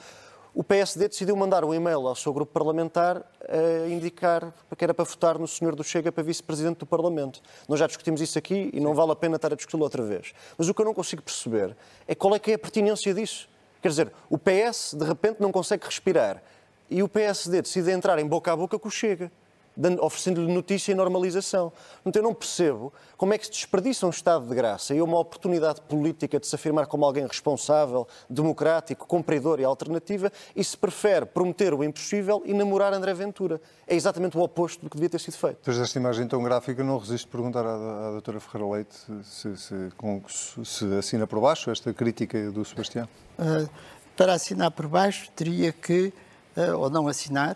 o 0.54 0.64
PSD 0.64 1.08
decidiu 1.08 1.36
mandar 1.36 1.66
um 1.66 1.74
e-mail 1.74 2.08
ao 2.08 2.16
seu 2.16 2.32
grupo 2.32 2.54
parlamentar 2.54 3.24
a 3.50 3.88
indicar 3.90 4.54
que 4.78 4.84
era 4.84 4.94
para 4.94 5.04
votar 5.04 5.40
no 5.40 5.48
senhor 5.48 5.76
do 5.76 5.84
Chega 5.84 6.12
para 6.12 6.24
vice-presidente 6.24 6.78
do 6.78 6.86
Parlamento. 6.86 7.42
Nós 7.68 7.80
já 7.80 7.88
discutimos 7.88 8.22
isso 8.22 8.38
aqui 8.38 8.70
e 8.72 8.80
não 8.80 8.94
vale 8.94 9.12
a 9.12 9.16
pena 9.16 9.36
estar 9.38 9.52
a 9.52 9.56
discuti-lo 9.56 9.84
outra 9.84 10.04
vez. 10.04 10.34
Mas 10.56 10.70
o 10.70 10.74
que 10.74 10.82
eu 10.82 10.86
não 10.86 10.94
consigo 10.94 11.24
perceber 11.24 11.76
é 12.08 12.14
qual 12.14 12.36
é 12.36 12.40
que 12.40 12.52
é 12.52 12.54
a 12.54 12.60
pertinência 12.60 13.14
disso. 13.14 13.50
Quer 13.82 13.88
dizer, 13.88 14.14
o 14.30 14.38
PS 14.38 14.94
de 14.94 15.04
repente 15.04 15.42
não 15.42 15.52
consegue 15.52 15.86
respirar 15.86 16.42
e 16.90 17.02
o 17.02 17.10
PSD 17.10 17.64
decide 17.64 17.92
entrar 17.92 18.20
em 18.20 18.26
boca 18.26 18.52
a 18.52 18.56
boca 18.56 18.78
com 18.78 18.88
o 18.88 18.92
Chega 18.92 19.32
oferecendo-lhe 20.02 20.52
notícia 20.52 20.92
e 20.92 20.96
normalização. 20.96 21.72
Então 22.06 22.22
eu 22.22 22.24
não 22.24 22.34
percebo 22.34 22.94
como 23.18 23.34
é 23.34 23.38
que 23.38 23.46
se 23.46 23.52
desperdiça 23.52 24.06
um 24.06 24.10
estado 24.10 24.48
de 24.48 24.56
graça 24.56 24.94
e 24.94 25.02
uma 25.02 25.18
oportunidade 25.20 25.82
política 25.82 26.40
de 26.40 26.48
se 26.48 26.56
afirmar 26.56 26.88
como 26.88 27.06
alguém 27.06 27.26
responsável, 27.26 28.08
democrático, 28.30 29.08
cumpridor 29.08 29.60
e 29.60 29.64
alternativa 29.64 30.32
e 30.56 30.64
se 30.64 30.78
prefere 30.78 31.26
prometer 31.26 31.74
o 31.74 31.84
impossível 31.84 32.42
e 32.46 32.54
namorar 32.54 32.94
André 32.94 33.14
Ventura. 33.14 33.62
É 33.88 33.96
exatamente 33.96 34.38
o 34.38 34.42
oposto 34.42 34.84
do 34.84 34.90
que 34.90 34.96
devia 34.96 35.10
ter 35.10 35.20
sido 35.20 35.38
feito. 35.38 35.58
Depois 35.58 35.78
desta 35.78 35.98
imagem 35.98 36.28
tão 36.28 36.42
gráfica, 36.44 36.84
não 36.84 36.98
resisto 36.98 37.28
perguntar 37.28 37.66
à, 37.66 38.08
à 38.08 38.12
doutora 38.12 38.40
Ferreira 38.40 38.76
Leite 38.76 38.96
se, 39.24 39.58
se, 39.58 39.90
se, 40.64 40.96
assina 40.98 41.26
por 41.28 41.40
baixo 41.40 41.72
esta 41.72 41.94
crítica 41.94 42.52
do 42.52 42.64
Sebastião. 42.64 43.08
Uh, 43.38 43.70
para 44.16 44.34
assinar 44.34 44.72
por 44.72 44.88
baixo, 44.88 45.30
teria 45.36 45.72
que, 45.72 46.14
uh, 46.56 46.78
ou 46.78 46.90
não 46.90 47.08
assinar, 47.08 47.56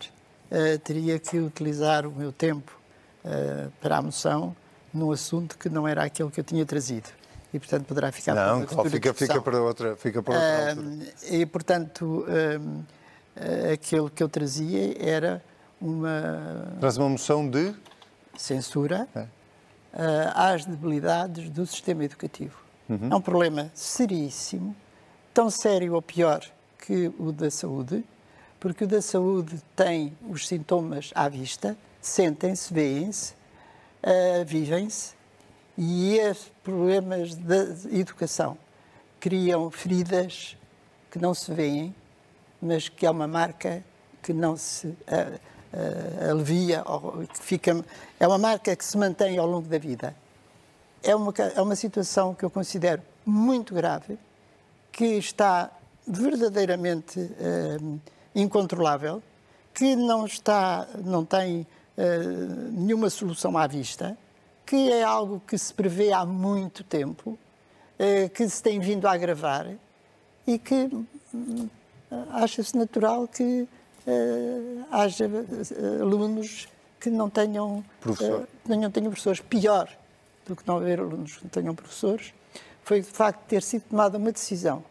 uh, 0.50 0.78
teria 0.80 1.18
que 1.18 1.38
utilizar 1.38 2.06
o 2.06 2.12
meu 2.12 2.32
tempo 2.32 2.78
uh, 3.24 3.70
para 3.80 3.98
a 3.98 4.02
moção 4.02 4.54
num 4.92 5.12
assunto 5.12 5.56
que 5.58 5.68
não 5.68 5.86
era 5.86 6.04
aquele 6.04 6.30
que 6.30 6.40
eu 6.40 6.44
tinha 6.44 6.64
trazido. 6.64 7.08
E, 7.52 7.58
portanto, 7.58 7.86
poderá 7.86 8.12
ficar 8.12 8.34
não, 8.34 8.66
para 8.66 8.76
outra 8.76 8.90
fica, 8.90 9.14
fica 9.14 9.40
para 9.40 9.62
outra, 9.62 9.96
fica 9.96 10.22
para 10.22 10.34
outra 10.34 10.82
uh, 10.82 11.34
E, 11.34 11.46
portanto, 11.46 12.26
uh, 12.26 13.72
aquilo 13.72 14.10
que 14.10 14.22
eu 14.22 14.28
trazia 14.28 14.96
era 14.98 15.42
uma. 15.80 16.74
Traz 16.80 16.96
uma 16.96 17.08
moção 17.08 17.48
de. 17.48 17.74
Censura 18.36 19.08
é. 19.16 19.26
às 20.32 20.64
debilidades 20.64 21.50
do 21.50 21.66
sistema 21.66 22.04
educativo. 22.04 22.56
Uhum. 22.88 23.08
É 23.10 23.16
um 23.16 23.20
problema 23.20 23.70
seríssimo, 23.74 24.76
tão 25.34 25.50
sério 25.50 25.94
ou 25.94 26.00
pior 26.00 26.40
que 26.78 27.12
o 27.18 27.32
da 27.32 27.50
saúde, 27.50 28.04
porque 28.60 28.84
o 28.84 28.86
da 28.86 29.00
saúde 29.00 29.60
tem 29.76 30.16
os 30.28 30.46
sintomas 30.46 31.10
à 31.14 31.28
vista, 31.28 31.76
sentem-se, 32.00 32.72
veem-se, 32.72 33.32
uh, 34.02 34.44
vivem-se, 34.44 35.14
e 35.76 36.18
os 36.28 36.50
problemas 36.64 37.36
da 37.36 37.66
educação 37.92 38.58
criam 39.20 39.70
feridas 39.70 40.56
que 41.10 41.18
não 41.18 41.32
se 41.34 41.52
veem, 41.52 41.94
mas 42.60 42.88
que 42.88 43.06
é 43.06 43.10
uma 43.10 43.28
marca 43.28 43.82
que 44.22 44.32
não 44.32 44.56
se 44.56 44.88
uh, 44.88 44.94
uh, 45.72 46.30
alivia, 46.30 46.82
ou 46.84 47.24
fica, 47.34 47.84
é 48.18 48.26
uma 48.26 48.38
marca 48.38 48.74
que 48.74 48.84
se 48.84 48.96
mantém 48.96 49.38
ao 49.38 49.46
longo 49.46 49.68
da 49.68 49.78
vida. 49.78 50.14
É 51.02 51.14
uma, 51.14 51.32
é 51.54 51.62
uma 51.62 51.76
situação 51.76 52.34
que 52.34 52.44
eu 52.44 52.50
considero 52.50 53.02
muito 53.24 53.72
grave, 53.72 54.18
que 54.90 55.04
está 55.04 55.70
verdadeiramente 56.06 57.20
uh, 57.20 58.00
incontrolável, 58.34 59.22
que 59.74 59.94
não 59.96 60.26
está, 60.26 60.86
não 61.04 61.24
tem 61.24 61.66
nenhuma 62.72 63.10
solução 63.10 63.56
à 63.58 63.66
vista, 63.66 64.16
que 64.64 64.90
é 64.92 65.02
algo 65.02 65.42
que 65.46 65.58
se 65.58 65.74
prevê 65.74 66.12
há 66.12 66.24
muito 66.24 66.84
tempo, 66.84 67.38
que 68.34 68.48
se 68.48 68.62
tem 68.62 68.78
vindo 68.78 69.06
a 69.06 69.12
agravar 69.12 69.66
e 70.48 70.58
que 70.58 70.88
hum, 71.34 71.68
acha-se 72.32 72.76
natural 72.76 73.28
que 73.28 73.68
uh, 74.06 74.86
haja 74.90 75.26
uh, 75.26 76.02
alunos 76.02 76.66
que 76.98 77.10
não 77.10 77.28
tenham, 77.28 77.84
Professor. 78.00 78.48
uh, 78.64 78.76
não 78.76 78.90
tenham 78.90 79.10
professores. 79.10 79.40
Pior 79.40 79.88
do 80.46 80.56
que 80.56 80.66
não 80.66 80.78
haver 80.78 81.00
alunos 81.00 81.36
que 81.36 81.44
não 81.44 81.50
tenham 81.50 81.74
professores 81.74 82.32
foi 82.82 83.00
o 83.00 83.04
facto 83.04 83.40
de 83.42 83.46
ter 83.48 83.62
sido 83.62 83.82
tomada 83.90 84.16
uma 84.16 84.32
decisão 84.32 84.82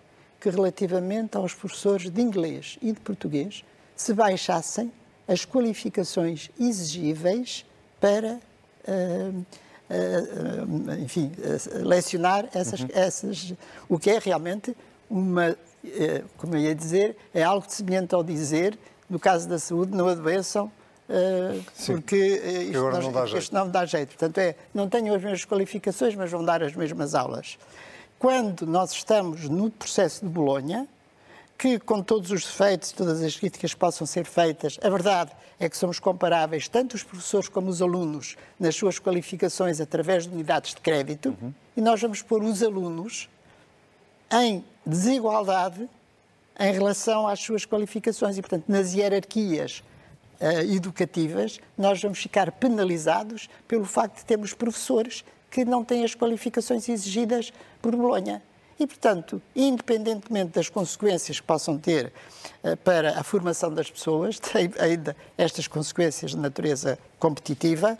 que, 0.47 0.49
relativamente 0.49 1.35
aos 1.35 1.53
professores 1.53 2.09
de 2.09 2.21
inglês 2.21 2.77
e 2.81 2.93
de 2.93 2.99
português, 3.01 3.63
se 3.95 4.13
baixassem 4.13 4.91
as 5.27 5.45
qualificações 5.45 6.49
exigíveis 6.57 7.65
para, 7.99 8.39
enfim, 11.03 11.31
lecionar 11.83 12.47
essas, 12.53 12.81
uhum. 12.81 12.87
essas, 12.93 13.53
o 13.89 13.99
que 13.99 14.09
é 14.09 14.19
realmente 14.19 14.75
uma, 15.09 15.57
como 16.37 16.55
eu 16.55 16.61
ia 16.61 16.75
dizer, 16.75 17.17
é 17.33 17.43
algo 17.43 17.65
semelhante 17.67 18.15
ao 18.15 18.23
dizer, 18.23 18.77
no 19.09 19.19
caso 19.19 19.49
da 19.49 19.59
saúde, 19.59 19.95
não 19.95 20.07
adoeçam, 20.07 20.71
Uh, 21.09 21.63
porque 21.85 22.15
uh, 22.15 22.61
isto, 22.63 22.73
não, 22.73 23.01
não, 23.01 23.11
dá 23.13 23.25
isto 23.25 23.55
não 23.55 23.69
dá 23.69 23.85
jeito. 23.85 24.09
Portanto, 24.09 24.39
é, 24.39 24.55
não 24.73 24.89
tenham 24.89 25.15
as 25.15 25.21
mesmas 25.21 25.45
qualificações, 25.45 26.13
mas 26.15 26.29
vão 26.29 26.43
dar 26.43 26.61
as 26.61 26.75
mesmas 26.75 27.15
aulas. 27.15 27.57
Quando 28.19 28.65
nós 28.65 28.91
estamos 28.91 29.47
no 29.47 29.69
processo 29.69 30.25
de 30.25 30.31
Bolonha, 30.31 30.87
que 31.57 31.79
com 31.79 32.01
todos 32.01 32.31
os 32.31 32.43
defeitos, 32.43 32.91
todas 32.91 33.21
as 33.21 33.35
críticas 33.35 33.73
que 33.73 33.79
possam 33.79 34.07
ser 34.07 34.25
feitas, 34.25 34.79
a 34.81 34.89
verdade 34.89 35.31
é 35.59 35.69
que 35.69 35.77
somos 35.77 35.99
comparáveis, 35.99 36.67
tanto 36.67 36.95
os 36.95 37.03
professores 37.03 37.47
como 37.47 37.69
os 37.69 37.81
alunos, 37.81 38.35
nas 38.59 38.75
suas 38.75 38.99
qualificações 38.99 39.79
através 39.79 40.25
de 40.25 40.33
unidades 40.33 40.73
de 40.73 40.81
crédito, 40.81 41.35
uhum. 41.41 41.53
e 41.75 41.81
nós 41.81 42.01
vamos 42.01 42.21
pôr 42.21 42.43
os 42.43 42.61
alunos 42.63 43.29
em 44.31 44.63
desigualdade 44.85 45.87
em 46.59 46.73
relação 46.73 47.27
às 47.27 47.39
suas 47.39 47.65
qualificações. 47.65 48.37
E, 48.37 48.41
portanto, 48.41 48.65
nas 48.67 48.93
hierarquias 48.93 49.83
uh, 50.41 50.73
educativas, 50.73 51.59
nós 51.77 52.01
vamos 52.01 52.19
ficar 52.19 52.51
penalizados 52.51 53.47
pelo 53.67 53.85
facto 53.85 54.17
de 54.17 54.25
termos 54.25 54.53
professores 54.53 55.23
que 55.49 55.65
não 55.65 55.83
têm 55.83 56.03
as 56.03 56.15
qualificações 56.15 56.87
exigidas 56.89 57.51
por 57.81 57.95
Bolonha. 57.95 58.41
E, 58.79 58.85
portanto, 58.85 59.41
independentemente 59.55 60.51
das 60.51 60.69
consequências 60.69 61.39
que 61.39 61.45
possam 61.45 61.79
ter 61.79 62.11
uh, 62.63 62.77
para 62.77 63.19
a 63.19 63.23
formação 63.23 63.73
das 63.73 63.89
pessoas, 63.89 64.37
tem 64.39 64.71
ainda 64.79 65.15
estas 65.37 65.67
consequências 65.67 66.31
de 66.31 66.37
natureza 66.37 66.99
competitiva, 67.17 67.97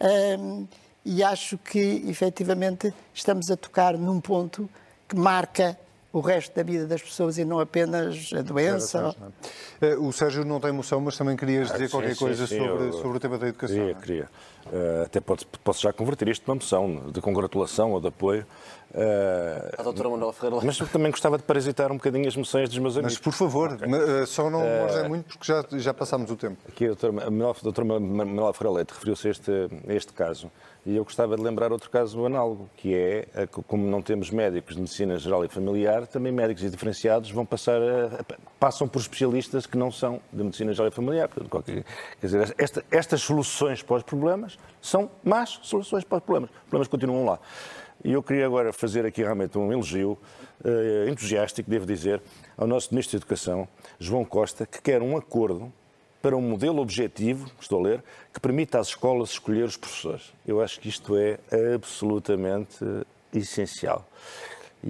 uh, 0.00 0.68
e 1.04 1.22
acho 1.22 1.56
que, 1.56 2.04
efetivamente, 2.06 2.92
estamos 3.14 3.50
a 3.50 3.56
tocar 3.56 3.96
num 3.96 4.20
ponto 4.20 4.68
que 5.08 5.16
marca 5.16 5.78
o 6.12 6.20
resto 6.20 6.54
da 6.54 6.62
vida 6.62 6.86
das 6.86 7.02
pessoas 7.02 7.38
e 7.38 7.44
não 7.44 7.60
apenas 7.60 8.30
a 8.36 8.42
doença. 8.42 9.14
É? 9.80 9.94
O 9.94 10.12
Sérgio 10.12 10.44
não 10.44 10.60
tem 10.60 10.70
emoção, 10.70 11.00
mas 11.00 11.16
também 11.16 11.36
querias 11.36 11.70
dizer 11.70 11.84
ah, 11.84 11.86
sim, 11.86 11.92
qualquer 11.92 12.14
sim, 12.14 12.18
coisa 12.18 12.46
sim, 12.46 12.58
sobre, 12.58 12.86
eu, 12.88 12.92
sobre 12.92 13.16
o 13.16 13.20
tema 13.20 13.38
da 13.38 13.48
educação. 13.48 13.76
Queria, 13.76 13.94
queria. 13.94 14.28
Uh, 14.72 15.04
até 15.04 15.20
pode, 15.20 15.46
posso 15.64 15.82
já 15.82 15.92
converter 15.92 16.28
isto 16.28 16.46
numa 16.46 16.56
moção 16.56 17.10
de 17.10 17.20
congratulação 17.20 17.92
ou 17.92 18.00
de 18.00 18.08
apoio. 18.08 18.46
Uh, 18.90 19.80
a 19.80 19.82
doutora 19.82 20.08
Manuel 20.08 20.32
Ferreira. 20.32 20.64
Mas 20.64 20.78
eu 20.78 20.86
também 20.86 21.10
gostava 21.10 21.36
de 21.36 21.44
parasitar 21.44 21.92
um 21.92 21.96
bocadinho 21.96 22.26
as 22.26 22.34
moções 22.34 22.70
dos 22.70 22.78
meus 22.78 22.96
amigos. 22.96 23.14
Mas, 23.14 23.22
por 23.22 23.32
favor, 23.32 23.72
okay. 23.72 23.86
uh, 23.86 24.26
só 24.26 24.48
não 24.48 24.62
uh, 24.62 25.08
muito 25.08 25.26
porque 25.26 25.44
já, 25.44 25.62
já 25.78 25.92
passámos 25.92 26.30
o 26.30 26.36
tempo. 26.36 26.56
Aqui 26.66 26.86
a 26.86 26.94
doutora 26.94 28.00
Manuel 28.00 28.52
Ferreira 28.54 28.76
Leite 28.76 28.94
referiu-se 28.94 29.28
a 29.28 29.30
este, 29.30 29.52
a 29.88 29.92
este 29.92 30.12
caso. 30.14 30.50
E 30.86 30.96
eu 30.96 31.04
gostava 31.04 31.36
de 31.36 31.42
lembrar 31.42 31.70
outro 31.70 31.90
caso 31.90 32.24
análogo, 32.24 32.70
que 32.76 32.94
é, 32.94 33.46
como 33.66 33.86
não 33.86 34.00
temos 34.00 34.30
médicos 34.30 34.74
de 34.74 34.80
medicina 34.80 35.18
geral 35.18 35.44
e 35.44 35.48
familiar, 35.48 36.06
também 36.06 36.32
médicos 36.32 36.62
e 36.62 36.70
diferenciados 36.70 37.30
vão 37.30 37.44
passar 37.44 37.78
a, 37.82 38.24
passam 38.58 38.88
por 38.88 39.00
especialistas 39.00 39.66
que 39.66 39.76
não 39.76 39.92
são 39.92 40.18
de 40.32 40.42
medicina 40.42 40.72
geral 40.72 40.88
e 40.88 40.90
familiar. 40.90 41.28
Quer 41.28 42.26
dizer, 42.26 42.54
esta, 42.56 42.82
estas 42.90 43.20
soluções 43.20 43.82
para 43.82 43.96
os 43.96 44.02
problemas 44.02 44.57
são 44.80 45.10
más 45.24 45.58
soluções 45.62 46.04
para 46.04 46.18
os 46.18 46.24
problemas. 46.24 46.50
Os 46.50 46.62
problemas 46.62 46.88
continuam 46.88 47.24
lá. 47.24 47.38
E 48.04 48.12
eu 48.12 48.22
queria 48.22 48.46
agora 48.46 48.72
fazer 48.72 49.04
aqui 49.04 49.22
realmente 49.22 49.58
um 49.58 49.72
elogio 49.72 50.16
uh, 50.64 51.08
entusiástico, 51.08 51.68
devo 51.68 51.84
dizer, 51.84 52.22
ao 52.56 52.66
nosso 52.66 52.90
Ministro 52.90 53.18
da 53.18 53.24
Educação, 53.24 53.66
João 53.98 54.24
Costa, 54.24 54.64
que 54.64 54.80
quer 54.80 55.02
um 55.02 55.16
acordo 55.16 55.72
para 56.22 56.36
um 56.36 56.42
modelo 56.42 56.80
objetivo, 56.80 57.50
estou 57.60 57.80
a 57.80 57.82
ler, 57.82 58.04
que 58.32 58.40
permita 58.40 58.78
às 58.78 58.88
escolas 58.88 59.30
escolher 59.30 59.64
os 59.64 59.76
professores. 59.76 60.32
Eu 60.46 60.60
acho 60.60 60.80
que 60.80 60.88
isto 60.88 61.16
é 61.16 61.38
absolutamente 61.74 62.84
essencial. 63.32 64.06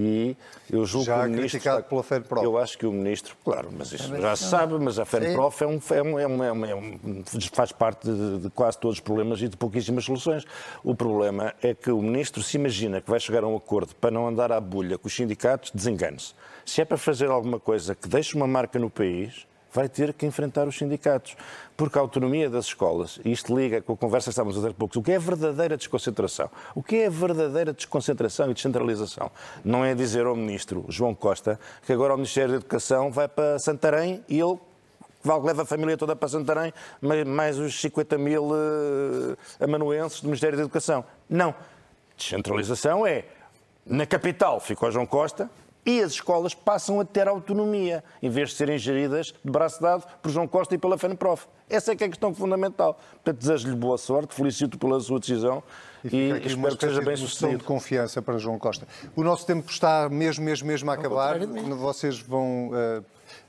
E 0.01 0.37
eu 0.71 0.87
julgo 0.87 1.07
já 1.07 1.15
que 1.15 1.27
o 1.27 1.31
ministro 1.31 1.51
criticado 1.51 1.79
está... 1.79 1.89
pela 1.89 2.03
FENPROF. 2.05 2.45
Eu 2.45 2.57
acho 2.57 2.79
que 2.79 2.87
o 2.87 2.93
ministro, 2.93 3.37
claro, 3.45 3.69
mas 3.77 3.91
isso 3.91 4.17
já 4.17 4.37
se 4.37 4.45
sabe, 4.45 4.75
mas 4.79 4.97
a 4.97 5.05
FENPROF 5.05 5.65
é 5.65 5.67
um, 5.67 5.81
é 5.91 6.03
um, 6.03 6.21
é 6.21 6.53
um, 6.53 6.67
é 6.67 6.75
um, 6.77 7.25
faz 7.53 7.73
parte 7.73 8.07
de, 8.09 8.39
de, 8.39 8.51
quase 8.51 8.79
todos 8.79 8.99
os 8.99 9.01
problemas 9.01 9.43
e 9.43 9.49
de 9.49 9.57
pouquíssimas 9.57 10.05
soluções. 10.05 10.45
O 10.85 10.95
problema 10.95 11.53
é 11.61 11.75
que 11.75 11.91
o 11.91 12.01
ministro 12.01 12.45
se 12.45 12.57
imagina 12.57 13.01
que 13.01 13.11
vai 13.11 13.19
chegar 13.19 13.43
a 13.43 13.49
um 13.49 13.57
acordo 13.57 13.93
para 13.97 14.13
não 14.13 14.29
andar 14.29 14.53
à 14.53 14.61
bulha 14.61 14.97
com 14.97 15.09
os 15.09 15.15
sindicatos, 15.17 15.73
desengane-se. 15.75 16.33
Se 16.65 16.81
é 16.81 16.85
para 16.85 16.97
fazer 16.97 17.29
alguma 17.29 17.59
coisa 17.59 17.93
que 17.97 18.07
deixe 18.07 18.37
uma 18.37 18.47
marca 18.47 18.79
no 18.79 18.89
país, 18.89 19.49
vai 19.73 19.89
ter 19.89 20.13
que 20.13 20.27
enfrentar 20.27 20.67
os 20.67 20.77
sindicatos. 20.77 21.37
Porque 21.77 21.99
a 21.99 22.01
autonomia 22.01 22.51
das 22.51 22.67
escolas, 22.67 23.21
e 23.25 23.31
isto 23.31 23.57
liga 23.57 23.81
com 23.81 23.93
a 23.93 23.97
conversa 23.97 24.25
que 24.25 24.31
estávamos 24.31 24.59
a 24.59 24.67
ter 24.67 24.75
pouco, 24.75 24.99
o 24.99 25.03
que 25.03 25.13
é 25.13 25.19
verdadeira 25.19 25.77
desconcentração? 25.77 26.51
O 26.75 26.83
que 26.83 26.97
é 26.97 27.11
verdadeira 27.11 27.73
desconcentração 27.73 28.51
e 28.51 28.55
descentralização? 28.55 29.31
Não 29.65 29.85
é 29.85 29.95
dizer 29.95 30.27
ao 30.27 30.35
Ministro 30.35 30.85
João 30.89 31.15
Costa 31.15 31.59
que 31.87 31.93
agora 31.93 32.15
o 32.15 32.17
Ministério 32.17 32.51
da 32.51 32.57
Educação 32.57 33.11
vai 33.11 33.29
para 33.29 33.59
Santarém 33.59 34.25
e 34.29 34.41
ele 34.41 34.59
leva 35.45 35.63
a 35.63 35.67
família 35.67 35.97
toda 35.97 36.17
para 36.17 36.29
Santarém, 36.29 36.73
mais 37.27 37.59
os 37.59 37.81
50 37.81 38.17
mil 38.19 38.45
uh, 38.45 39.37
amanuenses 39.61 40.21
do 40.21 40.27
Ministério 40.27 40.57
da 40.57 40.65
Educação. 40.65 41.05
Não. 41.29 41.55
Descentralização 42.17 43.07
é, 43.07 43.25
na 43.87 44.07
capital 44.07 44.59
fica 44.59 44.87
o 44.87 44.91
João 44.91 45.07
Costa, 45.07 45.49
e 45.89 46.03
as 46.03 46.13
escolas 46.13 46.53
passam 46.53 47.01
a 47.01 47.05
ter 47.05 47.27
autonomia, 47.27 48.05
em 48.23 48.29
vez 48.29 48.51
de 48.51 48.57
serem 48.57 48.77
geridas 48.77 49.33
de 49.43 49.51
braço 49.51 49.81
dado 49.81 50.05
por 50.21 50.31
João 50.31 50.47
Costa 50.47 50.75
e 50.75 50.79
pela 50.79 50.99
FENPROF. 50.99 51.47
Essa 51.67 51.93
é 51.93 51.97
que 51.97 52.05
é 52.05 52.07
a 52.07 52.11
questão 52.11 52.35
fundamental. 52.35 53.01
Portanto, 53.13 53.39
desejo-lhe 53.39 53.75
boa 53.75 53.97
sorte, 53.97 54.35
felicito 54.35 54.77
pela 54.77 55.01
sua 55.01 55.19
decisão 55.19 55.63
e, 56.05 56.15
e 56.15 56.47
espero 56.47 56.77
que 56.77 56.87
seja 56.87 57.01
bem 57.01 57.17
sucedido. 57.17 57.61
de 57.61 57.65
confiança 57.65 58.21
para 58.21 58.37
João 58.37 58.59
Costa. 58.59 58.87
O 59.17 59.25
nosso 59.25 59.47
tempo 59.47 59.71
está 59.71 60.11
mesmo, 60.11 60.45
mesmo, 60.45 60.69
mesmo 60.69 60.91
a 60.91 60.95
acabar. 60.95 61.39
Vocês 61.39 62.21
vão... 62.21 62.69
Uh, 62.69 63.05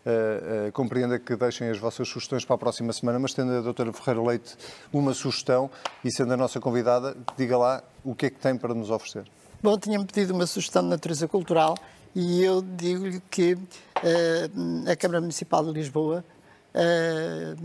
Uh, 0.05 0.67
uh, 0.67 0.71
compreenda 0.73 1.17
que 1.17 1.35
deixem 1.37 1.69
as 1.69 1.77
vossas 1.77 2.07
sugestões 2.07 2.43
para 2.43 2.55
a 2.55 2.57
próxima 2.57 2.91
semana, 2.91 3.17
mas 3.17 3.33
tendo 3.33 3.53
a 3.53 3.61
doutora 3.61 3.93
Ferreira 3.93 4.21
Leite 4.21 4.57
uma 4.91 5.13
sugestão 5.13 5.69
e 6.03 6.11
sendo 6.11 6.33
a 6.33 6.37
nossa 6.37 6.59
convidada, 6.59 7.15
diga 7.37 7.57
lá 7.57 7.81
o 8.03 8.13
que 8.13 8.25
é 8.25 8.29
que 8.29 8.39
tem 8.39 8.57
para 8.57 8.73
nos 8.73 8.89
oferecer. 8.89 9.23
Bom, 9.61 9.77
tinha-me 9.77 10.05
pedido 10.05 10.33
uma 10.33 10.45
sugestão 10.45 10.83
de 10.83 10.89
natureza 10.89 11.27
cultural 11.29 11.75
e 12.15 12.43
eu 12.43 12.61
digo-lhe 12.61 13.21
que 13.29 13.53
uh, 13.53 14.91
a 14.91 14.95
Câmara 14.95 15.21
Municipal 15.21 15.63
de 15.63 15.71
Lisboa 15.71 16.25
uh, 16.73 17.55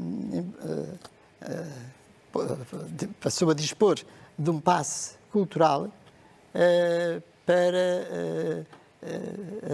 uh, 2.33 3.11
passou 3.21 3.51
a 3.51 3.55
dispor 3.55 3.99
de 4.39 4.51
um 4.51 4.61
passe 4.61 5.17
cultural 5.31 5.89
para 7.47 8.67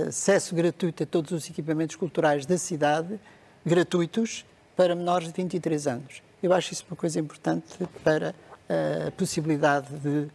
acesso 0.09 0.55
gratuito 0.55 1.03
a 1.03 1.07
todos 1.07 1.33
os 1.33 1.49
equipamentos 1.49 1.97
culturais 1.97 2.45
da 2.45 2.59
cidade 2.59 3.18
gratuitos 3.64 4.45
para 4.77 4.95
menores 4.95 5.29
de 5.29 5.35
23 5.35 5.87
anos. 5.87 6.23
Eu 6.43 6.53
acho 6.53 6.73
isso 6.75 6.85
uma 6.91 6.97
coisa 6.97 7.18
importante 7.18 7.79
para 8.05 8.35
a 8.68 9.11
possibilidade 9.12 9.89
de 9.99 10.29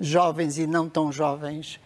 jovens 0.00 0.58
e 0.58 0.66
não 0.66 0.88
tão 0.88 1.10
jovens 1.10 1.80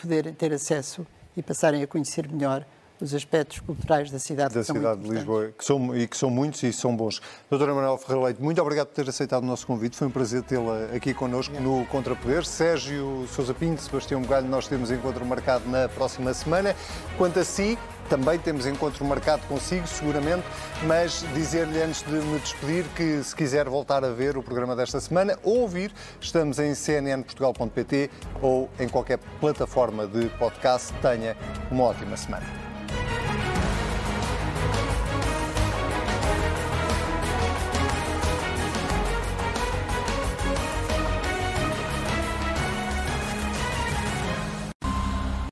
poderem 0.00 0.32
ter 0.34 0.52
acesso 0.52 1.04
e 1.36 1.42
passarem 1.42 1.82
a 1.82 1.86
conhecer 1.86 2.28
melhor 2.28 2.64
os 3.00 3.14
aspectos 3.14 3.60
culturais 3.60 4.10
da 4.10 4.18
cidade. 4.18 4.54
Da 4.54 4.64
cidade 4.64 5.02
de 5.02 5.10
Lisboa, 5.10 5.52
que 5.56 5.64
são, 5.64 5.96
e 5.96 6.06
que 6.06 6.16
são 6.16 6.30
muitos 6.30 6.62
e 6.62 6.72
são 6.72 6.96
bons. 6.96 7.20
Doutora 7.50 7.74
Manuel 7.74 7.98
Ferreira 7.98 8.24
Leite, 8.24 8.42
muito 8.42 8.60
obrigado 8.60 8.88
por 8.88 8.94
ter 8.94 9.08
aceitado 9.08 9.42
o 9.42 9.46
nosso 9.46 9.66
convite. 9.66 9.96
Foi 9.96 10.06
um 10.06 10.10
prazer 10.10 10.42
tê-la 10.42 10.86
aqui 10.94 11.12
connosco 11.12 11.54
no 11.60 11.84
Contrapoder. 11.86 12.44
Sérgio 12.44 13.26
Sousa 13.30 13.52
Pinto, 13.52 13.82
Sebastião 13.82 14.22
Bugalho, 14.22 14.48
nós 14.48 14.66
temos 14.66 14.90
encontro 14.90 15.24
marcado 15.26 15.68
na 15.68 15.88
próxima 15.88 16.32
semana. 16.32 16.74
Quanto 17.18 17.38
a 17.38 17.44
si, 17.44 17.78
também 18.08 18.38
temos 18.38 18.66
encontro 18.66 19.04
marcado 19.04 19.42
consigo, 19.46 19.86
seguramente, 19.86 20.44
mas 20.84 21.24
dizer-lhe 21.34 21.82
antes 21.82 22.02
de 22.02 22.12
me 22.12 22.38
despedir 22.38 22.84
que 22.94 23.22
se 23.22 23.34
quiser 23.34 23.68
voltar 23.68 24.04
a 24.04 24.10
ver 24.10 24.36
o 24.36 24.42
programa 24.42 24.74
desta 24.74 25.00
semana 25.00 25.38
ou 25.42 25.60
ouvir, 25.60 25.92
estamos 26.20 26.58
em 26.58 26.74
cnnportugal.pt 26.74 28.10
ou 28.40 28.68
em 28.78 28.88
qualquer 28.88 29.18
plataforma 29.40 30.06
de 30.06 30.28
podcast. 30.38 30.92
Tenha 31.02 31.36
uma 31.70 31.84
ótima 31.84 32.16
semana. 32.16 32.65